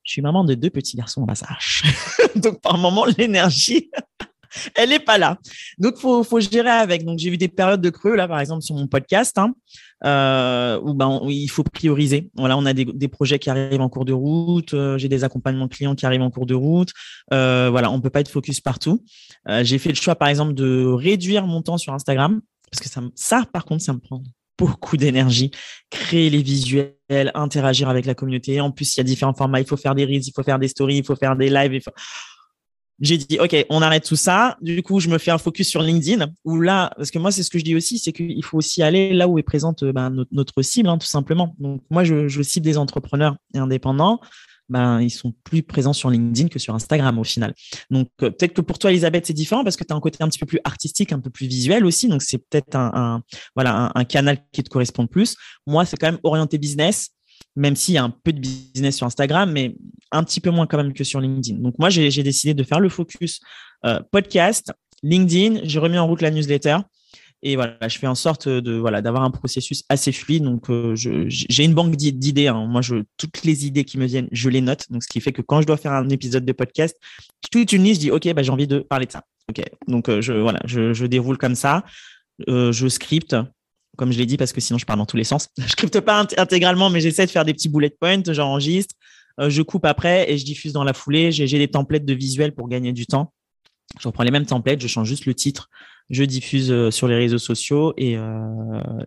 Je 0.02 0.12
suis 0.12 0.22
maman 0.22 0.44
de 0.44 0.54
deux 0.54 0.68
petits 0.68 0.98
garçons 0.98 1.22
en 1.22 1.24
bas 1.24 1.34
donc 2.36 2.60
par 2.60 2.76
moment, 2.76 3.06
l'énergie, 3.16 3.90
elle 4.74 4.92
est 4.92 5.00
pas 5.00 5.16
là. 5.16 5.38
Donc 5.78 5.96
faut 5.96 6.22
faut 6.22 6.40
gérer 6.40 6.70
avec. 6.70 7.04
Donc 7.04 7.18
j'ai 7.18 7.30
vu 7.30 7.38
des 7.38 7.48
périodes 7.48 7.80
de 7.80 7.90
creux 7.90 8.14
là, 8.14 8.28
par 8.28 8.40
exemple 8.40 8.62
sur 8.62 8.74
mon 8.74 8.86
podcast, 8.86 9.38
hein, 9.38 9.54
euh, 10.04 10.78
où 10.82 10.94
ben 10.94 11.20
il 11.28 11.48
faut 11.48 11.62
prioriser. 11.62 12.30
Voilà, 12.34 12.56
on 12.56 12.66
a 12.66 12.72
des, 12.72 12.84
des 12.84 13.08
projets 13.08 13.38
qui 13.38 13.50
arrivent 13.50 13.80
en 13.80 13.88
cours 13.88 14.04
de 14.04 14.12
route. 14.12 14.74
Euh, 14.74 14.98
j'ai 14.98 15.08
des 15.08 15.24
accompagnements 15.24 15.68
clients 15.68 15.94
qui 15.94 16.06
arrivent 16.06 16.22
en 16.22 16.30
cours 16.30 16.46
de 16.46 16.54
route. 16.54 16.90
Euh, 17.32 17.68
voilà, 17.70 17.90
on 17.90 18.00
peut 18.00 18.10
pas 18.10 18.20
être 18.20 18.28
focus 18.28 18.60
partout. 18.60 19.02
Euh, 19.48 19.64
j'ai 19.64 19.78
fait 19.78 19.90
le 19.90 19.94
choix 19.94 20.14
par 20.14 20.28
exemple 20.28 20.54
de 20.54 20.84
réduire 20.84 21.46
mon 21.46 21.62
temps 21.62 21.78
sur 21.78 21.94
Instagram 21.94 22.40
parce 22.70 22.80
que 22.80 23.10
ça, 23.14 23.44
par 23.52 23.64
contre, 23.64 23.82
ça 23.82 23.92
me 23.92 24.00
prend 24.00 24.22
beaucoup 24.58 24.96
d'énergie, 24.96 25.50
créer 25.90 26.30
les 26.30 26.42
visuels, 26.42 27.30
interagir 27.34 27.88
avec 27.88 28.06
la 28.06 28.14
communauté. 28.14 28.60
En 28.60 28.70
plus, 28.70 28.94
il 28.94 28.98
y 28.98 29.00
a 29.00 29.04
différents 29.04 29.34
formats. 29.34 29.60
Il 29.60 29.66
faut 29.66 29.76
faire 29.76 29.94
des 29.94 30.04
reels, 30.04 30.26
il 30.26 30.32
faut 30.34 30.42
faire 30.42 30.58
des 30.58 30.68
stories, 30.68 30.98
il 30.98 31.04
faut 31.04 31.16
faire 31.16 31.36
des 31.36 31.50
lives. 31.50 31.82
J'ai 33.00 33.18
dit, 33.18 33.38
OK, 33.40 33.54
on 33.70 33.82
arrête 33.82 34.04
tout 34.04 34.16
ça. 34.16 34.56
Du 34.60 34.82
coup, 34.82 35.00
je 35.00 35.08
me 35.08 35.18
fais 35.18 35.30
un 35.30 35.38
focus 35.38 35.68
sur 35.68 35.82
LinkedIn, 35.82 36.26
là, 36.44 36.92
parce 36.96 37.10
que 37.10 37.18
moi, 37.18 37.32
c'est 37.32 37.42
ce 37.42 37.50
que 37.50 37.58
je 37.58 37.64
dis 37.64 37.74
aussi, 37.74 37.98
c'est 37.98 38.12
qu'il 38.12 38.44
faut 38.44 38.58
aussi 38.58 38.82
aller 38.82 39.12
là 39.12 39.28
où 39.28 39.38
est 39.38 39.42
présente 39.42 39.82
euh, 39.82 39.92
ben, 39.92 40.24
notre, 40.30 40.62
cible, 40.62 40.88
hein, 40.88 40.98
tout 40.98 41.06
simplement. 41.06 41.54
Donc, 41.58 41.82
moi, 41.90 42.04
je, 42.04 42.42
cible 42.42 42.64
des 42.64 42.78
entrepreneurs 42.78 43.36
et 43.54 43.58
indépendants. 43.58 44.20
Ben, 44.70 45.00
ils 45.02 45.10
sont 45.10 45.34
plus 45.44 45.62
présents 45.62 45.92
sur 45.92 46.08
LinkedIn 46.08 46.48
que 46.48 46.58
sur 46.58 46.74
Instagram 46.74 47.18
au 47.18 47.24
final. 47.24 47.54
Donc, 47.90 48.08
euh, 48.22 48.30
peut-être 48.30 48.54
que 48.54 48.62
pour 48.62 48.78
toi, 48.78 48.90
Elisabeth, 48.90 49.26
c'est 49.26 49.34
différent 49.34 49.62
parce 49.62 49.76
que 49.76 49.84
tu 49.84 49.92
as 49.92 49.96
un 49.96 50.00
côté 50.00 50.18
un 50.20 50.28
petit 50.28 50.38
peu 50.38 50.46
plus 50.46 50.60
artistique, 50.64 51.12
un 51.12 51.20
peu 51.20 51.28
plus 51.28 51.46
visuel 51.46 51.84
aussi. 51.84 52.08
Donc, 52.08 52.22
c'est 52.22 52.38
peut-être 52.38 52.74
un, 52.74 53.22
voilà, 53.54 53.92
un, 53.94 54.04
canal 54.04 54.38
qui 54.52 54.62
te 54.62 54.70
correspond 54.70 55.06
plus. 55.06 55.36
Moi, 55.66 55.84
c'est 55.84 55.96
quand 55.98 56.10
même 56.10 56.20
orienté 56.22 56.56
business 56.56 57.10
même 57.56 57.76
s'il 57.76 57.94
y 57.94 57.98
a 57.98 58.04
un 58.04 58.10
peu 58.10 58.32
de 58.32 58.40
business 58.40 58.96
sur 58.96 59.06
Instagram, 59.06 59.50
mais 59.52 59.76
un 60.10 60.24
petit 60.24 60.40
peu 60.40 60.50
moins 60.50 60.66
quand 60.66 60.76
même 60.76 60.92
que 60.92 61.04
sur 61.04 61.20
LinkedIn. 61.20 61.60
Donc 61.60 61.78
moi, 61.78 61.90
j'ai 61.90 62.22
décidé 62.22 62.54
de 62.54 62.62
faire 62.62 62.80
le 62.80 62.88
focus 62.88 63.40
euh, 63.84 64.00
podcast, 64.10 64.72
LinkedIn, 65.02 65.60
j'ai 65.64 65.78
remis 65.78 65.98
en 65.98 66.06
route 66.06 66.22
la 66.22 66.30
newsletter. 66.30 66.78
Et 67.46 67.56
voilà, 67.56 67.76
je 67.86 67.98
fais 67.98 68.06
en 68.06 68.14
sorte 68.14 68.48
de 68.48 68.72
voilà 68.72 69.02
d'avoir 69.02 69.22
un 69.22 69.30
processus 69.30 69.84
assez 69.90 70.12
fluide. 70.12 70.44
Donc, 70.44 70.70
euh, 70.70 70.94
j'ai 70.96 71.64
une 71.64 71.74
banque 71.74 71.94
d'idées. 71.94 72.48
Hein. 72.48 72.66
Moi, 72.66 72.80
je, 72.80 73.02
toutes 73.18 73.44
les 73.44 73.66
idées 73.66 73.84
qui 73.84 73.98
me 73.98 74.06
viennent, 74.06 74.28
je 74.32 74.48
les 74.48 74.62
note. 74.62 74.90
Donc, 74.90 75.02
ce 75.02 75.08
qui 75.08 75.20
fait 75.20 75.32
que 75.32 75.42
quand 75.42 75.60
je 75.60 75.66
dois 75.66 75.76
faire 75.76 75.92
un 75.92 76.08
épisode 76.08 76.46
de 76.46 76.52
podcast, 76.52 76.96
toute 77.50 77.72
une 77.72 77.82
liste, 77.82 78.00
je 78.00 78.06
dis 78.06 78.10
OK, 78.10 78.32
bah, 78.32 78.42
j'ai 78.42 78.50
envie 78.50 78.66
de 78.66 78.78
parler 78.78 79.04
de 79.04 79.12
ça. 79.12 79.24
OK. 79.50 79.62
Donc, 79.88 80.08
euh, 80.08 80.22
je 80.22 80.32
voilà, 80.32 80.60
je, 80.64 80.94
je, 80.94 81.04
déroule 81.04 81.36
comme 81.36 81.54
ça. 81.54 81.84
je 82.48 82.88
scripte 82.88 83.36
comme 83.96 84.12
je 84.12 84.18
l'ai 84.18 84.26
dit, 84.26 84.36
parce 84.36 84.52
que 84.52 84.60
sinon 84.60 84.78
je 84.78 84.86
parle 84.86 84.98
dans 84.98 85.06
tous 85.06 85.16
les 85.16 85.24
sens. 85.24 85.48
Je 85.58 85.68
scripte 85.68 86.00
pas 86.00 86.26
intégralement, 86.36 86.90
mais 86.90 87.00
j'essaie 87.00 87.26
de 87.26 87.30
faire 87.30 87.44
des 87.44 87.52
petits 87.52 87.68
bullet 87.68 87.90
points, 87.90 88.22
j'enregistre, 88.26 88.94
euh, 89.40 89.50
je 89.50 89.62
coupe 89.62 89.84
après 89.84 90.30
et 90.30 90.38
je 90.38 90.44
diffuse 90.44 90.72
dans 90.72 90.84
la 90.84 90.92
foulée. 90.92 91.32
J'ai 91.32 91.58
des 91.58 91.68
templates 91.68 92.04
de 92.04 92.14
visuels 92.14 92.52
pour 92.52 92.68
gagner 92.68 92.92
du 92.92 93.06
temps. 93.06 93.32
Je 94.00 94.08
reprends 94.08 94.24
les 94.24 94.30
mêmes 94.30 94.46
templates, 94.46 94.80
je 94.80 94.88
change 94.88 95.06
juste 95.06 95.26
le 95.26 95.34
titre, 95.34 95.68
je 96.10 96.24
diffuse 96.24 96.72
euh, 96.72 96.90
sur 96.90 97.06
les 97.06 97.14
réseaux 97.14 97.38
sociaux 97.38 97.94
et, 97.96 98.16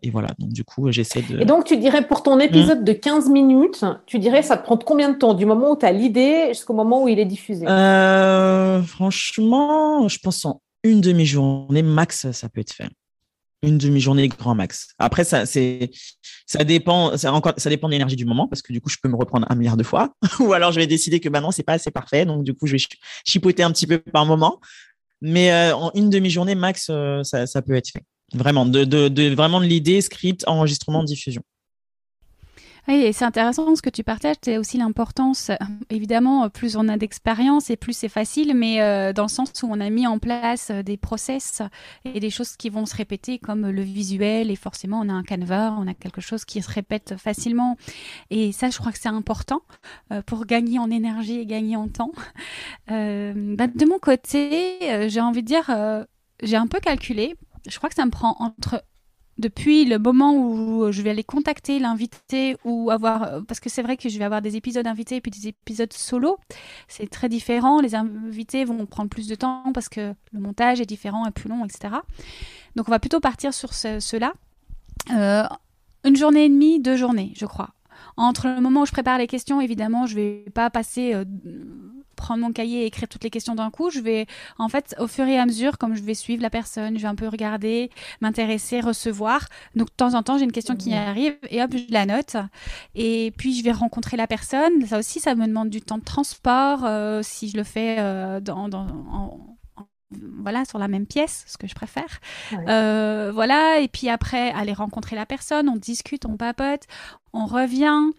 et 0.02 0.10
voilà. 0.12 0.30
Donc 0.40 0.54
du 0.54 0.64
coup, 0.64 0.92
j'essaie 0.92 1.22
de. 1.22 1.42
Et 1.42 1.46
donc 1.46 1.66
tu 1.66 1.78
dirais 1.78 2.08
pour 2.08 2.24
ton 2.24 2.40
épisode 2.40 2.84
de 2.84 2.94
15 2.94 3.30
minutes, 3.30 3.84
tu 4.06 4.20
dirais 4.20 4.44
ça 4.44 4.58
te 4.58 4.64
prend 4.64 4.78
combien 4.78 5.12
de 5.12 5.18
temps 5.18 5.34
du 5.34 5.46
moment 5.46 5.72
où 5.72 5.78
tu 5.78 5.86
as 5.86 5.92
l'idée 5.92 6.50
jusqu'au 6.50 6.74
moment 6.74 7.04
où 7.04 7.08
il 7.08 7.20
est 7.20 7.26
diffusé? 7.26 7.66
Franchement, 8.86 10.08
je 10.08 10.20
pense 10.20 10.46
en 10.46 10.62
une 10.84 11.02
demi-journée 11.02 11.82
max, 11.82 12.32
ça 12.32 12.50
peut 12.50 12.62
être 12.62 12.72
fait 12.72 12.90
une 13.64 13.78
demi-journée 13.78 14.28
grand 14.28 14.56
max. 14.56 14.90
Après, 15.00 15.24
ça, 15.24 15.46
c'est, 15.46 15.90
ça 16.46 16.64
dépend, 16.64 17.18
ça, 17.18 17.34
encore, 17.34 17.54
ça 17.58 17.70
dépend 17.70 17.88
de 17.88 17.94
l'énergie 17.94 18.16
du 18.16 18.26
moment 18.26 18.48
parce 18.48 18.62
que 18.62 18.72
du 18.72 18.82
coup, 18.82 18.90
je 18.90 18.98
peux 19.02 19.10
me 19.10 19.16
reprendre 19.16 19.48
un 19.50 19.56
milliard 19.56 19.78
de 19.78 19.84
fois 19.84 20.14
ou 20.40 20.54
alors 20.54 20.72
je 20.72 20.80
vais 20.80 20.88
décider 20.88 21.20
que 21.20 21.30
bah 21.30 21.42
non, 21.42 21.52
c'est 21.52 21.64
pas 21.64 21.74
assez 21.74 21.92
parfait. 21.92 22.26
Donc, 22.26 22.44
du 22.44 22.54
coup, 22.54 22.68
je 22.68 22.74
vais 22.74 22.84
chipoter 23.26 23.64
un 23.64 23.72
petit 23.72 23.88
peu 23.88 24.00
par 24.00 24.26
moment. 24.26 24.60
Mais 25.22 25.52
euh, 25.52 25.76
en 25.76 25.92
une 25.96 26.10
demi-journée 26.10 26.56
max, 26.56 26.88
euh, 26.92 27.24
ça, 27.24 27.62
peut 27.62 27.76
être 27.76 27.90
fait. 27.90 28.04
Vraiment, 28.34 28.66
de, 28.66 28.84
de 28.84 29.34
vraiment 29.34 29.60
de 29.60 29.66
l'idée, 29.66 30.02
script, 30.02 30.44
enregistrement, 30.48 31.04
diffusion. 31.04 31.42
Oui, 32.88 32.96
et 32.96 33.12
c'est 33.12 33.26
intéressant 33.26 33.76
ce 33.76 33.82
que 33.82 33.90
tu 33.90 34.02
partages, 34.04 34.38
c'est 34.42 34.58
aussi 34.58 34.78
l'importance, 34.78 35.52
évidemment, 35.90 36.50
plus 36.50 36.78
on 36.78 36.88
a 36.88 36.96
d'expérience 36.96 37.70
et 37.70 37.76
plus 37.76 37.92
c'est 37.92 38.08
facile, 38.08 38.56
mais 38.56 38.82
euh, 38.82 39.12
dans 39.12 39.24
le 39.24 39.30
sens 39.30 39.52
où 39.62 39.68
on 39.70 39.82
a 39.82 39.90
mis 39.90 40.08
en 40.08 40.20
place 40.20 40.70
euh, 40.72 40.84
des 40.84 40.96
process 40.96 41.62
et 42.06 42.22
des 42.22 42.30
choses 42.30 42.56
qui 42.56 42.70
vont 42.70 42.86
se 42.86 42.96
répéter 42.96 43.40
comme 43.40 43.70
le 43.70 43.82
visuel 43.82 44.50
et 44.50 44.56
forcément 44.56 45.02
on 45.02 45.10
a 45.10 45.14
un 45.14 45.24
canevas, 45.24 45.76
on 45.78 45.86
a 45.86 45.94
quelque 45.94 46.22
chose 46.22 46.46
qui 46.46 46.62
se 46.62 46.72
répète 46.72 47.16
facilement. 47.18 47.76
Et 48.30 48.54
ça, 48.54 48.70
je 48.70 48.78
crois 48.78 48.94
que 48.94 49.00
c'est 49.00 49.10
important 49.10 49.64
euh, 50.14 50.22
pour 50.22 50.46
gagner 50.46 50.80
en 50.80 50.90
énergie 50.90 51.40
et 51.40 51.46
gagner 51.46 51.76
en 51.76 51.90
temps. 51.90 52.12
Bah, 52.88 53.68
de 53.68 53.86
mon 53.86 54.00
côté, 54.00 54.78
j'ai 55.10 55.20
envie 55.20 55.42
de 55.42 55.48
dire, 55.48 55.70
j'ai 56.42 56.56
un 56.56 56.68
peu 56.68 56.80
calculé. 56.80 57.36
Je 57.68 57.78
crois 57.78 57.90
que 57.90 57.96
ça 57.96 58.06
me 58.06 58.12
prend 58.12 58.36
entre 58.40 58.84
depuis 59.38 59.86
le 59.86 60.00
moment 60.00 60.36
où 60.36 60.92
je 60.92 61.02
vais 61.02 61.10
aller 61.12 61.24
contacter 61.24 61.80
l'invité 61.80 62.58
ou 62.64 62.90
avoir 62.92 63.44
parce 63.48 63.60
que 63.60 63.70
c'est 63.70 63.84
vrai 63.84 63.98
que 63.98 64.10
je 64.10 64.18
vais 64.18 64.26
avoir 64.26 64.42
des 64.42 64.56
épisodes 64.56 64.88
invités 64.88 65.18
et 65.18 65.22
puis 65.22 65.32
des 65.32 65.48
épisodes 65.50 65.94
solo. 65.94 66.38
C'est 66.88 67.10
très 67.10 67.30
différent. 67.30 67.82
Les 67.82 67.96
invités 67.96 68.66
vont 68.66 68.86
prendre 68.86 69.10
plus 69.10 69.28
de 69.28 69.36
temps 69.36 69.72
parce 69.74 69.90
que 69.90 70.14
le 70.32 70.40
montage 70.40 70.82
est 70.82 70.86
différent 70.86 71.26
et 71.28 71.32
plus 71.32 71.50
long 71.50 71.66
etc 71.66 71.98
donc 72.78 72.88
on 72.88 72.92
va 72.92 73.00
plutôt 73.00 73.20
partir 73.20 73.54
sur 73.54 73.74
cela. 73.74 74.34
Euh, 75.12 75.44
une 76.06 76.16
journée 76.16 76.46
et 76.46 76.50
demie 76.50 76.80
deux 76.80 76.96
journées 76.96 77.34
je 77.36 77.46
crois. 77.46 77.72
Entre 78.16 78.48
le 78.48 78.62
moment 78.62 78.82
où 78.82 78.86
je 78.86 78.92
prépare 78.92 79.18
les 79.18 79.28
questions 79.28 79.60
évidemment 79.60 80.06
je 80.06 80.16
vais 80.16 80.46
pas 80.54 80.70
passer 80.70 81.14
euh, 81.14 81.26
prendre 82.18 82.42
mon 82.42 82.52
cahier 82.52 82.84
et 82.84 82.86
écrire 82.88 83.08
toutes 83.08 83.24
les 83.24 83.30
questions 83.30 83.56
d'un 83.56 83.72
coup. 83.72 83.90
Je 83.90 84.02
vais, 84.02 84.28
en 84.58 84.68
fait, 84.68 84.94
au 85.00 85.08
fur 85.08 85.26
et 85.26 85.40
à 85.40 85.46
mesure, 85.46 85.78
comme 85.78 85.96
je 85.96 86.04
vais 86.04 86.14
suivre 86.14 86.42
la 86.42 86.50
personne, 86.50 86.98
je 86.98 87.02
vais 87.02 87.08
un 87.08 87.16
peu 87.16 87.30
regarder, 87.30 87.90
m'intéresser, 88.20 88.82
recevoir. 88.82 89.48
Donc, 89.76 89.88
de 89.88 89.96
temps 89.96 90.14
en 90.14 90.24
temps, 90.24 90.38
j'ai 90.38 90.44
une 90.44 90.52
question 90.52 90.76
qui 90.76 90.94
arrive 90.94 91.38
et 91.50 91.64
hop, 91.64 91.72
je 91.72 91.94
la 91.94 92.06
note. 92.06 92.36
Et 92.96 93.32
puis, 93.38 93.58
je 93.58 93.64
vais 93.64 93.72
rencontrer 93.72 94.18
la 94.18 94.28
personne. 94.28 94.86
Ça 94.86 95.00
aussi, 95.00 95.22
ça 95.22 95.36
me 95.36 95.48
demande 95.48 95.70
du 95.70 95.82
temps 95.82 95.98
de 95.98 96.04
transport. 96.04 96.84
Euh, 96.84 97.22
si 97.24 97.50
je 97.50 97.56
le 97.56 97.64
fais 97.64 97.98
euh, 98.00 98.42
dans, 98.42 98.68
voilà, 100.10 100.66
sur 100.66 100.80
la 100.80 100.88
même 100.88 101.06
pièce, 101.06 101.44
ce 101.48 101.58
que 101.58 101.68
je 101.68 101.76
préfère. 101.76 102.20
Euh, 102.68 103.32
voilà, 103.34 103.80
et 103.80 103.88
puis 103.88 104.10
après, 104.10 104.52
aller 104.52 104.74
rencontrer 104.74 105.16
la 105.16 105.26
personne, 105.26 105.70
on 105.70 105.76
discute, 105.76 106.26
on 106.26 106.38
papote, 106.38 106.84
on 107.34 107.46
revient. 107.46 108.12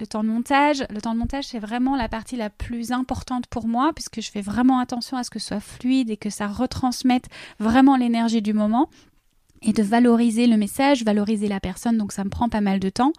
Le 0.00 0.06
temps 0.06 0.24
de 0.24 0.28
montage, 0.28 0.82
le 0.88 1.02
temps 1.02 1.12
de 1.12 1.18
montage, 1.18 1.44
c'est 1.44 1.58
vraiment 1.58 1.94
la 1.94 2.08
partie 2.08 2.36
la 2.36 2.48
plus 2.48 2.90
importante 2.90 3.46
pour 3.48 3.68
moi 3.68 3.92
puisque 3.94 4.22
je 4.22 4.30
fais 4.30 4.40
vraiment 4.40 4.78
attention 4.78 5.18
à 5.18 5.24
ce 5.24 5.30
que 5.30 5.38
ce 5.38 5.48
soit 5.48 5.60
fluide 5.60 6.08
et 6.08 6.16
que 6.16 6.30
ça 6.30 6.46
retransmette 6.46 7.28
vraiment 7.58 7.96
l'énergie 7.96 8.40
du 8.40 8.54
moment 8.54 8.88
et 9.62 9.72
de 9.72 9.82
valoriser 9.82 10.46
le 10.46 10.56
message, 10.56 11.04
valoriser 11.04 11.48
la 11.48 11.60
personne. 11.60 11.98
Donc 11.98 12.12
ça 12.12 12.24
me 12.24 12.30
prend 12.30 12.48
pas 12.48 12.60
mal 12.60 12.80
de 12.80 12.88
temps. 12.88 13.12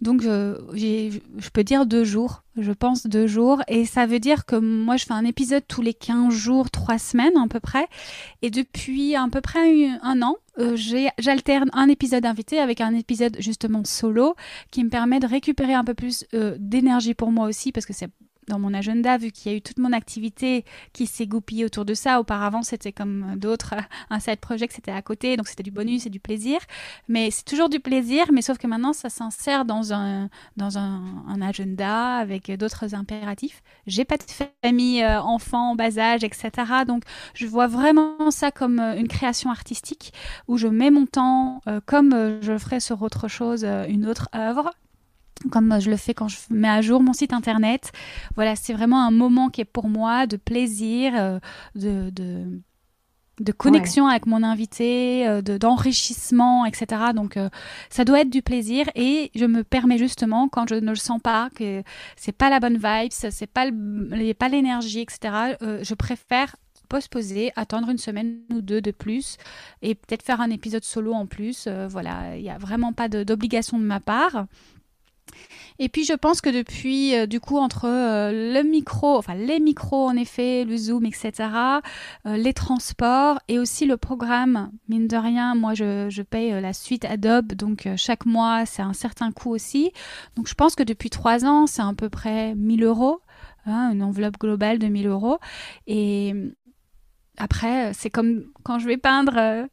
Donc 0.00 0.22
je, 0.22 0.56
je 0.74 1.48
peux 1.50 1.64
dire 1.64 1.86
deux 1.86 2.04
jours, 2.04 2.42
je 2.56 2.72
pense 2.72 3.06
deux 3.06 3.26
jours. 3.26 3.62
Et 3.68 3.84
ça 3.84 4.06
veut 4.06 4.18
dire 4.18 4.46
que 4.46 4.56
moi 4.56 4.96
je 4.96 5.04
fais 5.04 5.14
un 5.14 5.24
épisode 5.24 5.62
tous 5.66 5.82
les 5.82 5.94
15 5.94 6.32
jours, 6.32 6.70
trois 6.70 6.98
semaines 6.98 7.36
à 7.36 7.46
peu 7.48 7.60
près. 7.60 7.86
Et 8.42 8.50
depuis 8.50 9.14
à 9.14 9.26
peu 9.30 9.40
près 9.40 9.88
un 10.02 10.22
an, 10.22 10.36
euh, 10.58 10.76
j'alterne 11.18 11.70
un 11.72 11.88
épisode 11.88 12.26
invité 12.26 12.58
avec 12.58 12.80
un 12.80 12.94
épisode 12.94 13.36
justement 13.38 13.84
solo 13.84 14.34
qui 14.70 14.84
me 14.84 14.90
permet 14.90 15.20
de 15.20 15.26
récupérer 15.26 15.74
un 15.74 15.84
peu 15.84 15.94
plus 15.94 16.26
euh, 16.34 16.56
d'énergie 16.58 17.14
pour 17.14 17.30
moi 17.30 17.46
aussi 17.46 17.72
parce 17.72 17.86
que 17.86 17.92
c'est 17.92 18.10
dans 18.48 18.58
mon 18.58 18.74
agenda, 18.74 19.16
vu 19.16 19.30
qu'il 19.30 19.52
y 19.52 19.54
a 19.54 19.58
eu 19.58 19.62
toute 19.62 19.78
mon 19.78 19.92
activité 19.92 20.64
qui 20.92 21.06
s'est 21.06 21.26
goupillée 21.26 21.64
autour 21.64 21.84
de 21.84 21.94
ça. 21.94 22.20
Auparavant, 22.20 22.62
c'était 22.62 22.92
comme 22.92 23.34
d'autres, 23.36 23.74
un 24.10 24.20
side 24.20 24.40
project, 24.40 24.74
c'était 24.74 24.90
à 24.90 25.02
côté, 25.02 25.36
donc 25.36 25.48
c'était 25.48 25.62
du 25.62 25.70
bonus 25.70 26.06
et 26.06 26.10
du 26.10 26.20
plaisir. 26.20 26.58
Mais 27.08 27.30
c'est 27.30 27.44
toujours 27.44 27.68
du 27.68 27.80
plaisir, 27.80 28.26
mais 28.32 28.42
sauf 28.42 28.58
que 28.58 28.66
maintenant, 28.66 28.92
ça 28.92 29.08
s'insère 29.08 29.64
dans 29.64 29.92
un, 29.92 30.28
dans 30.56 30.78
un, 30.78 31.00
agenda 31.42 32.16
avec 32.16 32.50
d'autres 32.52 32.94
impératifs. 32.94 33.62
J'ai 33.86 34.04
pas 34.04 34.18
de 34.18 34.24
famille, 34.62 35.02
euh, 35.02 35.22
enfants, 35.22 35.74
bas 35.74 35.98
âge, 35.98 36.22
etc. 36.22 36.50
Donc, 36.86 37.04
je 37.34 37.46
vois 37.46 37.66
vraiment 37.66 38.30
ça 38.30 38.50
comme 38.50 38.78
euh, 38.78 38.94
une 38.94 39.08
création 39.08 39.50
artistique 39.50 40.12
où 40.48 40.58
je 40.58 40.66
mets 40.66 40.90
mon 40.90 41.06
temps 41.06 41.62
euh, 41.66 41.80
comme 41.86 42.40
je 42.42 42.58
ferais 42.58 42.80
sur 42.80 43.02
autre 43.02 43.28
chose, 43.28 43.64
une 43.64 44.06
autre 44.06 44.28
œuvre 44.34 44.72
comme 45.48 45.80
je 45.80 45.90
le 45.90 45.96
fais 45.96 46.14
quand 46.14 46.28
je 46.28 46.36
mets 46.50 46.68
à 46.68 46.82
jour 46.82 47.02
mon 47.02 47.12
site 47.12 47.32
internet. 47.32 47.92
Voilà, 48.34 48.56
c'est 48.56 48.74
vraiment 48.74 49.02
un 49.04 49.10
moment 49.10 49.48
qui 49.48 49.62
est 49.62 49.66
pour 49.66 49.88
moi 49.88 50.26
de 50.26 50.36
plaisir, 50.36 51.12
euh, 51.16 51.38
de, 51.74 52.10
de, 52.10 53.52
connexion 53.52 54.06
avec 54.06 54.26
mon 54.26 54.42
invité, 54.42 55.26
euh, 55.26 55.40
d'enrichissement, 55.40 56.66
etc. 56.66 57.12
Donc, 57.14 57.36
euh, 57.36 57.48
ça 57.88 58.04
doit 58.04 58.20
être 58.20 58.30
du 58.30 58.42
plaisir 58.42 58.86
et 58.94 59.30
je 59.34 59.46
me 59.46 59.64
permets 59.64 59.98
justement, 59.98 60.48
quand 60.48 60.68
je 60.68 60.74
ne 60.74 60.90
le 60.90 60.96
sens 60.96 61.20
pas, 61.20 61.48
que 61.54 61.82
c'est 62.16 62.32
pas 62.32 62.50
la 62.50 62.60
bonne 62.60 62.76
vibe, 62.76 63.10
c'est 63.10 63.46
pas, 63.46 63.66
pas 64.38 64.48
l'énergie, 64.48 65.00
etc., 65.00 65.56
je 65.60 65.94
préfère 65.94 66.54
postposer, 66.88 67.52
attendre 67.54 67.88
une 67.88 67.98
semaine 67.98 68.40
ou 68.52 68.60
deux 68.60 68.80
de 68.80 68.90
plus 68.90 69.36
et 69.80 69.94
peut-être 69.94 70.22
faire 70.22 70.40
un 70.40 70.50
épisode 70.50 70.84
solo 70.84 71.14
en 71.14 71.26
plus. 71.26 71.66
voilà, 71.88 72.36
il 72.36 72.42
n'y 72.42 72.50
a 72.50 72.58
vraiment 72.58 72.92
pas 72.92 73.08
d'obligation 73.08 73.78
de 73.78 73.84
ma 73.84 74.00
part. 74.00 74.46
Et 75.78 75.88
puis 75.88 76.04
je 76.04 76.12
pense 76.12 76.40
que 76.40 76.50
depuis, 76.50 77.14
euh, 77.14 77.26
du 77.26 77.40
coup, 77.40 77.56
entre 77.56 77.86
euh, 77.86 78.52
le 78.52 78.62
micro, 78.62 79.16
enfin 79.16 79.34
les 79.34 79.60
micros 79.60 80.06
en 80.06 80.16
effet, 80.16 80.64
le 80.64 80.76
Zoom, 80.76 81.06
etc., 81.06 81.32
euh, 82.26 82.36
les 82.36 82.52
transports 82.52 83.38
et 83.48 83.58
aussi 83.58 83.86
le 83.86 83.96
programme, 83.96 84.70
mine 84.88 85.08
de 85.08 85.16
rien, 85.16 85.54
moi 85.54 85.74
je, 85.74 86.22
paye 86.22 86.60
la 86.60 86.74
suite 86.74 87.06
Adobe, 87.06 87.54
donc 87.54 87.88
chaque 87.96 88.26
mois 88.26 88.66
c'est 88.66 88.82
un 88.82 88.92
certain 88.92 89.32
coût 89.32 89.50
aussi. 89.50 89.90
Donc 90.36 90.48
je 90.48 90.54
pense 90.54 90.74
que 90.74 90.82
depuis 90.82 91.08
trois 91.08 91.44
ans, 91.44 91.66
c'est 91.66 91.82
à 91.82 91.92
peu 91.96 92.10
près 92.10 92.54
1000 92.54 92.84
euros, 92.84 93.20
hein, 93.64 93.90
une 93.92 94.02
enveloppe 94.02 94.38
globale 94.38 94.78
de 94.78 94.86
1000 94.86 95.06
euros. 95.06 95.38
Et 95.86 96.34
après, 97.38 97.92
c'est 97.94 98.10
comme 98.10 98.44
quand 98.64 98.78
je 98.78 98.86
vais 98.86 98.98
peindre 98.98 99.66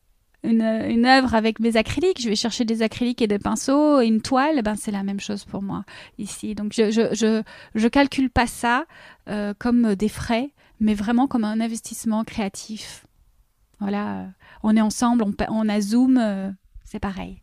une, 0.44 0.62
une, 0.62 1.06
œuvre 1.06 1.36
avec 1.36 1.60
mes 1.60 1.78
acryliques, 1.78 2.22
je 2.22 2.30
vais 2.30 2.36
chercher 2.36 2.64
des 2.64 2.82
acryliques 2.82 3.22
et 3.22 3.28
des 3.28 3.40
pinceaux, 3.40 4.00
une 4.00 4.22
toile, 4.22 4.62
ben 4.62 4.76
c'est 4.76 4.92
la 4.92 5.04
même 5.04 5.20
chose 5.20 5.46
pour 5.46 5.62
moi 5.62 5.84
ici. 6.18 6.56
Donc 6.56 6.74
je 6.74 6.92
je, 6.92 7.14
je, 7.14 7.42
je 7.76 7.88
calcule 7.88 8.30
pas 8.30 8.48
ça 8.48 8.86
euh, 9.30 9.54
comme 9.58 9.96
des 9.96 10.10
frais, 10.10 10.52
mais 10.80 10.94
vraiment 10.94 11.28
comme 11.28 11.44
un 11.44 11.60
investissement 11.60 12.24
créatif. 12.24 13.06
Voilà, 13.80 14.28
on 14.64 14.76
est 14.76 14.82
ensemble, 14.82 15.24
on, 15.24 15.34
on 15.50 15.70
a 15.70 15.82
Zoom, 15.82 16.18
euh, 16.18 16.50
c'est 16.84 17.00
pareil. 17.00 17.42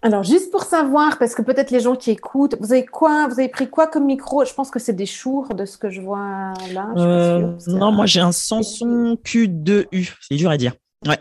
Alors, 0.00 0.22
juste 0.22 0.52
pour 0.52 0.62
savoir, 0.62 1.18
parce 1.18 1.34
que 1.34 1.42
peut-être 1.42 1.72
les 1.72 1.80
gens 1.80 1.96
qui 1.96 2.12
écoutent, 2.12 2.54
vous 2.60 2.72
avez 2.72 2.86
quoi 2.86 3.26
Vous 3.26 3.40
avez 3.40 3.48
pris 3.48 3.68
quoi 3.68 3.88
comme 3.88 4.04
micro? 4.04 4.44
Je 4.44 4.54
pense 4.54 4.70
que 4.70 4.78
c'est 4.78 4.92
des 4.92 5.06
chours 5.06 5.54
de 5.54 5.64
ce 5.64 5.76
que 5.76 5.90
je 5.90 6.00
vois 6.00 6.52
là. 6.72 6.92
Euh, 6.96 7.52
non, 7.66 7.90
moi 7.90 8.06
j'ai 8.06 8.20
un 8.20 8.30
Samsung 8.30 9.16
Q2U. 9.24 10.14
C'est 10.20 10.36
dur 10.36 10.50
à 10.50 10.56
dire. 10.56 10.74
Ouais. 11.04 11.18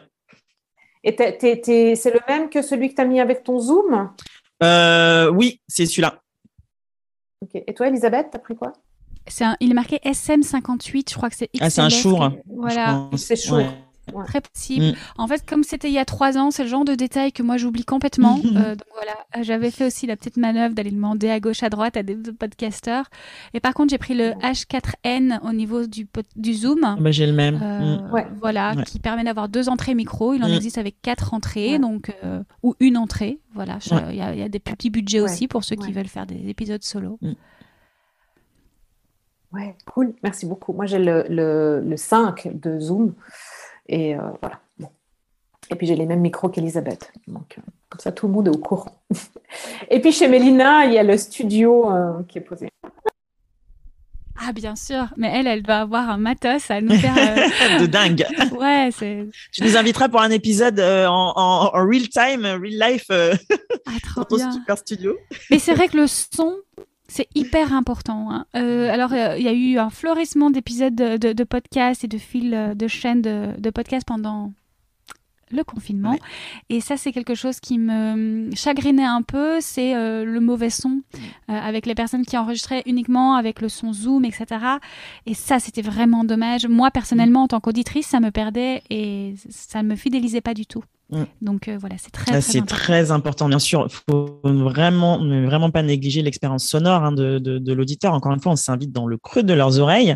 Et 1.07 1.95
c'est 1.95 2.11
le 2.11 2.19
même 2.27 2.49
que 2.49 2.61
celui 2.61 2.89
que 2.89 2.95
tu 2.95 3.01
as 3.01 3.05
mis 3.05 3.21
avec 3.21 3.43
ton 3.43 3.59
Zoom? 3.59 4.11
Euh, 4.61 5.31
Oui, 5.31 5.61
c'est 5.67 5.85
celui-là. 5.85 6.21
Ok. 7.41 7.63
Et 7.65 7.73
toi, 7.73 7.87
Elisabeth, 7.87 8.27
tu 8.31 8.35
as 8.37 8.39
pris 8.39 8.55
quoi? 8.55 8.73
Un, 9.41 9.55
Il 9.59 9.71
est 9.71 9.73
marqué 9.73 9.97
SM58, 10.03 11.09
je 11.11 11.15
crois 11.15 11.29
que 11.29 11.35
c'est 11.35 11.49
Ah, 11.59 11.69
c'est 11.69 11.81
un 11.81 11.89
chour. 11.89 12.29
Voilà. 12.45 13.09
C'est 13.15 13.35
chour. 13.35 13.61
Très 14.25 14.41
possible. 14.41 14.85
Mm. 14.85 14.93
En 15.17 15.27
fait, 15.27 15.45
comme 15.45 15.63
c'était 15.63 15.89
il 15.89 15.93
y 15.93 15.99
a 15.99 16.05
trois 16.05 16.37
ans, 16.37 16.51
c'est 16.51 16.63
le 16.63 16.69
genre 16.69 16.85
de 16.85 16.95
détail 16.95 17.31
que 17.31 17.43
moi 17.43 17.57
j'oublie 17.57 17.85
complètement. 17.85 18.39
Euh, 18.57 18.75
donc 18.75 18.87
voilà, 18.93 19.43
j'avais 19.43 19.71
fait 19.71 19.85
aussi 19.85 20.07
la 20.07 20.15
petite 20.15 20.37
manœuvre 20.37 20.73
d'aller 20.73 20.91
demander 20.91 21.29
à 21.29 21.39
gauche, 21.39 21.63
à 21.63 21.69
droite 21.69 21.97
à 21.97 22.03
des 22.03 22.15
podcasteurs. 22.15 23.05
Et 23.53 23.59
par 23.59 23.73
contre, 23.73 23.91
j'ai 23.91 23.97
pris 23.97 24.15
le 24.15 24.31
H4N 24.31 25.39
au 25.43 25.53
niveau 25.53 25.85
du, 25.85 26.07
du 26.35 26.53
Zoom. 26.53 26.79
Ah 26.83 26.95
bah, 26.99 27.11
j'ai 27.11 27.25
le 27.25 27.33
même. 27.33 27.59
Euh, 27.61 27.97
mm. 27.97 28.37
Voilà, 28.39 28.75
qui 28.85 28.99
permet 28.99 29.23
d'avoir 29.23 29.49
deux 29.49 29.69
entrées 29.69 29.95
micro. 29.95 30.33
Il 30.33 30.43
en 30.43 30.49
mm. 30.49 30.53
existe 30.53 30.77
avec 30.77 31.01
quatre 31.01 31.33
entrées, 31.33 31.77
donc 31.79 32.15
euh, 32.23 32.41
ou 32.63 32.75
une 32.79 32.97
entrée. 32.97 33.39
Voilà, 33.53 33.79
il 34.11 34.15
y, 34.15 34.21
a 34.21 34.49
des 34.49 34.59
petits 34.59 34.89
budgets 34.89 35.19
aussi 35.19 35.47
pour 35.47 35.63
ceux 35.63 35.75
qui 35.75 35.91
veulent 35.91 36.07
faire 36.07 36.25
des 36.25 36.49
épisodes 36.49 36.83
solo. 36.83 37.19
Ouais, 39.53 39.75
cool. 39.85 40.13
Merci 40.23 40.45
beaucoup. 40.45 40.73
Moi, 40.73 40.85
j'ai 40.85 40.99
le, 40.99 41.25
le, 41.29 41.81
le 41.81 41.97
5 41.97 42.49
de 42.53 42.79
Zoom. 42.79 43.13
Et 43.89 44.15
euh, 44.15 44.19
voilà. 44.41 44.59
Bon. 44.79 44.89
Et 45.69 45.75
puis, 45.75 45.87
j'ai 45.87 45.95
les 45.95 46.05
mêmes 46.05 46.21
micros 46.21 46.49
qu'Elisabeth. 46.49 47.11
Donc, 47.27 47.55
euh, 47.57 47.61
comme 47.89 47.99
ça, 47.99 48.11
tout 48.11 48.27
le 48.27 48.33
monde 48.33 48.47
est 48.47 48.55
au 48.55 48.57
courant. 48.59 49.01
Et 49.89 49.99
puis, 50.01 50.11
chez 50.11 50.27
Mélina, 50.27 50.85
il 50.85 50.93
y 50.93 50.97
a 50.97 51.03
le 51.03 51.17
studio 51.17 51.91
euh, 51.91 52.23
qui 52.27 52.37
est 52.37 52.41
posé. 52.41 52.69
Ah, 54.39 54.53
bien 54.53 54.75
sûr. 54.75 55.07
Mais 55.17 55.31
elle, 55.33 55.47
elle 55.47 55.63
doit 55.63 55.77
avoir 55.77 56.09
un 56.11 56.17
matos 56.17 56.69
à 56.69 56.79
nous 56.79 56.95
faire. 56.95 57.15
euh, 57.17 57.79
de 57.79 57.85
dingue. 57.87 58.23
Ouais, 58.57 58.89
c'est. 58.95 59.25
Tu 59.51 59.63
nous 59.63 59.75
inviteras 59.75 60.09
pour 60.09 60.21
un 60.21 60.29
épisode 60.29 60.79
euh, 60.79 61.07
en, 61.07 61.33
en, 61.35 61.71
en 61.75 61.87
real 61.87 62.07
time, 62.07 62.45
real 62.45 62.91
life, 62.91 63.07
euh, 63.09 63.33
Ah, 63.87 63.91
trop 64.03 64.21
dans 64.21 64.25
ton 64.27 64.35
bien. 64.35 64.51
super 64.51 64.77
studio. 64.77 65.17
Mais 65.49 65.57
c'est 65.59 65.73
vrai 65.73 65.87
que 65.87 65.97
le 65.97 66.05
son, 66.07 66.55
c'est 67.07 67.27
hyper 67.35 67.73
important. 67.73 68.31
hein. 68.31 68.45
Euh, 68.55 68.91
alors, 68.91 69.13
euh, 69.13 69.35
il 69.37 69.43
y 69.43 69.47
a 69.47 69.53
eu 69.53 69.77
un 69.77 69.89
florissement 69.89 70.49
d'épisodes 70.49 70.95
de, 70.95 71.17
de, 71.17 71.33
de 71.33 71.43
podcasts 71.43 72.03
et 72.03 72.07
de 72.07 72.17
fils 72.17 72.51
euh, 72.53 72.73
de 72.73 72.87
chaînes 72.87 73.21
de, 73.21 73.51
de 73.57 73.69
podcasts 73.69 74.05
pendant 74.07 74.51
le 75.49 75.63
confinement. 75.63 76.11
Ouais. 76.11 76.19
Et 76.67 76.81
ça, 76.81 76.97
c'est 76.97 77.13
quelque 77.13 77.33
chose 77.33 77.61
qui 77.61 77.77
me 77.79 78.53
chagrinait 78.53 79.05
un 79.05 79.21
peu, 79.21 79.61
c'est 79.61 79.95
euh, 79.95 80.25
le 80.25 80.41
mauvais 80.41 80.69
son 80.69 81.01
euh, 81.49 81.53
avec 81.53 81.85
les 81.85 81.95
personnes 81.95 82.25
qui 82.25 82.37
enregistraient 82.37 82.83
uniquement 82.85 83.35
avec 83.35 83.61
le 83.61 83.69
son 83.69 83.93
Zoom, 83.93 84.25
etc. 84.25 84.45
Et 85.25 85.33
ça, 85.33 85.59
c'était 85.59 85.81
vraiment 85.81 86.25
dommage. 86.25 86.67
Moi, 86.67 86.91
personnellement, 86.91 87.43
en 87.43 87.47
tant 87.47 87.61
qu'auditrice, 87.61 88.07
ça 88.07 88.19
me 88.19 88.29
perdait 88.31 88.83
et 88.89 89.35
ça 89.49 89.81
ne 89.83 89.87
me 89.87 89.95
fidélisait 89.95 90.41
pas 90.41 90.53
du 90.53 90.65
tout. 90.65 90.83
Mm. 91.09 91.23
Donc 91.41 91.67
euh, 91.67 91.77
voilà, 91.79 91.95
c'est 91.97 92.11
très, 92.11 92.25
très 92.25 92.41
C'est 92.41 92.59
important. 92.59 92.75
très 92.75 93.11
important, 93.11 93.49
bien 93.49 93.59
sûr. 93.59 93.87
Il 93.89 94.13
faut 94.13 94.39
vraiment, 94.43 95.19
ne 95.19 95.45
vraiment 95.45 95.71
pas 95.71 95.81
négliger 95.83 96.21
l'expérience 96.21 96.65
sonore 96.65 97.03
hein, 97.03 97.11
de, 97.11 97.39
de, 97.39 97.57
de 97.59 97.73
l'auditeur. 97.73 98.13
Encore 98.13 98.33
une 98.33 98.41
fois, 98.41 98.51
on 98.51 98.57
s'invite 98.57 98.91
dans 98.91 99.07
le 99.07 99.17
creux 99.17 99.43
de 99.43 99.53
leurs 99.53 99.79
oreilles. 99.79 100.15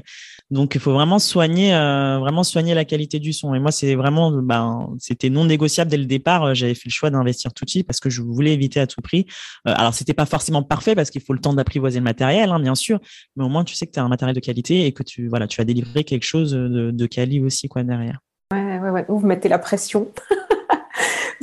Donc, 0.50 0.76
il 0.76 0.82
faut 0.82 0.92
vraiment 0.92 1.18
soigner, 1.18 1.74
euh, 1.74 2.20
vraiment 2.20 2.44
soigner 2.44 2.74
la 2.74 2.84
qualité 2.84 3.20
du 3.20 3.32
son. 3.32 3.56
Et 3.56 3.60
moi, 3.60 3.72
c'est 3.72 3.96
vraiment, 3.96 4.32
ben, 4.32 4.90
c'était 5.00 5.30
non 5.30 5.46
négociable 5.46 5.90
dès 5.90 5.98
le 5.98 6.06
départ. 6.06 6.44
Euh, 6.44 6.54
J'avais 6.54 6.74
fait 6.74 6.88
le 6.88 6.92
choix 6.92 7.10
d'investir 7.10 7.54
tout 7.54 7.64
de 7.64 7.70
suite 7.70 7.88
parce 7.88 8.02
que 8.02 8.10
je 8.10 8.22
voulais 8.22 8.52
éviter 8.52 8.82
à 8.82 8.88
tout 8.88 9.00
prix. 9.02 9.26
Euh, 9.68 9.74
alors, 9.76 9.94
c'était 9.94 10.14
pas 10.14 10.26
forcément 10.26 10.62
parfait 10.62 10.94
parce 10.94 11.10
qu'il 11.10 11.22
faut 11.22 11.34
le 11.34 11.40
temps 11.40 11.54
d'apprivoiser 11.54 12.00
le 12.00 12.04
matériel, 12.04 12.50
hein, 12.50 12.60
bien 12.60 12.76
sûr. 12.76 13.00
Mais 13.38 13.46
au 13.46 13.50
moins, 13.50 13.64
tu 13.64 13.76
sais 13.76 13.88
que 13.88 13.92
tu 13.92 14.00
as 14.00 14.04
un 14.04 14.10
matériel 14.10 14.36
de 14.36 14.42
qualité 14.42 14.86
et 14.86 14.92
que 14.92 15.04
tu, 15.04 15.30
voilà, 15.30 15.48
tu 15.48 15.58
vas 15.58 15.64
délivrer 15.66 16.04
quelque 16.04 16.26
chose 16.26 16.52
de, 16.52 16.92
de 16.92 17.06
quali 17.06 17.40
aussi, 17.40 17.70
quoi, 17.70 17.84
derrière. 17.84 18.20
Ouais, 18.52 18.80
ouais, 18.80 18.90
ouais. 18.90 19.06
Vous 19.08 19.26
mettez 19.26 19.48
la 19.48 19.60
pression. 19.60 20.10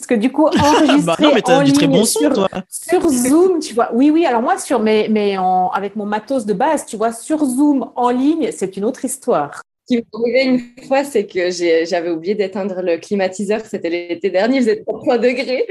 Que 0.09 0.14
du 0.14 0.32
coup, 0.32 0.46
enregistrer 0.46 1.00
bah 1.04 1.16
non, 1.20 1.30
mais 1.34 1.42
t'as 1.42 1.61
en 1.61 1.62
du 1.64 1.72
très 1.72 1.86
ligne 1.86 1.96
bon 1.98 2.04
son, 2.04 2.18
sur, 2.20 2.32
toi. 2.32 2.48
sur 2.68 3.09
Zoom, 3.09 3.59
tu 3.61 3.74
vois. 3.74 3.90
Oui, 3.92 4.11
oui. 4.11 4.24
Alors 4.24 4.40
moi, 4.42 4.59
sur 4.59 4.80
mes, 4.80 5.09
mais 5.09 5.36
en, 5.38 5.68
avec 5.68 5.96
mon 5.96 6.06
matos 6.06 6.46
de 6.46 6.54
base, 6.54 6.86
tu 6.86 6.96
vois, 6.96 7.12
sur 7.12 7.44
Zoom 7.44 7.90
en 7.94 8.11
ligne, 8.11 8.50
c'est 8.50 8.76
une 8.76 8.84
autre 8.86 9.04
histoire. 9.04 9.62
Ce 9.90 9.94
qui 9.94 10.02
m'est 10.02 10.06
arrivé 10.38 10.44
une 10.78 10.86
fois, 10.86 11.02
c'est 11.04 11.26
que 11.26 11.50
j'avais 11.50 12.11
oublié 12.11 12.34
d'éteindre 12.34 12.82
le 12.82 12.98
climatiseur. 12.98 13.61
C'était 13.64 13.88
l'été 13.90 14.28
dernier, 14.30 14.56
il 14.56 14.62
faisait 14.62 14.82
33 14.86 15.16
degrés. 15.18 15.66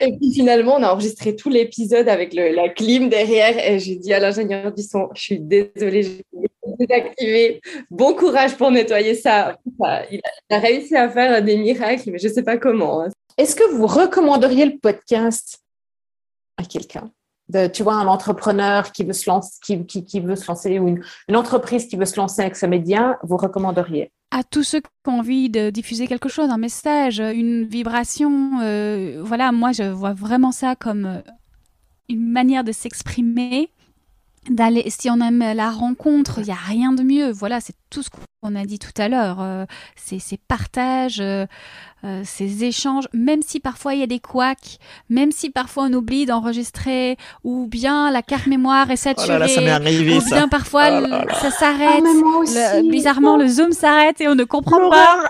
Et 0.00 0.16
puis 0.18 0.32
finalement, 0.34 0.76
on 0.78 0.82
a 0.82 0.90
enregistré 0.92 1.36
tout 1.36 1.50
l'épisode 1.50 2.08
avec 2.08 2.32
le- 2.34 2.54
la 2.54 2.68
clim 2.70 3.08
derrière. 3.10 3.58
Et 3.70 3.78
j'ai 3.78 3.96
dit 3.96 4.12
à 4.14 4.20
l'ingénieur 4.20 4.72
du 4.72 4.82
son, 4.82 5.08
je 5.14 5.20
suis 5.22 5.38
désolée, 5.40 6.02
j'ai 6.02 6.24
désactivé. 6.78 7.60
Bon 7.90 8.14
courage 8.14 8.56
pour 8.56 8.70
nettoyer 8.70 9.14
ça. 9.14 9.58
Il 9.66 9.84
a, 9.84 10.02
il 10.10 10.20
a 10.50 10.58
réussi 10.58 10.96
à 10.96 11.08
faire 11.10 11.42
des 11.42 11.56
miracles, 11.58 12.10
mais 12.10 12.18
je 12.18 12.28
ne 12.28 12.32
sais 12.32 12.42
pas 12.42 12.56
comment. 12.56 13.04
Est-ce 13.38 13.54
que 13.54 13.72
vous 13.72 13.86
recommanderiez 13.86 14.66
le 14.66 14.78
podcast 14.78 15.62
à 16.56 16.64
quelqu'un? 16.64 17.12
De, 17.48 17.68
Tu 17.68 17.84
vois, 17.84 17.94
un 17.94 18.08
entrepreneur 18.08 18.90
qui 18.90 19.04
veut 19.04 19.12
se 19.12 19.30
lancer, 19.30 19.60
qui, 19.62 20.20
veut 20.20 20.34
se 20.34 20.48
lancer 20.48 20.80
ou 20.80 20.88
une, 20.88 21.04
une 21.28 21.36
entreprise 21.36 21.86
qui 21.86 21.94
veut 21.94 22.04
se 22.04 22.16
lancer 22.16 22.42
avec 22.42 22.56
ce 22.56 22.66
média, 22.66 23.16
vous 23.22 23.36
recommanderiez? 23.36 24.10
À 24.32 24.42
tous 24.42 24.64
ceux 24.64 24.80
qui 24.80 24.88
ont 25.06 25.20
envie 25.20 25.48
de 25.50 25.70
diffuser 25.70 26.08
quelque 26.08 26.28
chose, 26.28 26.50
un 26.50 26.58
message, 26.58 27.20
une 27.20 27.64
vibration. 27.64 28.60
euh, 28.60 29.22
voilà, 29.24 29.52
moi, 29.52 29.70
je 29.70 29.84
vois 29.84 30.14
vraiment 30.14 30.50
ça 30.50 30.74
comme 30.74 31.06
euh, 31.06 31.20
une 32.08 32.28
manière 32.28 32.64
de 32.64 32.72
s'exprimer. 32.72 33.70
D'aller, 34.50 34.84
si 34.88 35.10
on 35.10 35.20
aime 35.20 35.40
la 35.54 35.70
rencontre, 35.70 36.38
il 36.38 36.44
n'y 36.44 36.50
a 36.50 36.54
rien 36.54 36.92
de 36.92 37.02
mieux. 37.02 37.30
Voilà, 37.30 37.60
c'est 37.60 37.74
tout 37.90 38.02
ce 38.02 38.08
qu'on 38.10 38.54
a 38.54 38.64
dit 38.64 38.78
tout 38.78 38.92
à 38.96 39.08
l'heure. 39.08 39.38
Euh, 39.40 39.66
c'est 39.96 40.18
ces 40.18 40.38
partages, 40.38 41.20
euh, 41.20 41.44
euh, 42.04 42.22
ces 42.24 42.64
échanges, 42.64 43.08
même 43.12 43.42
si 43.42 43.60
parfois 43.60 43.94
il 43.94 44.00
y 44.00 44.02
a 44.02 44.06
des 44.06 44.20
couacs, 44.20 44.78
même 45.10 45.32
si 45.32 45.50
parfois 45.50 45.84
on 45.84 45.92
oublie 45.92 46.24
d'enregistrer, 46.24 47.16
ou 47.44 47.66
bien 47.66 48.10
la 48.10 48.22
carte 48.22 48.46
mémoire 48.46 48.90
est 48.90 48.94
Oh 48.94 48.96
saturée, 48.96 49.28
là 49.28 49.38
là, 49.40 49.48
ça 49.48 49.60
m'est 49.60 49.70
arrivé, 49.70 50.16
ou 50.16 50.20
ça. 50.20 50.36
bien 50.36 50.48
parfois 50.48 50.84
Oh 50.86 50.90
là 50.92 51.00
le- 51.00 51.08
là. 51.08 51.24
ça 51.40 51.50
s'arrête. 51.50 52.02
Ah, 52.04 52.80
Le- 52.80 52.90
bizarrement, 52.90 53.36
le 53.36 53.48
zoom 53.48 53.72
s'arrête 53.72 54.20
et 54.20 54.28
on 54.28 54.34
ne 54.34 54.44
comprend 54.44 54.88
pas. 54.88 55.24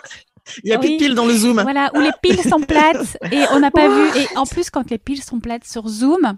Il 0.65 0.69
n'y 0.69 0.73
a 0.73 0.79
plus 0.79 0.89
Oui. 0.89 0.97
de 0.97 1.05
piles 1.05 1.15
dans 1.15 1.27
le 1.27 1.35
Zoom. 1.37 1.61
Voilà, 1.63 1.91
où 1.95 2.01
les 2.01 2.11
piles 2.23 2.41
sont 2.43 2.61
plates 2.61 3.17
et 3.33 3.45
on 3.53 3.61
n'a 3.61 3.71
pas 3.71 3.89
vu. 3.89 4.21
Et 4.21 4.37
en 4.37 4.45
plus, 4.47 4.71
quand 4.71 4.91
les 4.91 4.99
piles 4.99 5.23
sont 5.23 5.41
plates 5.41 5.65
sur 5.65 5.89
Zoom, 5.89 6.37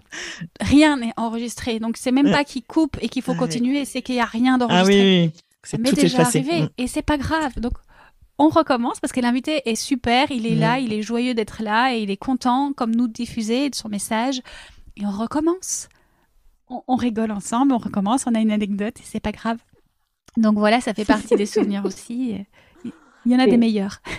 rien 0.60 0.96
n'est 0.96 1.12
enregistré. 1.16 1.78
Donc, 1.78 1.96
c'est 1.96 2.12
même 2.12 2.30
pas 2.30 2.44
qu'il 2.44 2.62
coupe 2.64 2.96
et 3.00 3.08
qu'il 3.08 3.22
faut 3.22 3.32
Ouais. 3.32 3.38
continuer, 3.38 3.84
c'est 3.84 4.02
qu'il 4.02 4.14
n'y 4.16 4.20
a 4.20 4.24
rien 4.26 4.54
Ah 4.54 4.58
d'enregistré. 4.58 4.94
oui, 5.22 5.30
oui. 5.34 5.40
Ça 5.62 5.76
C'est 5.84 5.94
déjà 5.94 6.20
effacé. 6.20 6.38
arrivé 6.38 6.62
Mm. 6.62 6.68
et 6.78 6.86
c'est 6.86 7.02
pas 7.02 7.18
grave. 7.18 7.52
Donc, 7.60 7.72
on 8.38 8.48
recommence 8.48 8.98
parce 8.98 9.12
que 9.12 9.20
l'invité 9.20 9.62
est 9.68 9.74
super, 9.74 10.30
il 10.30 10.46
est 10.46 10.56
Mm. 10.56 10.60
là, 10.60 10.78
il 10.78 10.92
est 10.94 11.02
joyeux 11.02 11.34
d'être 11.34 11.62
là 11.62 11.94
et 11.94 12.00
il 12.02 12.10
est 12.10 12.16
content, 12.16 12.72
comme 12.74 12.94
nous, 12.94 13.06
de 13.08 13.12
diffuser 13.12 13.68
de 13.68 13.74
son 13.74 13.88
message. 13.90 14.40
Et 14.96 15.04
on 15.04 15.10
recommence. 15.10 15.88
On, 16.68 16.82
on 16.88 16.96
rigole 16.96 17.30
ensemble, 17.32 17.72
on 17.72 17.78
recommence, 17.78 18.24
on 18.26 18.34
a 18.34 18.38
une 18.40 18.52
anecdote 18.52 18.94
et 18.98 19.02
c'est 19.04 19.20
pas 19.20 19.32
grave. 19.32 19.58
Donc 20.36 20.56
voilà, 20.56 20.80
ça 20.80 20.94
fait 20.94 21.04
partie 21.04 21.34
des 21.36 21.44
souvenirs 21.46 21.82
aussi. 21.84 22.36
Il 23.26 23.32
y 23.32 23.36
en 23.36 23.38
a 23.38 23.46
Et- 23.46 23.50
des 23.50 23.56
meilleurs. 23.56 24.00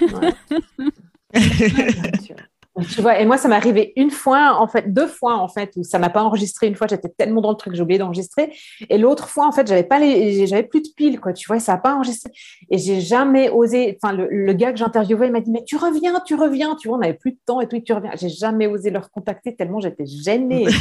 Tu 2.89 3.01
vois, 3.01 3.19
et 3.19 3.25
moi, 3.25 3.37
ça 3.37 3.49
m'est 3.49 3.55
arrivé 3.55 3.91
une 3.97 4.11
fois, 4.11 4.55
en 4.57 4.65
fait, 4.65 4.93
deux 4.93 5.07
fois, 5.07 5.35
en 5.37 5.49
fait, 5.49 5.73
où 5.75 5.83
ça 5.83 5.99
m'a 5.99 6.09
pas 6.09 6.23
enregistré. 6.23 6.67
Une 6.67 6.75
fois, 6.75 6.87
j'étais 6.87 7.09
tellement 7.09 7.41
dans 7.41 7.51
le 7.51 7.57
truc, 7.57 7.75
j'ai 7.75 7.81
oublié 7.81 7.99
d'enregistrer. 7.99 8.55
Et 8.89 8.97
l'autre 8.97 9.27
fois, 9.27 9.45
en 9.45 9.51
fait, 9.51 9.67
j'avais 9.67 9.83
pas 9.83 9.99
les, 9.99 10.47
j'avais 10.47 10.63
plus 10.63 10.81
de 10.81 10.87
piles, 10.95 11.19
quoi. 11.19 11.33
Tu 11.33 11.45
vois, 11.47 11.59
ça 11.59 11.73
a 11.73 11.77
pas 11.77 11.95
enregistré. 11.95 12.31
Et 12.69 12.77
j'ai 12.77 13.01
jamais 13.01 13.49
osé. 13.49 13.97
Enfin, 14.01 14.13
le, 14.15 14.29
le 14.29 14.53
gars 14.53 14.71
que 14.71 14.77
j'interviewais, 14.79 15.27
il 15.27 15.33
m'a 15.33 15.41
dit, 15.41 15.51
mais 15.51 15.65
tu 15.65 15.75
reviens, 15.75 16.21
tu 16.25 16.35
reviens. 16.35 16.77
Tu 16.79 16.87
vois, 16.87 16.97
on 16.97 17.01
avait 17.01 17.13
plus 17.13 17.31
de 17.31 17.39
temps 17.45 17.59
et 17.59 17.67
tout, 17.67 17.75
et 17.75 17.83
tu 17.83 17.91
reviens. 17.91 18.11
J'ai 18.19 18.29
jamais 18.29 18.67
osé 18.67 18.89
leur 18.89 19.11
contacter 19.11 19.53
tellement 19.53 19.81
j'étais 19.81 20.05
gênée. 20.05 20.67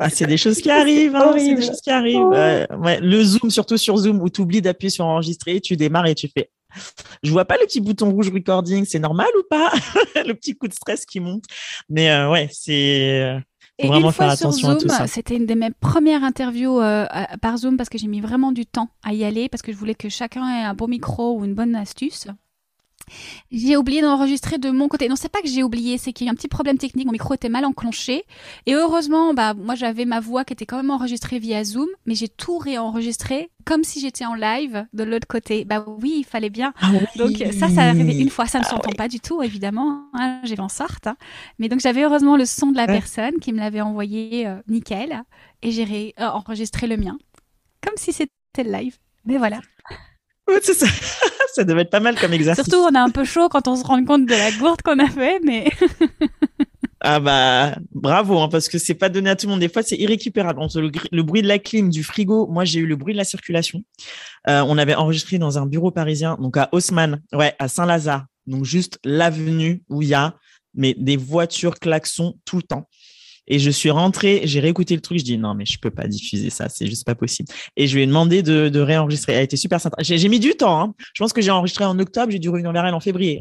Ah, 0.00 0.10
c'est 0.10 0.26
des 0.28 0.36
choses 0.36 0.60
qui 0.60 0.70
arrivent, 0.70 1.16
hein, 1.16 1.34
c'est 1.36 1.54
des 1.56 1.60
choses 1.66 1.80
qui 1.80 1.90
arrivent. 1.90 2.20
Ouais. 2.28 2.66
Ouais, 2.70 2.76
ouais. 2.76 3.00
Le 3.00 3.20
zoom, 3.24 3.50
surtout 3.50 3.76
sur 3.76 3.96
Zoom, 3.96 4.22
où 4.22 4.28
tu 4.30 4.42
oublies 4.42 4.62
d'appuyer 4.62 4.90
sur 4.90 5.04
enregistrer, 5.04 5.60
tu 5.60 5.76
démarres 5.76 6.06
et 6.06 6.14
tu 6.14 6.28
fais. 6.28 6.50
Je 7.22 7.30
vois 7.30 7.44
pas 7.44 7.56
le 7.56 7.66
petit 7.66 7.80
bouton 7.80 8.10
rouge 8.10 8.30
recording, 8.30 8.84
c'est 8.84 8.98
normal 8.98 9.28
ou 9.38 9.42
pas? 9.48 9.72
Le 10.26 10.32
petit 10.34 10.56
coup 10.56 10.68
de 10.68 10.72
stress 10.74 11.04
qui 11.04 11.20
monte. 11.20 11.44
Mais 11.88 12.10
euh, 12.10 12.30
ouais, 12.30 12.48
c'est. 12.52 13.38
Faut 13.80 13.86
Et 13.86 13.88
vraiment 13.88 14.08
une 14.08 14.12
faire 14.12 14.26
fois 14.26 14.36
sur 14.36 14.46
attention 14.48 14.70
à 14.70 14.74
tout 14.74 14.88
Zoom, 14.88 14.90
ça. 14.90 15.06
c'était 15.06 15.36
une 15.36 15.46
de 15.46 15.54
mes 15.54 15.70
premières 15.70 16.24
interviews 16.24 16.80
euh, 16.80 17.06
par 17.40 17.56
Zoom 17.58 17.76
parce 17.76 17.88
que 17.88 17.96
j'ai 17.96 18.08
mis 18.08 18.20
vraiment 18.20 18.50
du 18.50 18.66
temps 18.66 18.88
à 19.04 19.12
y 19.12 19.24
aller 19.24 19.48
parce 19.48 19.62
que 19.62 19.70
je 19.72 19.76
voulais 19.76 19.94
que 19.94 20.08
chacun 20.08 20.48
ait 20.48 20.64
un 20.64 20.74
bon 20.74 20.88
micro 20.88 21.38
ou 21.38 21.44
une 21.44 21.54
bonne 21.54 21.76
astuce. 21.76 22.26
J'ai 23.50 23.76
oublié 23.76 24.02
d'enregistrer 24.02 24.58
de 24.58 24.70
mon 24.70 24.88
côté. 24.88 25.08
Non, 25.08 25.16
c'est 25.16 25.28
pas 25.28 25.40
que 25.42 25.48
j'ai 25.48 25.62
oublié, 25.62 25.98
c'est 25.98 26.12
qu'il 26.12 26.26
y 26.26 26.28
a 26.28 26.30
eu 26.30 26.32
un 26.32 26.36
petit 26.36 26.48
problème 26.48 26.78
technique. 26.78 27.06
Mon 27.06 27.12
micro 27.12 27.34
était 27.34 27.48
mal 27.48 27.64
enclenché. 27.64 28.24
Et 28.66 28.74
heureusement, 28.74 29.34
bah, 29.34 29.54
moi, 29.54 29.74
j'avais 29.74 30.04
ma 30.04 30.20
voix 30.20 30.44
qui 30.44 30.52
était 30.52 30.66
quand 30.66 30.76
même 30.76 30.90
enregistrée 30.90 31.38
via 31.38 31.64
Zoom, 31.64 31.88
mais 32.06 32.14
j'ai 32.14 32.28
tout 32.28 32.58
réenregistré 32.58 33.50
comme 33.64 33.84
si 33.84 34.00
j'étais 34.00 34.24
en 34.24 34.34
live 34.34 34.86
de 34.94 35.04
l'autre 35.04 35.26
côté. 35.26 35.64
Bah 35.66 35.84
oui, 35.86 36.14
il 36.18 36.24
fallait 36.24 36.48
bien. 36.50 36.72
Ah 36.80 36.90
oui. 36.92 36.98
Donc 37.16 37.52
ça, 37.52 37.68
ça 37.68 37.82
arrivé 37.82 38.16
une 38.18 38.30
fois. 38.30 38.46
Ça 38.46 38.58
ne 38.60 38.64
s'entend 38.64 38.92
pas 38.92 39.08
du 39.08 39.20
tout, 39.20 39.42
évidemment. 39.42 40.06
Hein, 40.14 40.40
j'ai 40.44 40.58
en 40.58 40.68
sorte. 40.70 41.06
hein. 41.06 41.16
Mais 41.58 41.68
donc 41.68 41.80
j'avais 41.80 42.02
heureusement 42.02 42.36
le 42.36 42.46
son 42.46 42.68
de 42.72 42.76
la 42.76 42.86
Ouais. 42.86 42.94
personne 42.98 43.38
qui 43.40 43.52
me 43.52 43.58
l'avait 43.58 43.82
envoyé 43.82 44.46
euh, 44.46 44.56
nickel. 44.68 45.22
Et 45.60 45.70
j'ai 45.72 45.84
ré- 45.84 46.14
euh, 46.20 46.26
enregistré 46.28 46.86
le 46.86 46.96
mien. 46.96 47.18
Comme 47.82 47.96
si 47.96 48.12
c'était 48.12 48.30
le 48.64 48.72
live. 48.72 48.96
Mais 49.26 49.36
voilà. 49.36 49.60
C'est 50.62 50.74
ça. 50.74 50.86
ça 51.54 51.64
devait 51.64 51.82
être 51.82 51.90
pas 51.90 52.00
mal 52.00 52.18
comme 52.18 52.32
exercice. 52.32 52.64
Surtout, 52.64 52.80
on 52.80 52.94
a 52.94 53.00
un 53.00 53.10
peu 53.10 53.24
chaud 53.24 53.48
quand 53.48 53.68
on 53.68 53.76
se 53.76 53.84
rend 53.84 54.04
compte 54.04 54.26
de 54.26 54.34
la 54.34 54.50
gourde 54.52 54.82
qu'on 54.82 54.98
a 54.98 55.08
fait. 55.08 55.40
Mais 55.44 55.70
Ah 57.00 57.20
bah 57.20 57.76
bravo 57.92 58.40
hein, 58.40 58.48
parce 58.48 58.68
que 58.68 58.76
c'est 58.76 58.94
pas 58.94 59.08
donné 59.08 59.30
à 59.30 59.36
tout 59.36 59.46
le 59.46 59.52
monde. 59.52 59.60
Des 59.60 59.68
fois 59.68 59.82
c'est 59.82 59.96
irrécupérable. 59.96 60.60
Entre 60.60 60.80
le 60.80 61.22
bruit 61.22 61.42
de 61.42 61.46
la 61.48 61.58
clim, 61.58 61.90
du 61.90 62.02
frigo, 62.02 62.48
moi 62.48 62.64
j'ai 62.64 62.80
eu 62.80 62.86
le 62.86 62.96
bruit 62.96 63.14
de 63.14 63.18
la 63.18 63.24
circulation. 63.24 63.84
Euh, 64.48 64.64
on 64.66 64.76
avait 64.78 64.96
enregistré 64.96 65.38
dans 65.38 65.58
un 65.58 65.66
bureau 65.66 65.92
parisien, 65.92 66.36
donc 66.40 66.56
à 66.56 66.68
Haussmann, 66.72 67.22
ouais, 67.32 67.54
à 67.60 67.68
Saint-Lazare, 67.68 68.26
donc 68.46 68.64
juste 68.64 68.98
l'avenue 69.04 69.84
où 69.88 70.02
il 70.02 70.08
y 70.08 70.14
a 70.14 70.34
mais 70.74 70.94
des 70.94 71.16
voitures 71.16 71.78
klaxons 71.78 72.38
tout 72.44 72.56
le 72.56 72.62
temps. 72.62 72.88
Et 73.48 73.58
je 73.58 73.70
suis 73.70 73.90
rentrée, 73.90 74.42
j'ai 74.44 74.60
réécouté 74.60 74.94
le 74.94 75.00
truc, 75.00 75.18
je 75.18 75.24
dis 75.24 75.38
non 75.38 75.54
mais 75.54 75.64
je 75.64 75.78
peux 75.78 75.90
pas 75.90 76.06
diffuser 76.06 76.50
ça, 76.50 76.68
c'est 76.68 76.86
juste 76.86 77.04
pas 77.04 77.14
possible. 77.14 77.48
Et 77.76 77.86
je 77.86 77.96
lui 77.96 78.02
ai 78.02 78.06
demandé 78.06 78.42
de, 78.42 78.78
réenregistrer. 78.78 79.32
Elle 79.32 79.44
été 79.44 79.56
super 79.56 79.80
sympa. 79.80 79.96
J'ai 80.02 80.28
mis 80.28 80.38
du 80.38 80.54
temps. 80.54 80.80
Hein. 80.80 80.94
Je 81.14 81.22
pense 81.22 81.32
que 81.32 81.40
j'ai 81.40 81.50
enregistré 81.50 81.84
en 81.84 81.98
octobre, 81.98 82.30
j'ai 82.30 82.38
dû 82.38 82.48
revenir 82.48 82.72
vers 82.72 82.86
elle 82.86 82.94
en 82.94 83.00
février. 83.00 83.40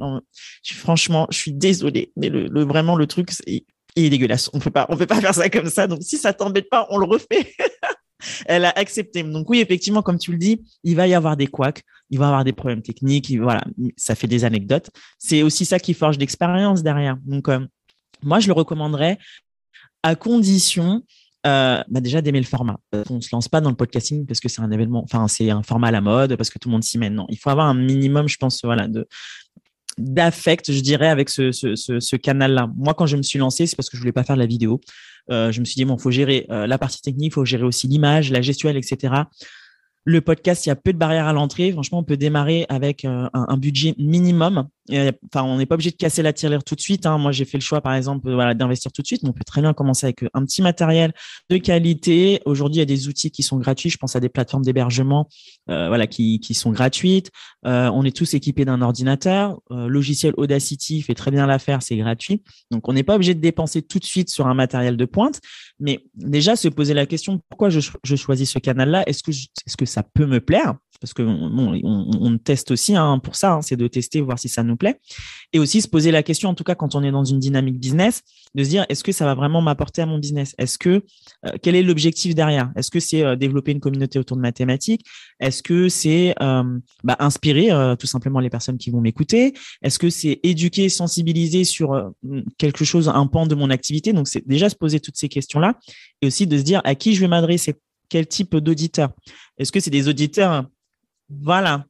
Franchement, 0.63 1.27
je 1.29 1.37
suis 1.37 1.53
désolée, 1.53 2.11
mais 2.15 2.29
vraiment 2.63 2.95
le 2.95 3.05
truc, 3.05 3.31
il 3.45 3.63
est 3.95 4.09
dégueulasse. 4.09 4.49
On 4.53 4.59
peut 4.59 4.71
pas, 4.71 4.85
on 4.89 4.97
peut 4.97 5.05
pas 5.05 5.21
faire 5.21 5.33
ça 5.33 5.49
comme 5.49 5.69
ça. 5.69 5.87
Donc 5.87 5.99
si 6.01 6.17
ça 6.17 6.33
t'embête 6.33 6.69
pas, 6.69 6.87
on 6.89 6.97
le 6.97 7.05
refait. 7.05 7.53
elle 8.45 8.65
a 8.65 8.69
accepté. 8.69 9.23
Donc 9.23 9.49
oui, 9.49 9.59
effectivement, 9.59 10.01
comme 10.01 10.17
tu 10.17 10.31
le 10.31 10.37
dis, 10.37 10.63
il 10.83 10.95
va 10.95 11.07
y 11.07 11.13
avoir 11.13 11.37
des 11.37 11.47
couacs, 11.47 11.83
il 12.09 12.19
va 12.19 12.25
y 12.25 12.27
avoir 12.27 12.43
des 12.43 12.53
problèmes 12.53 12.81
techniques, 12.81 13.31
voilà, 13.37 13.63
ça 13.95 14.15
fait 14.15 14.27
des 14.27 14.45
anecdotes. 14.45 14.89
C'est 15.19 15.43
aussi 15.43 15.65
ça 15.65 15.79
qui 15.79 15.93
forge 15.93 16.17
l'expérience 16.17 16.83
derrière. 16.83 17.17
Donc 17.25 17.49
euh, 17.49 17.59
moi, 18.23 18.39
je 18.39 18.47
le 18.47 18.53
recommanderais 18.53 19.17
à 20.03 20.15
condition 20.15 21.03
euh, 21.45 21.81
bah 21.87 22.01
déjà 22.01 22.21
d'aimer 22.21 22.39
le 22.39 22.45
format. 22.45 22.77
On 23.09 23.21
se 23.21 23.29
lance 23.31 23.47
pas 23.47 23.61
dans 23.61 23.69
le 23.69 23.75
podcasting 23.75 24.25
parce 24.25 24.39
que 24.39 24.49
c'est 24.49 24.61
un 24.61 24.71
événement, 24.71 25.03
enfin 25.03 25.27
c'est 25.27 25.49
un 25.49 25.63
format 25.63 25.87
à 25.87 25.91
la 25.91 26.01
mode, 26.01 26.35
parce 26.35 26.49
que 26.49 26.59
tout 26.59 26.67
le 26.67 26.73
monde 26.73 26.83
s'y 26.83 26.97
met. 26.97 27.09
Non, 27.09 27.25
il 27.29 27.37
faut 27.37 27.49
avoir 27.49 27.67
un 27.67 27.73
minimum, 27.73 28.27
je 28.27 28.37
pense, 28.37 28.63
voilà, 28.63 28.87
d'affect, 29.97 30.71
je 30.71 30.81
dirais, 30.81 31.07
avec 31.07 31.29
ce, 31.29 32.15
canal-là. 32.15 32.69
Moi, 32.75 32.93
quand 32.93 33.05
je 33.05 33.17
me 33.17 33.21
suis 33.21 33.39
lancé, 33.39 33.65
c'est 33.65 33.75
parce 33.75 33.89
que 33.89 33.97
je 33.97 34.01
voulais 34.01 34.11
pas 34.11 34.23
faire 34.23 34.35
de 34.35 34.41
la 34.41 34.47
vidéo. 34.47 34.81
Euh, 35.29 35.51
je 35.51 35.59
me 35.59 35.65
suis 35.65 35.75
dit, 35.75 35.85
bon, 35.85 35.97
faut 35.97 36.11
gérer 36.11 36.45
euh, 36.49 36.67
la 36.67 36.77
partie 36.77 37.01
technique, 37.01 37.33
faut 37.33 37.45
gérer 37.45 37.63
aussi 37.63 37.87
l'image, 37.87 38.31
la 38.31 38.41
gestuelle, 38.41 38.77
etc. 38.77 39.13
Le 40.03 40.21
podcast, 40.21 40.65
il 40.65 40.69
y 40.69 40.71
a 40.71 40.75
peu 40.75 40.93
de 40.93 40.97
barrières 40.97 41.27
à 41.27 41.33
l'entrée. 41.33 41.71
Franchement, 41.71 41.99
on 41.99 42.03
peut 42.03 42.17
démarrer 42.17 42.65
avec 42.69 43.05
un, 43.05 43.57
budget 43.57 43.93
minimum. 43.97 44.67
Enfin, 44.89 45.43
on 45.43 45.57
n'est 45.57 45.65
pas 45.65 45.75
obligé 45.75 45.91
de 45.91 45.95
casser 45.95 46.21
la 46.21 46.33
tirelire 46.33 46.63
tout 46.63 46.75
de 46.75 46.81
suite. 46.81 47.05
Hein. 47.05 47.17
Moi, 47.17 47.31
j'ai 47.31 47.45
fait 47.45 47.57
le 47.57 47.63
choix, 47.63 47.81
par 47.81 47.93
exemple, 47.93 48.31
voilà, 48.31 48.53
d'investir 48.53 48.91
tout 48.91 49.01
de 49.01 49.07
suite. 49.07 49.23
Mais 49.23 49.29
on 49.29 49.33
peut 49.33 49.43
très 49.43 49.61
bien 49.61 49.73
commencer 49.73 50.07
avec 50.07 50.25
un 50.33 50.43
petit 50.45 50.61
matériel 50.61 51.13
de 51.49 51.57
qualité. 51.57 52.41
Aujourd'hui, 52.45 52.77
il 52.77 52.79
y 52.79 52.81
a 52.81 52.85
des 52.85 53.07
outils 53.07 53.31
qui 53.31 53.43
sont 53.43 53.57
gratuits. 53.57 53.89
Je 53.89 53.97
pense 53.97 54.15
à 54.15 54.19
des 54.19 54.29
plateformes 54.29 54.63
d'hébergement, 54.63 55.27
voilà, 55.67 56.07
qui, 56.07 56.39
sont 56.53 56.71
gratuites. 56.71 57.31
on 57.63 58.03
est 58.03 58.15
tous 58.15 58.33
équipés 58.33 58.65
d'un 58.65 58.81
ordinateur. 58.81 59.59
logiciel 59.69 60.33
Audacity 60.37 61.01
fait 61.01 61.15
très 61.15 61.31
bien 61.31 61.45
l'affaire, 61.45 61.81
c'est 61.81 61.97
gratuit. 61.97 62.43
Donc, 62.71 62.87
on 62.87 62.93
n'est 62.93 63.03
pas 63.03 63.15
obligé 63.15 63.33
de 63.33 63.41
dépenser 63.41 63.81
tout 63.81 63.99
de 63.99 64.05
suite 64.05 64.29
sur 64.29 64.47
un 64.47 64.53
matériel 64.53 64.97
de 64.97 65.05
pointe. 65.05 65.41
Mais 65.79 66.03
déjà, 66.15 66.55
se 66.55 66.67
poser 66.67 66.93
la 66.93 67.05
question 67.05 67.41
pourquoi 67.49 67.69
je, 67.69 67.79
choisis 68.15 68.51
ce 68.51 68.59
canal-là? 68.59 69.03
Est-ce 69.07 69.23
que, 69.23 69.31
est-ce 69.31 69.77
que 69.77 69.85
ça 69.85 70.03
peut 70.03 70.25
me 70.25 70.39
plaire? 70.39 70.75
Parce 70.99 71.13
que 71.13 71.21
on, 71.21 72.37
teste 72.39 72.71
aussi 72.71 72.95
hein, 72.95 73.19
pour 73.19 73.35
ça, 73.35 73.53
hein, 73.53 73.61
c'est 73.61 73.75
de 73.75 73.87
tester, 73.87 74.21
voir 74.21 74.39
si 74.39 74.49
ça 74.49 74.63
nous 74.63 74.76
plaît, 74.77 74.99
et 75.53 75.59
aussi 75.59 75.81
se 75.81 75.87
poser 75.87 76.11
la 76.11 76.23
question, 76.23 76.49
en 76.49 76.53
tout 76.53 76.63
cas 76.63 76.75
quand 76.75 76.95
on 76.95 77.03
est 77.03 77.11
dans 77.11 77.23
une 77.23 77.39
dynamique 77.39 77.79
business, 77.79 78.21
de 78.55 78.63
se 78.63 78.69
dire 78.69 78.85
est-ce 78.89 79.03
que 79.03 79.11
ça 79.11 79.25
va 79.25 79.35
vraiment 79.35 79.61
m'apporter 79.61 80.01
à 80.01 80.05
mon 80.05 80.17
business? 80.17 80.55
Est-ce 80.57 80.77
que 80.77 81.03
euh, 81.45 81.51
quel 81.61 81.75
est 81.75 81.83
l'objectif 81.83 82.35
derrière? 82.35 82.71
Est-ce 82.75 82.91
que 82.91 82.99
c'est 82.99 83.23
euh, 83.23 83.35
développer 83.35 83.71
une 83.71 83.79
communauté 83.79 84.19
autour 84.19 84.37
de 84.37 84.41
mathématiques? 84.41 85.05
Est-ce 85.39 85.61
que 85.61 85.89
c'est 85.89 86.35
euh, 86.41 86.79
bah, 87.03 87.15
inspirer 87.19 87.69
tout 87.99 88.07
simplement 88.07 88.39
les 88.39 88.49
personnes 88.49 88.77
qui 88.77 88.89
vont 88.89 89.01
m'écouter? 89.01 89.53
Est-ce 89.81 89.99
que 89.99 90.09
c'est 90.09 90.39
éduquer, 90.43 90.89
sensibiliser 90.89 91.63
sur 91.63 92.11
quelque 92.57 92.85
chose, 92.85 93.09
un 93.09 93.27
pan 93.27 93.45
de 93.45 93.55
mon 93.55 93.69
activité? 93.69 94.13
Donc 94.13 94.27
c'est 94.27 94.47
déjà 94.47 94.69
se 94.69 94.75
poser 94.75 94.99
toutes 94.99 95.17
ces 95.17 95.29
questions 95.29 95.59
là, 95.59 95.77
et 96.21 96.27
aussi 96.27 96.47
de 96.47 96.57
se 96.57 96.63
dire 96.63 96.81
à 96.83 96.95
qui 96.95 97.13
je 97.15 97.21
vais 97.21 97.27
m'adresser? 97.27 97.75
Quel 98.09 98.25
type 98.25 98.55
d'auditeur? 98.55 99.11
Est-ce 99.57 99.71
que 99.71 99.79
c'est 99.79 99.89
des 99.91 100.07
auditeurs, 100.07 100.65
voilà, 101.29 101.85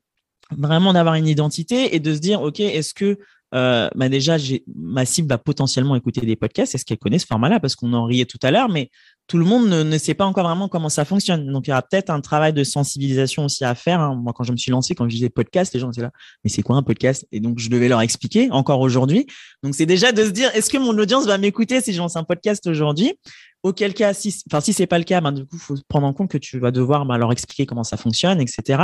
vraiment 0.55 0.93
d'avoir 0.93 1.15
une 1.15 1.27
identité 1.27 1.95
et 1.95 1.99
de 1.99 2.13
se 2.13 2.19
dire, 2.19 2.41
OK, 2.41 2.59
est-ce 2.59 2.93
que 2.93 3.17
euh, 3.55 3.87
bah 3.95 4.09
déjà, 4.09 4.35
ma 4.75 5.05
cible 5.05 5.29
va 5.29 5.37
potentiellement 5.37 5.95
écouter 5.95 6.21
des 6.21 6.35
podcasts. 6.35 6.75
Est-ce 6.75 6.83
qu'elle 6.83 6.97
connaît 6.97 7.19
ce 7.19 7.25
format-là? 7.27 7.59
Parce 7.59 7.75
qu'on 7.75 7.93
en 7.93 8.03
riait 8.05 8.25
tout 8.25 8.39
à 8.43 8.51
l'heure, 8.51 8.67
mais 8.67 8.89
tout 9.27 9.37
le 9.37 9.45
monde 9.45 9.67
ne, 9.67 9.97
sait 9.97 10.13
pas 10.13 10.25
encore 10.25 10.45
vraiment 10.45 10.67
comment 10.67 10.89
ça 10.89 11.05
fonctionne. 11.05 11.49
Donc, 11.51 11.67
il 11.67 11.69
y 11.69 11.73
aura 11.73 11.81
peut-être 11.81 12.09
un 12.09 12.19
travail 12.19 12.53
de 12.53 12.63
sensibilisation 12.63 13.45
aussi 13.45 13.63
à 13.63 13.73
faire. 13.75 14.01
Hein. 14.01 14.15
Moi, 14.15 14.33
quand 14.33 14.43
je 14.43 14.51
me 14.51 14.57
suis 14.57 14.71
lancé, 14.71 14.95
quand 14.95 15.05
je 15.05 15.15
disais 15.15 15.29
podcast, 15.29 15.73
les 15.73 15.79
gens 15.79 15.91
étaient 15.91 16.01
là, 16.01 16.11
mais 16.43 16.49
c'est 16.49 16.61
quoi 16.61 16.75
un 16.75 16.83
podcast? 16.83 17.25
Et 17.31 17.39
donc, 17.39 17.59
je 17.59 17.69
devais 17.69 17.87
leur 17.87 18.01
expliquer 18.01 18.49
encore 18.51 18.81
aujourd'hui. 18.81 19.27
Donc, 19.63 19.75
c'est 19.75 19.85
déjà 19.85 20.11
de 20.11 20.23
se 20.23 20.29
dire, 20.29 20.49
est-ce 20.53 20.69
que 20.69 20.77
mon 20.77 20.97
audience 20.97 21.25
va 21.25 21.37
m'écouter 21.37 21.81
si 21.81 21.93
je 21.93 21.99
lance 21.99 22.17
un 22.17 22.23
podcast 22.23 22.67
aujourd'hui? 22.67 23.17
Auquel 23.63 23.93
cas, 23.93 24.13
si, 24.13 24.43
enfin, 24.49 24.61
si 24.61 24.71
c'est 24.71 24.87
pas 24.87 24.97
le 24.97 25.03
cas, 25.03 25.19
ben, 25.19 25.31
du 25.31 25.45
coup, 25.45 25.57
faut 25.57 25.75
prendre 25.87 26.05
en 26.05 26.13
compte 26.13 26.29
que 26.29 26.37
tu 26.37 26.59
vas 26.59 26.71
devoir 26.71 27.05
ben, 27.05 27.17
leur 27.17 27.31
expliquer 27.31 27.65
comment 27.65 27.83
ça 27.83 27.97
fonctionne, 27.97 28.39
etc. 28.39 28.81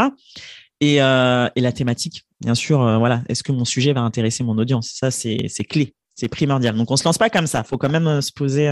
Et, 0.84 1.02
euh, 1.02 1.48
et 1.56 1.62
la 1.62 1.72
thématique, 1.72 2.26
bien 2.42 2.56
sûr, 2.56 2.82
euh, 2.82 2.98
voilà. 2.98 3.22
Est-ce 3.30 3.42
que 3.42 3.54
mon 3.54 3.64
sujet 3.64 3.94
va 3.94 4.02
intéresser 4.02 4.44
mon 4.44 4.58
audience? 4.58 4.92
Ça, 4.94 5.12
c'est 5.12 5.38
clé, 5.64 5.96
c'est 6.14 6.28
primordial. 6.28 6.76
Donc, 6.76 6.92
on 6.92 6.98
se 6.98 7.06
lance 7.06 7.18
pas 7.18 7.30
comme 7.30 7.48
ça. 7.48 7.64
Il 7.66 7.70
faut 7.70 7.78
quand 7.78 7.90
même 7.90 8.08
euh, 8.08 8.20
se 8.20 8.34
poser 8.34 8.70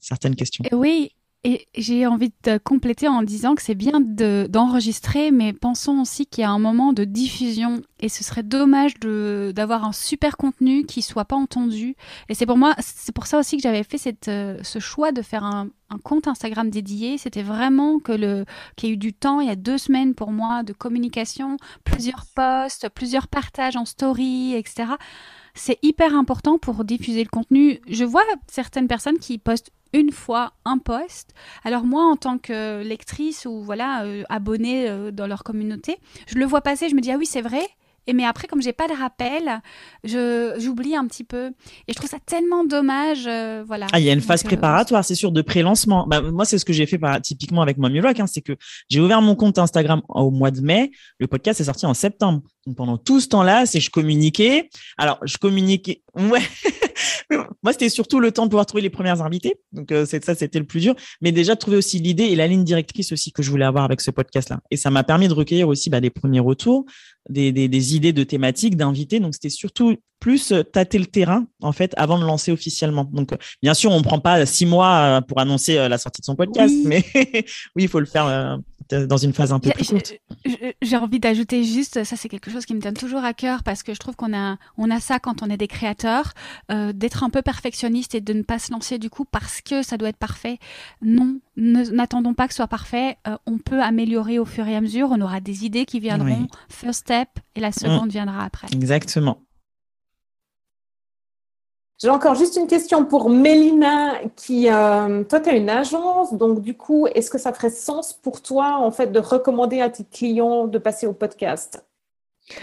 certaines 0.00 0.36
questions. 0.36 0.64
Oui, 0.72 1.12
et 1.42 1.68
j'ai 1.74 2.06
envie 2.06 2.32
de 2.44 2.58
compléter 2.58 3.08
en 3.08 3.22
disant 3.22 3.54
que 3.54 3.62
c'est 3.62 3.74
bien 3.74 4.00
d'enregistrer, 4.00 5.30
mais 5.30 5.54
pensons 5.54 6.00
aussi 6.00 6.26
qu'il 6.26 6.42
y 6.42 6.44
a 6.44 6.50
un 6.50 6.58
moment 6.58 6.92
de 6.92 7.04
diffusion 7.04 7.80
et 7.98 8.10
ce 8.10 8.22
serait 8.22 8.42
dommage 8.42 8.94
d'avoir 9.00 9.84
un 9.84 9.92
super 9.92 10.36
contenu 10.36 10.84
qui 10.84 11.00
soit 11.00 11.24
pas 11.24 11.36
entendu. 11.36 11.96
Et 12.28 12.34
c'est 12.34 12.44
pour 12.44 12.58
moi, 12.58 12.74
c'est 12.80 13.14
pour 13.14 13.26
ça 13.26 13.38
aussi 13.38 13.56
que 13.56 13.62
j'avais 13.62 13.84
fait 13.84 13.96
cette, 13.96 14.28
euh, 14.28 14.58
ce 14.62 14.80
choix 14.80 15.12
de 15.12 15.22
faire 15.22 15.44
un, 15.44 15.68
un 15.88 15.98
compte 15.98 16.28
Instagram 16.28 16.68
dédié. 16.68 17.16
C'était 17.16 17.42
vraiment 17.42 18.00
que 18.00 18.12
le 18.12 18.44
qu'il 18.76 18.90
y 18.90 18.92
a 18.92 18.94
eu 18.94 18.98
du 18.98 19.14
temps 19.14 19.40
il 19.40 19.48
y 19.48 19.50
a 19.50 19.56
deux 19.56 19.78
semaines 19.78 20.14
pour 20.14 20.32
moi 20.32 20.62
de 20.62 20.74
communication, 20.74 21.56
plusieurs 21.84 22.26
posts, 22.34 22.90
plusieurs 22.90 23.28
partages 23.28 23.76
en 23.76 23.86
story, 23.86 24.54
etc. 24.54 24.92
C'est 25.54 25.78
hyper 25.82 26.14
important 26.14 26.58
pour 26.58 26.84
diffuser 26.84 27.22
le 27.22 27.28
contenu. 27.28 27.80
Je 27.88 28.04
vois 28.04 28.22
certaines 28.46 28.88
personnes 28.88 29.18
qui 29.18 29.38
postent 29.38 29.70
une 29.92 30.12
fois 30.12 30.52
un 30.64 30.78
post. 30.78 31.34
Alors 31.64 31.84
moi, 31.84 32.04
en 32.04 32.16
tant 32.16 32.38
que 32.38 32.82
lectrice 32.82 33.46
ou 33.46 33.62
voilà 33.62 34.04
euh, 34.04 34.22
abonnée 34.28 34.88
euh, 34.88 35.10
dans 35.10 35.26
leur 35.26 35.42
communauté, 35.42 35.98
je 36.26 36.38
le 36.38 36.44
vois 36.44 36.60
passer, 36.60 36.88
je 36.88 36.94
me 36.94 37.00
dis 37.00 37.10
ah 37.10 37.16
oui 37.16 37.26
c'est 37.26 37.42
vrai. 37.42 37.62
Et 38.06 38.12
mais 38.12 38.24
après, 38.24 38.48
comme 38.48 38.62
j'ai 38.62 38.72
pas 38.72 38.88
de 38.88 38.94
rappel, 38.94 39.60
je 40.04 40.54
j'oublie 40.58 40.96
un 40.96 41.06
petit 41.06 41.24
peu. 41.24 41.48
Et 41.86 41.92
je 41.92 41.94
trouve 41.94 42.08
ça 42.08 42.18
tellement 42.24 42.64
dommage, 42.64 43.26
euh, 43.26 43.62
voilà. 43.66 43.86
Ah, 43.92 44.00
il 44.00 44.06
y 44.06 44.10
a 44.10 44.12
une 44.12 44.20
phase 44.20 44.42
préparatoire, 44.42 45.04
c'est 45.04 45.14
sûr, 45.14 45.32
de 45.32 45.42
pré-lancement. 45.42 46.06
Bah, 46.06 46.20
moi, 46.20 46.44
c'est 46.44 46.58
ce 46.58 46.64
que 46.64 46.72
j'ai 46.72 46.86
fait 46.86 46.98
bah, 46.98 47.20
typiquement 47.20 47.62
avec 47.62 47.78
Mommy 47.78 48.00
Rock, 48.00 48.20
hein, 48.20 48.26
c'est 48.26 48.42
que 48.42 48.56
j'ai 48.88 49.00
ouvert 49.00 49.22
mon 49.22 49.36
compte 49.36 49.58
Instagram 49.58 50.02
au 50.08 50.30
mois 50.30 50.50
de 50.50 50.60
mai. 50.60 50.90
Le 51.18 51.26
podcast 51.26 51.60
est 51.60 51.64
sorti 51.64 51.86
en 51.86 51.94
septembre. 51.94 52.42
Donc 52.66 52.76
pendant 52.76 52.98
tout 52.98 53.20
ce 53.20 53.28
temps-là, 53.28 53.64
c'est 53.64 53.80
je 53.80 53.90
communiquais. 53.90 54.68
Alors, 54.98 55.18
je 55.24 55.38
communiquais. 55.38 56.02
Ouais. 56.14 56.42
Moi, 57.62 57.72
c'était 57.72 57.88
surtout 57.88 58.20
le 58.20 58.32
temps 58.32 58.44
de 58.44 58.50
pouvoir 58.50 58.66
trouver 58.66 58.82
les 58.82 58.90
premières 58.90 59.22
invités. 59.22 59.54
Donc, 59.72 59.92
euh, 59.92 60.04
ça, 60.04 60.34
c'était 60.34 60.58
le 60.58 60.66
plus 60.66 60.80
dur. 60.80 60.94
Mais 61.20 61.32
déjà, 61.32 61.56
trouver 61.56 61.76
aussi 61.76 61.98
l'idée 61.98 62.24
et 62.24 62.36
la 62.36 62.46
ligne 62.46 62.64
directrice 62.64 63.12
aussi 63.12 63.32
que 63.32 63.42
je 63.42 63.50
voulais 63.50 63.64
avoir 63.64 63.84
avec 63.84 64.00
ce 64.00 64.10
podcast-là. 64.10 64.60
Et 64.70 64.76
ça 64.76 64.90
m'a 64.90 65.04
permis 65.04 65.28
de 65.28 65.32
recueillir 65.32 65.68
aussi 65.68 65.90
bah, 65.90 66.00
des 66.00 66.10
premiers 66.10 66.40
retours, 66.40 66.84
des, 67.30 67.96
idées 67.96 68.12
de 68.12 68.24
thématiques, 68.24 68.76
d'invités. 68.76 69.20
Donc, 69.20 69.34
c'était 69.34 69.50
surtout 69.50 69.96
plus 70.20 70.52
euh, 70.52 70.62
tâter 70.62 70.98
le 70.98 71.06
terrain, 71.06 71.46
en 71.62 71.72
fait, 71.72 71.92
avant 71.96 72.18
de 72.18 72.24
lancer 72.24 72.52
officiellement. 72.52 73.04
Donc, 73.04 73.32
euh, 73.32 73.36
bien 73.62 73.74
sûr, 73.74 73.90
on 73.90 73.98
ne 73.98 74.04
prend 74.04 74.20
pas 74.20 74.46
six 74.46 74.66
mois 74.66 75.22
pour 75.26 75.40
annoncer 75.40 75.88
la 75.88 75.98
sortie 75.98 76.20
de 76.20 76.26
son 76.26 76.36
podcast, 76.36 76.74
mais 76.84 77.04
oui, 77.14 77.84
il 77.84 77.88
faut 77.88 78.00
le 78.00 78.06
faire 78.06 78.58
dans 78.90 79.16
une 79.16 79.32
phase 79.32 79.52
un 79.52 79.60
peu 79.60 79.70
plus 79.70 79.88
courte. 79.88 80.14
J'ai 80.82 80.96
envie 80.96 81.20
d'ajouter 81.20 81.64
juste, 81.64 82.04
ça 82.04 82.16
c'est 82.16 82.28
quelque 82.28 82.50
chose 82.50 82.66
qui 82.66 82.74
me 82.74 82.80
donne 82.80 82.94
toujours 82.94 83.24
à 83.24 83.34
cœur 83.34 83.62
parce 83.62 83.82
que 83.82 83.94
je 83.94 83.98
trouve 83.98 84.16
qu'on 84.16 84.34
a, 84.36 84.56
on 84.76 84.90
a 84.90 85.00
ça 85.00 85.18
quand 85.18 85.42
on 85.42 85.50
est 85.50 85.56
des 85.56 85.68
créateurs, 85.68 86.32
euh, 86.70 86.92
d'être 86.92 87.22
un 87.22 87.30
peu 87.30 87.42
perfectionniste 87.42 88.14
et 88.14 88.20
de 88.20 88.32
ne 88.32 88.42
pas 88.42 88.58
se 88.58 88.72
lancer 88.72 88.98
du 88.98 89.10
coup 89.10 89.24
parce 89.24 89.60
que 89.60 89.82
ça 89.82 89.96
doit 89.96 90.08
être 90.08 90.16
parfait. 90.16 90.58
Non, 91.02 91.40
n'attendons 91.56 92.34
pas 92.34 92.46
que 92.46 92.52
ce 92.52 92.58
soit 92.58 92.68
parfait. 92.68 93.16
Euh, 93.28 93.36
on 93.46 93.58
peut 93.58 93.82
améliorer 93.82 94.38
au 94.38 94.44
fur 94.44 94.66
et 94.66 94.76
à 94.76 94.80
mesure. 94.80 95.08
On 95.10 95.20
aura 95.20 95.40
des 95.40 95.64
idées 95.64 95.84
qui 95.84 96.00
viendront. 96.00 96.46
First 96.68 97.00
step 97.00 97.28
et 97.54 97.60
la 97.60 97.72
seconde 97.72 98.06
mm. 98.06 98.10
viendra 98.10 98.44
après. 98.44 98.68
Exactement. 98.72 99.38
J'ai 102.02 102.08
encore 102.08 102.34
juste 102.34 102.56
une 102.56 102.66
question 102.66 103.04
pour 103.04 103.28
Mélina, 103.28 104.22
qui, 104.34 104.70
euh, 104.70 105.22
toi, 105.24 105.38
tu 105.38 105.50
as 105.50 105.54
une 105.54 105.68
agence, 105.68 106.32
donc 106.32 106.62
du 106.62 106.74
coup, 106.74 107.06
est-ce 107.14 107.30
que 107.30 107.36
ça 107.36 107.52
ferait 107.52 107.68
sens 107.68 108.14
pour 108.14 108.40
toi, 108.40 108.78
en 108.78 108.90
fait, 108.90 109.12
de 109.12 109.18
recommander 109.18 109.82
à 109.82 109.90
tes 109.90 110.04
clients 110.04 110.66
de 110.66 110.78
passer 110.78 111.06
au 111.06 111.12
podcast? 111.12 111.84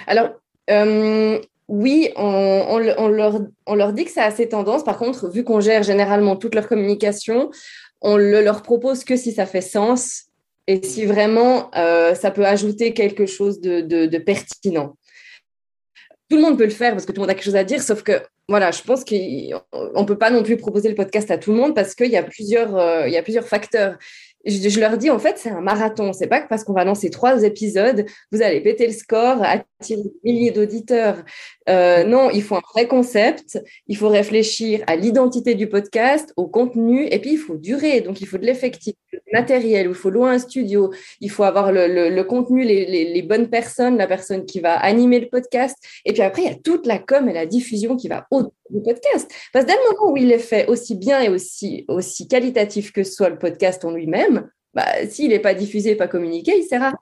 Alors, 0.07 0.29
euh, 0.71 1.39
oui, 1.67 2.09
on, 2.15 2.79
leur, 2.79 3.93
dit 3.93 4.05
que 4.05 4.11
ça 4.11 4.23
a 4.23 4.31
ses 4.31 4.49
tendances. 4.49 4.83
Par 4.83 4.97
contre, 4.97 5.29
vu 5.29 5.43
qu'on 5.43 5.59
gère 5.59 5.83
généralement 5.83 6.35
toute 6.35 6.55
leur 6.55 6.67
communication, 6.67 7.51
on 8.01 8.17
le 8.17 8.41
leur 8.41 8.63
propose 8.63 9.03
que 9.03 9.15
si 9.15 9.33
ça 9.33 9.45
fait 9.45 9.61
sens 9.61 10.23
et 10.65 10.81
si 10.83 11.05
vraiment 11.05 11.69
euh, 11.75 12.15
ça 12.15 12.31
peut 12.31 12.45
ajouter 12.45 12.95
quelque 12.95 13.27
chose 13.27 13.61
de 13.61 14.17
pertinent 14.17 14.95
tout 16.29 16.35
le 16.35 16.41
monde 16.41 16.57
peut 16.57 16.65
le 16.65 16.69
faire 16.69 16.91
parce 16.91 17.05
que 17.05 17.11
tout 17.11 17.17
le 17.17 17.21
monde 17.21 17.29
a 17.29 17.33
quelque 17.33 17.45
chose 17.45 17.55
à 17.55 17.63
dire, 17.63 17.81
sauf 17.81 18.03
que 18.03 18.21
voilà, 18.49 18.71
je 18.71 18.81
pense 18.81 19.03
qu'on 19.03 19.15
ne 19.15 20.05
peut 20.05 20.17
pas 20.17 20.29
non 20.29 20.41
plus 20.41 20.55
proposer 20.55 20.87
le 20.87 20.95
podcast 20.95 21.29
à 21.31 21.37
tout 21.37 21.51
le 21.51 21.57
monde 21.57 21.75
parce 21.75 21.95
qu'il 21.95 22.09
y, 22.09 22.15
a 22.15 22.23
plusieurs, 22.23 22.77
euh, 22.77 23.07
il 23.07 23.13
y 23.13 23.17
a 23.17 23.23
plusieurs 23.23 23.45
facteurs 23.45 23.97
je, 24.45 24.79
leur 24.79 24.97
dis 24.97 25.09
en 25.09 25.19
fait 25.19 25.37
c'est 25.37 25.49
un 25.49 25.61
marathon. 25.61 26.13
C'est 26.13 26.27
pas 26.27 26.41
que 26.41 26.47
parce 26.47 26.63
qu'on 26.63 26.73
va 26.73 26.83
lancer 26.83 27.09
trois 27.09 27.43
épisodes, 27.43 28.05
vous 28.31 28.41
allez 28.41 28.61
péter 28.61 28.87
le 28.87 28.93
score, 28.93 29.41
attirer 29.43 30.01
des 30.03 30.11
milliers 30.23 30.51
d'auditeurs. 30.51 31.23
Euh, 31.69 32.03
non, 32.03 32.29
il 32.29 32.41
faut 32.41 32.55
un 32.55 32.61
vrai 32.73 32.87
concept. 32.87 33.59
Il 33.87 33.97
faut 33.97 34.09
réfléchir 34.09 34.83
à 34.87 34.95
l'identité 34.95 35.55
du 35.55 35.67
podcast, 35.67 36.33
au 36.37 36.47
contenu, 36.47 37.07
et 37.07 37.19
puis 37.19 37.31
il 37.31 37.37
faut 37.37 37.57
durer. 37.57 38.01
Donc 38.01 38.21
il 38.21 38.27
faut 38.27 38.37
de 38.37 38.45
l'effectif, 38.45 38.95
du 39.11 39.19
matériel. 39.33 39.87
Il 39.89 39.95
faut 39.95 40.09
louer 40.09 40.29
un 40.29 40.39
studio. 40.39 40.91
Il 41.19 41.29
faut 41.29 41.43
avoir 41.43 41.71
le, 41.71 42.21
contenu, 42.23 42.63
les, 42.63 43.21
bonnes 43.23 43.49
personnes, 43.49 43.97
la 43.97 44.07
personne 44.07 44.45
qui 44.45 44.59
va 44.59 44.75
animer 44.75 45.19
le 45.19 45.27
podcast. 45.27 45.77
Et 46.05 46.13
puis 46.13 46.21
après 46.21 46.43
il 46.43 46.47
y 46.49 46.51
a 46.51 46.55
toute 46.55 46.85
la 46.85 46.99
com 46.99 47.27
et 47.27 47.33
la 47.33 47.45
diffusion 47.45 47.97
qui 47.97 48.07
va 48.07 48.25
autour 48.31 48.53
du 48.69 48.81
podcast. 48.81 49.29
Parce 49.51 49.65
que 49.65 49.71
dès 49.71 49.77
le 49.77 49.93
moment 49.93 50.13
où 50.13 50.17
il 50.17 50.31
est 50.31 50.39
fait 50.39 50.67
aussi 50.67 50.95
bien 50.95 51.21
et 51.21 51.29
aussi 51.29 51.85
aussi 51.87 52.27
qualitatif 52.27 52.91
que 52.91 53.03
soit 53.03 53.29
le 53.29 53.37
podcast 53.37 53.83
en 53.85 53.91
lui-même 53.91 54.26
bah, 54.73 54.85
s'il 55.09 55.29
n'est 55.29 55.39
pas 55.39 55.53
diffusé, 55.53 55.95
pas 55.95 56.07
communiqué, 56.07 56.53
il 56.57 56.63
sert 56.63 56.83
à 56.83 56.93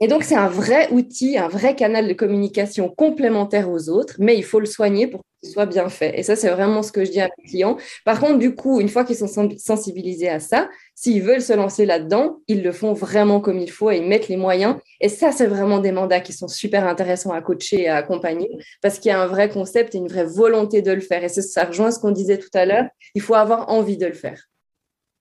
et 0.00 0.06
donc, 0.06 0.22
c'est 0.22 0.36
un 0.36 0.48
vrai 0.48 0.88
outil, 0.92 1.38
un 1.38 1.48
vrai 1.48 1.74
canal 1.74 2.06
de 2.06 2.12
communication 2.12 2.88
complémentaire 2.88 3.68
aux 3.68 3.88
autres, 3.88 4.14
mais 4.20 4.36
il 4.36 4.44
faut 4.44 4.60
le 4.60 4.66
soigner 4.66 5.08
pour 5.08 5.22
qu'il 5.40 5.50
soit 5.50 5.66
bien 5.66 5.88
fait. 5.88 6.16
Et 6.16 6.22
ça, 6.22 6.36
c'est 6.36 6.50
vraiment 6.50 6.84
ce 6.84 6.92
que 6.92 7.04
je 7.04 7.10
dis 7.10 7.20
à 7.20 7.28
mes 7.36 7.48
clients. 7.48 7.76
Par 8.04 8.20
contre, 8.20 8.38
du 8.38 8.54
coup, 8.54 8.80
une 8.80 8.88
fois 8.88 9.04
qu'ils 9.04 9.16
sont 9.16 9.48
sensibilisés 9.58 10.28
à 10.28 10.38
ça, 10.38 10.68
s'ils 10.94 11.20
veulent 11.20 11.42
se 11.42 11.52
lancer 11.52 11.84
là-dedans, 11.84 12.38
ils 12.46 12.62
le 12.62 12.70
font 12.70 12.92
vraiment 12.92 13.40
comme 13.40 13.58
il 13.58 13.72
faut 13.72 13.90
et 13.90 13.96
ils 13.96 14.06
mettent 14.06 14.28
les 14.28 14.36
moyens. 14.36 14.76
Et 15.00 15.08
ça, 15.08 15.32
c'est 15.32 15.48
vraiment 15.48 15.80
des 15.80 15.90
mandats 15.90 16.20
qui 16.20 16.32
sont 16.32 16.48
super 16.48 16.86
intéressants 16.86 17.32
à 17.32 17.42
coacher 17.42 17.82
et 17.82 17.88
à 17.88 17.96
accompagner 17.96 18.50
parce 18.82 19.00
qu'il 19.00 19.08
y 19.08 19.12
a 19.12 19.20
un 19.20 19.26
vrai 19.26 19.48
concept 19.48 19.96
et 19.96 19.98
une 19.98 20.08
vraie 20.08 20.26
volonté 20.26 20.80
de 20.80 20.92
le 20.92 21.00
faire. 21.00 21.24
Et 21.24 21.28
ça 21.28 21.64
rejoint 21.64 21.90
ce 21.90 21.98
qu'on 21.98 22.12
disait 22.12 22.38
tout 22.38 22.50
à 22.54 22.66
l'heure. 22.66 22.86
Il 23.16 23.20
faut 23.20 23.34
avoir 23.34 23.68
envie 23.68 23.96
de 23.96 24.06
le 24.06 24.14
faire. 24.14 24.48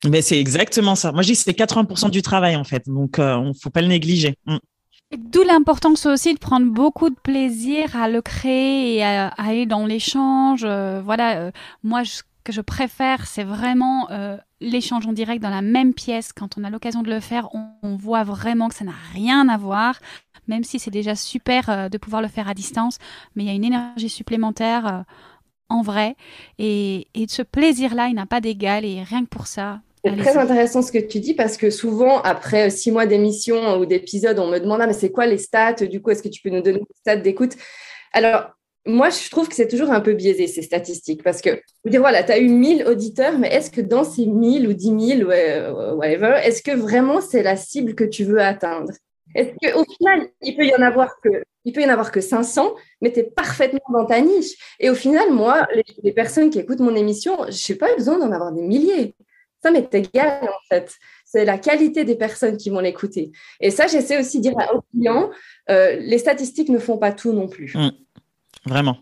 Mais 0.05 0.21
c'est 0.21 0.39
exactement 0.39 0.95
ça. 0.95 1.11
Moi, 1.11 1.23
je 1.23 1.27
dis 1.27 1.33
que 1.33 1.39
c'est 1.39 1.57
80% 1.57 2.09
du 2.09 2.21
travail, 2.21 2.55
en 2.55 2.63
fait. 2.63 2.87
Donc, 2.87 3.19
euh, 3.19 3.35
on 3.35 3.49
ne 3.49 3.53
faut 3.53 3.69
pas 3.69 3.81
le 3.81 3.87
négliger. 3.87 4.35
Mm. 4.45 4.57
D'où 5.17 5.41
l'importance 5.43 6.05
aussi 6.05 6.33
de 6.33 6.39
prendre 6.39 6.67
beaucoup 6.67 7.09
de 7.09 7.15
plaisir 7.15 7.95
à 7.95 8.09
le 8.09 8.21
créer 8.21 8.95
et 8.95 9.03
à, 9.03 9.29
aller 9.29 9.65
dans 9.65 9.85
l'échange. 9.85 10.63
Euh, 10.65 11.01
voilà, 11.03 11.37
euh, 11.37 11.51
moi, 11.81 12.03
ce 12.03 12.23
que 12.43 12.51
je 12.51 12.61
préfère, 12.61 13.25
c'est 13.25 13.43
vraiment 13.43 14.07
l'échange 14.61 15.05
en 15.05 15.11
direct 15.11 15.41
dans 15.41 15.49
la 15.49 15.61
même 15.61 15.93
pièce. 15.93 16.31
Quand 16.31 16.57
on 16.57 16.63
a 16.63 16.69
l'occasion 16.69 17.01
de 17.01 17.09
le 17.09 17.19
faire, 17.19 17.49
on, 17.53 17.95
voit 17.97 18.23
vraiment 18.23 18.69
que 18.69 18.75
ça 18.75 18.85
n'a 18.85 18.93
rien 19.13 19.49
à 19.49 19.57
voir, 19.57 19.99
même 20.47 20.63
si 20.63 20.79
c'est 20.79 20.91
déjà 20.91 21.15
super 21.15 21.89
de 21.89 21.97
pouvoir 21.97 22.21
le 22.21 22.29
faire 22.29 22.47
à 22.47 22.53
distance. 22.53 22.99
Mais 23.35 23.43
il 23.43 23.47
y 23.47 23.49
a 23.49 23.53
une 23.53 23.65
énergie 23.65 24.07
supplémentaire 24.07 25.03
en 25.67 25.81
vrai. 25.81 26.15
Et, 26.57 27.07
et 27.15 27.27
ce 27.27 27.41
plaisir-là, 27.41 28.07
il 28.07 28.15
n'a 28.15 28.25
pas 28.25 28.39
d'égal. 28.39 28.85
Et 28.85 29.03
rien 29.03 29.25
que 29.25 29.29
pour 29.29 29.47
ça, 29.47 29.81
c'est 30.03 30.15
très 30.17 30.37
intéressant 30.37 30.81
ce 30.81 30.91
que 30.91 30.99
tu 30.99 31.19
dis 31.19 31.33
parce 31.33 31.57
que 31.57 31.69
souvent, 31.69 32.21
après 32.21 32.69
six 32.69 32.91
mois 32.91 33.05
d'émission 33.05 33.77
ou 33.77 33.85
d'épisodes, 33.85 34.37
on 34.39 34.47
me 34.47 34.59
demande 34.59 34.81
ah, 34.81 34.87
mais 34.87 34.93
c'est 34.93 35.11
quoi 35.11 35.25
les 35.25 35.37
stats? 35.37 35.85
Du 35.85 36.01
coup, 36.01 36.11
est-ce 36.11 36.23
que 36.23 36.29
tu 36.29 36.41
peux 36.41 36.49
nous 36.49 36.61
donner 36.61 36.79
des 36.79 36.95
stats 36.99 37.17
d'écoute? 37.17 37.53
Alors, 38.13 38.51
moi, 38.85 39.09
je 39.09 39.29
trouve 39.29 39.49
que 39.49 39.55
c'est 39.55 39.67
toujours 39.67 39.91
un 39.91 39.99
peu 39.99 40.13
biaisé 40.13 40.47
ces 40.47 40.61
statistiques 40.61 41.23
parce 41.23 41.41
que, 41.41 41.61
vous 41.83 41.91
dire, 41.91 41.99
voilà, 41.99 42.23
tu 42.23 42.31
as 42.31 42.39
eu 42.39 42.47
1000 42.47 42.85
auditeurs, 42.87 43.37
mais 43.37 43.49
est-ce 43.49 43.69
que 43.69 43.81
dans 43.81 44.03
ces 44.03 44.25
1000 44.25 44.67
ou 44.67 44.73
10 44.73 45.17
000, 45.17 45.29
whatever, 45.97 46.39
est-ce 46.43 46.61
que 46.61 46.71
vraiment 46.71 47.19
c'est 47.19 47.43
la 47.43 47.57
cible 47.57 47.95
que 47.95 48.05
tu 48.05 48.23
veux 48.23 48.39
atteindre? 48.39 48.91
Est-ce 49.35 49.49
qu'au 49.49 49.83
final, 49.83 50.29
il 50.41 50.55
peut 50.55 50.65
y 50.65 50.73
en 50.73 50.81
avoir 50.81 51.19
que 51.21 51.43
il 51.65 51.73
peut 51.73 51.81
y 51.81 51.85
en 51.85 51.89
avoir 51.89 52.13
que 52.13 52.21
500, 52.21 52.75
mais 53.01 53.11
tu 53.11 53.19
es 53.19 53.23
parfaitement 53.23 53.81
dans 53.91 54.05
ta 54.05 54.21
niche. 54.21 54.53
Et 54.79 54.89
au 54.89 54.95
final, 54.95 55.33
moi, 55.33 55.67
les, 55.75 55.83
les 56.01 56.13
personnes 56.13 56.49
qui 56.49 56.59
écoutent 56.59 56.79
mon 56.79 56.95
émission, 56.95 57.35
je 57.49 57.73
n'ai 57.73 57.77
pas 57.77 57.93
besoin 57.93 58.17
d'en 58.19 58.31
avoir 58.31 58.53
des 58.53 58.61
milliers 58.61 59.15
ça 59.61 59.71
m'est 59.71 59.93
égal 59.93 60.43
en 60.43 60.67
fait. 60.69 60.93
C'est 61.25 61.45
la 61.45 61.57
qualité 61.57 62.05
des 62.05 62.15
personnes 62.15 62.57
qui 62.57 62.69
vont 62.69 62.79
l'écouter. 62.79 63.31
Et 63.59 63.71
ça, 63.71 63.87
j'essaie 63.87 64.19
aussi 64.19 64.37
de 64.37 64.43
dire 64.43 64.53
aux 64.73 64.81
clients, 64.93 65.29
euh, 65.69 65.97
les 65.99 66.19
statistiques 66.19 66.69
ne 66.69 66.79
font 66.79 66.97
pas 66.97 67.11
tout 67.11 67.33
non 67.33 67.47
plus. 67.47 67.75
Mmh. 67.75 67.91
Vraiment. 68.65 68.97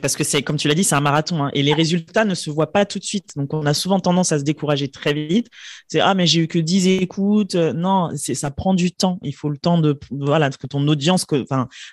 Parce 0.00 0.16
que 0.16 0.24
c'est, 0.24 0.42
comme 0.42 0.56
tu 0.56 0.68
l'as 0.68 0.74
dit, 0.74 0.84
c'est 0.84 0.94
un 0.94 1.00
marathon 1.00 1.44
hein. 1.44 1.50
et 1.52 1.62
les 1.62 1.74
résultats 1.74 2.24
ne 2.24 2.34
se 2.34 2.48
voient 2.50 2.72
pas 2.72 2.86
tout 2.86 2.98
de 2.98 3.04
suite. 3.04 3.32
Donc, 3.36 3.52
on 3.52 3.66
a 3.66 3.74
souvent 3.74 4.00
tendance 4.00 4.32
à 4.32 4.38
se 4.38 4.44
décourager 4.44 4.88
très 4.88 5.12
vite. 5.12 5.48
C'est 5.88 6.00
ah 6.00 6.14
mais 6.14 6.26
j'ai 6.26 6.40
eu 6.40 6.48
que 6.48 6.58
10 6.58 6.88
écoutes. 7.02 7.54
Non, 7.54 8.10
c'est 8.16 8.34
ça 8.34 8.50
prend 8.50 8.74
du 8.74 8.92
temps. 8.92 9.18
Il 9.22 9.34
faut 9.34 9.50
le 9.50 9.58
temps 9.58 9.78
de 9.78 9.98
voilà 10.10 10.50
que 10.50 10.66
ton 10.66 10.86
audience, 10.88 11.26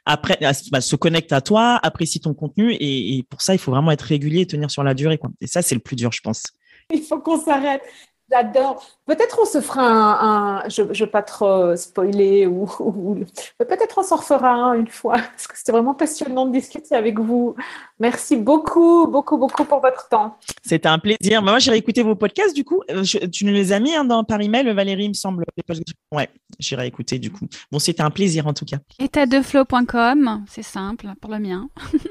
après 0.05 0.37
bah, 0.71 0.81
se 0.81 0.95
connecte 0.95 1.33
à 1.33 1.41
toi, 1.41 1.79
apprécie 1.83 2.21
ton 2.21 2.33
contenu 2.33 2.75
et, 2.79 3.25
pour 3.29 3.41
ça 3.41 3.53
il 3.53 3.59
faut 3.59 3.71
vraiment 3.71 3.91
être 3.91 4.03
régulier 4.03 4.41
et 4.41 4.47
tenir 4.47 4.71
sur 4.71 4.83
la 4.83 4.93
durée. 4.93 5.19
Et 5.41 5.47
ça 5.47 5.61
c'est 5.61 5.75
le 5.75 5.81
plus 5.81 5.95
dur, 5.95 6.11
je 6.13 6.21
pense. 6.21 6.43
Il 6.89 7.01
faut 7.01 7.19
qu'on 7.19 7.39
s'arrête. 7.39 7.83
J'adore. 8.31 8.81
Peut-être 9.05 9.39
on 9.41 9.45
se 9.45 9.59
fera 9.59 10.61
un, 10.61 10.69
je 10.69 10.83
ne 10.83 10.93
veux 10.93 11.07
pas 11.07 11.21
trop 11.21 11.75
spoiler 11.75 12.47
ou, 12.47 12.65
peut-être 13.57 13.97
on 13.97 14.03
s'en 14.03 14.15
refera 14.15 14.53
un 14.53 14.73
une 14.75 14.87
fois 14.87 15.13
parce 15.31 15.47
que 15.47 15.57
c'était 15.57 15.73
vraiment 15.73 15.93
passionnant 15.93 16.45
de 16.45 16.53
discuter 16.53 16.95
avec 16.95 17.19
vous. 17.19 17.55
Merci 17.99 18.37
beaucoup, 18.37 19.07
beaucoup, 19.07 19.37
beaucoup 19.37 19.65
pour 19.65 19.81
votre 19.81 20.07
temps. 20.07 20.37
C'était 20.63 20.87
un 20.87 20.99
plaisir. 20.99 21.41
Moi, 21.41 21.59
j'irai 21.59 21.77
écouter 21.77 22.03
vos 22.03 22.15
podcasts 22.15 22.55
du 22.55 22.63
coup. 22.63 22.81
Euh, 22.89 23.03
tu 23.03 23.43
nous 23.43 23.53
les 23.53 23.73
as 23.73 23.81
mis 23.81 23.93
hein, 23.93 24.05
dans, 24.05 24.23
par 24.23 24.39
email, 24.39 24.71
Valérie, 24.71 25.05
il 25.05 25.09
me 25.09 25.13
semble. 25.13 25.43
Ouais, 26.13 26.29
j'irai 26.57 26.87
écouter 26.87 27.19
du 27.19 27.31
coup. 27.31 27.47
Bon, 27.69 27.79
c'était 27.79 28.03
un 28.03 28.11
plaisir 28.11 28.47
en 28.47 28.53
tout 28.53 28.65
cas. 28.65 28.77
Étatdeflow.com, 28.99 30.45
c'est 30.47 30.63
simple 30.63 31.07
pour 31.19 31.31
le 31.31 31.39
mien. 31.39 31.69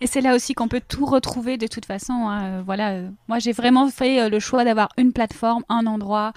Et 0.00 0.06
c'est 0.06 0.20
là 0.20 0.34
aussi 0.34 0.54
qu'on 0.54 0.68
peut 0.68 0.82
tout 0.86 1.04
retrouver 1.04 1.56
de 1.56 1.66
toute 1.66 1.86
façon. 1.86 2.12
Hein. 2.12 2.44
Euh, 2.44 2.62
voilà, 2.64 2.92
euh, 2.92 3.08
moi 3.28 3.38
j'ai 3.38 3.52
vraiment 3.52 3.88
fait 3.88 4.20
euh, 4.20 4.28
le 4.28 4.40
choix 4.40 4.64
d'avoir 4.64 4.88
une 4.96 5.12
plateforme, 5.12 5.64
un 5.68 5.86
endroit, 5.86 6.32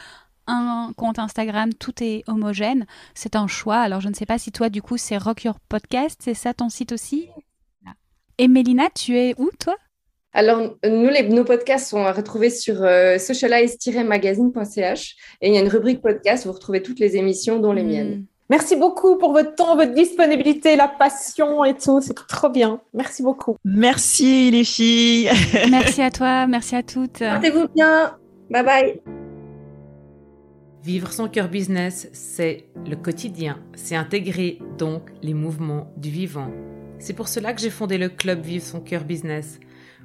un 0.48 0.91
compte 0.98 1.20
Instagram, 1.20 1.74
tout 1.74 1.93
est 2.02 2.24
homogène. 2.28 2.86
C'est 3.14 3.36
un 3.36 3.48
choix. 3.48 3.78
Alors 3.78 4.02
je 4.02 4.10
ne 4.10 4.14
sais 4.14 4.26
pas 4.26 4.38
si 4.38 4.52
toi 4.52 4.70
du 4.70 4.82
coup 4.82 4.98
c'est 4.98 5.18
Rock 5.18 5.43
Your 5.43 5.60
Podcast, 5.70 6.20
c'est 6.24 6.34
ça 6.34 6.54
ton 6.54 6.70
site 6.70 6.91
aussi? 6.91 7.30
Et 8.38 8.48
Mélina, 8.48 8.89
tu 8.93 9.18
es 9.18 9.34
où 9.38 9.50
toi? 9.60 9.76
Alors, 10.34 10.76
nous, 10.84 11.08
les, 11.08 11.30
nos 11.30 11.46
podcasts 11.46 11.88
sont 11.88 12.04
à 12.04 12.12
retrouver 12.12 12.50
sur 12.50 12.76
socialize-magazine.ch 12.76 15.16
et 15.39 15.48
il 15.48 15.54
y 15.54 15.58
a 15.58 15.62
une 15.62 15.70
rubrique 15.70 16.02
podcast, 16.02 16.46
vous 16.46 16.52
retrouvez 16.52 16.84
toutes 16.84 17.00
les 17.00 17.16
émissions, 17.16 17.60
dont 17.60 17.72
les 17.72 17.84
hmm. 17.84 17.88
miennes. 17.88 18.26
Merci 18.50 18.76
beaucoup 18.76 19.18
pour 19.18 19.32
votre 19.32 19.56
temps, 19.56 19.76
votre 19.76 19.93
disponibilité, 19.93 20.76
la 20.76 20.88
passion 20.88 21.64
et 21.66 21.74
tout. 21.74 22.00
C'est 22.00 22.14
trop 22.14 22.50
bien. 22.50 22.80
Merci 22.93 23.24
beaucoup. 23.24 23.58
Merci 23.66 24.52
les 24.52 24.64
filles. 24.64 25.32
merci 25.72 26.02
à 26.04 26.12
toi, 26.12 26.46
merci 26.46 26.76
à 26.76 26.84
toutes. 26.84 27.20
Portez-vous 27.20 27.68
bien. 27.76 28.16
Bye 28.52 28.64
bye. 28.64 29.02
Vivre 30.84 31.12
son 31.12 31.28
cœur 31.28 31.50
business, 31.50 32.08
c'est 32.14 32.68
le 32.86 32.96
quotidien. 32.96 33.58
C'est 33.74 33.96
intégrer 33.96 34.60
donc 34.78 35.10
les 35.24 35.34
mouvements 35.34 35.91
du 35.98 36.12
vivant. 36.12 36.52
C'est 37.00 37.14
pour 37.14 37.28
cela 37.28 37.54
que 37.54 37.62
j'ai 37.62 37.72
fondé 37.72 37.98
le 37.98 38.10
club 38.10 38.41
Vivre 38.41 38.64
son 38.64 38.80
cœur 38.80 39.04
business, 39.04 39.60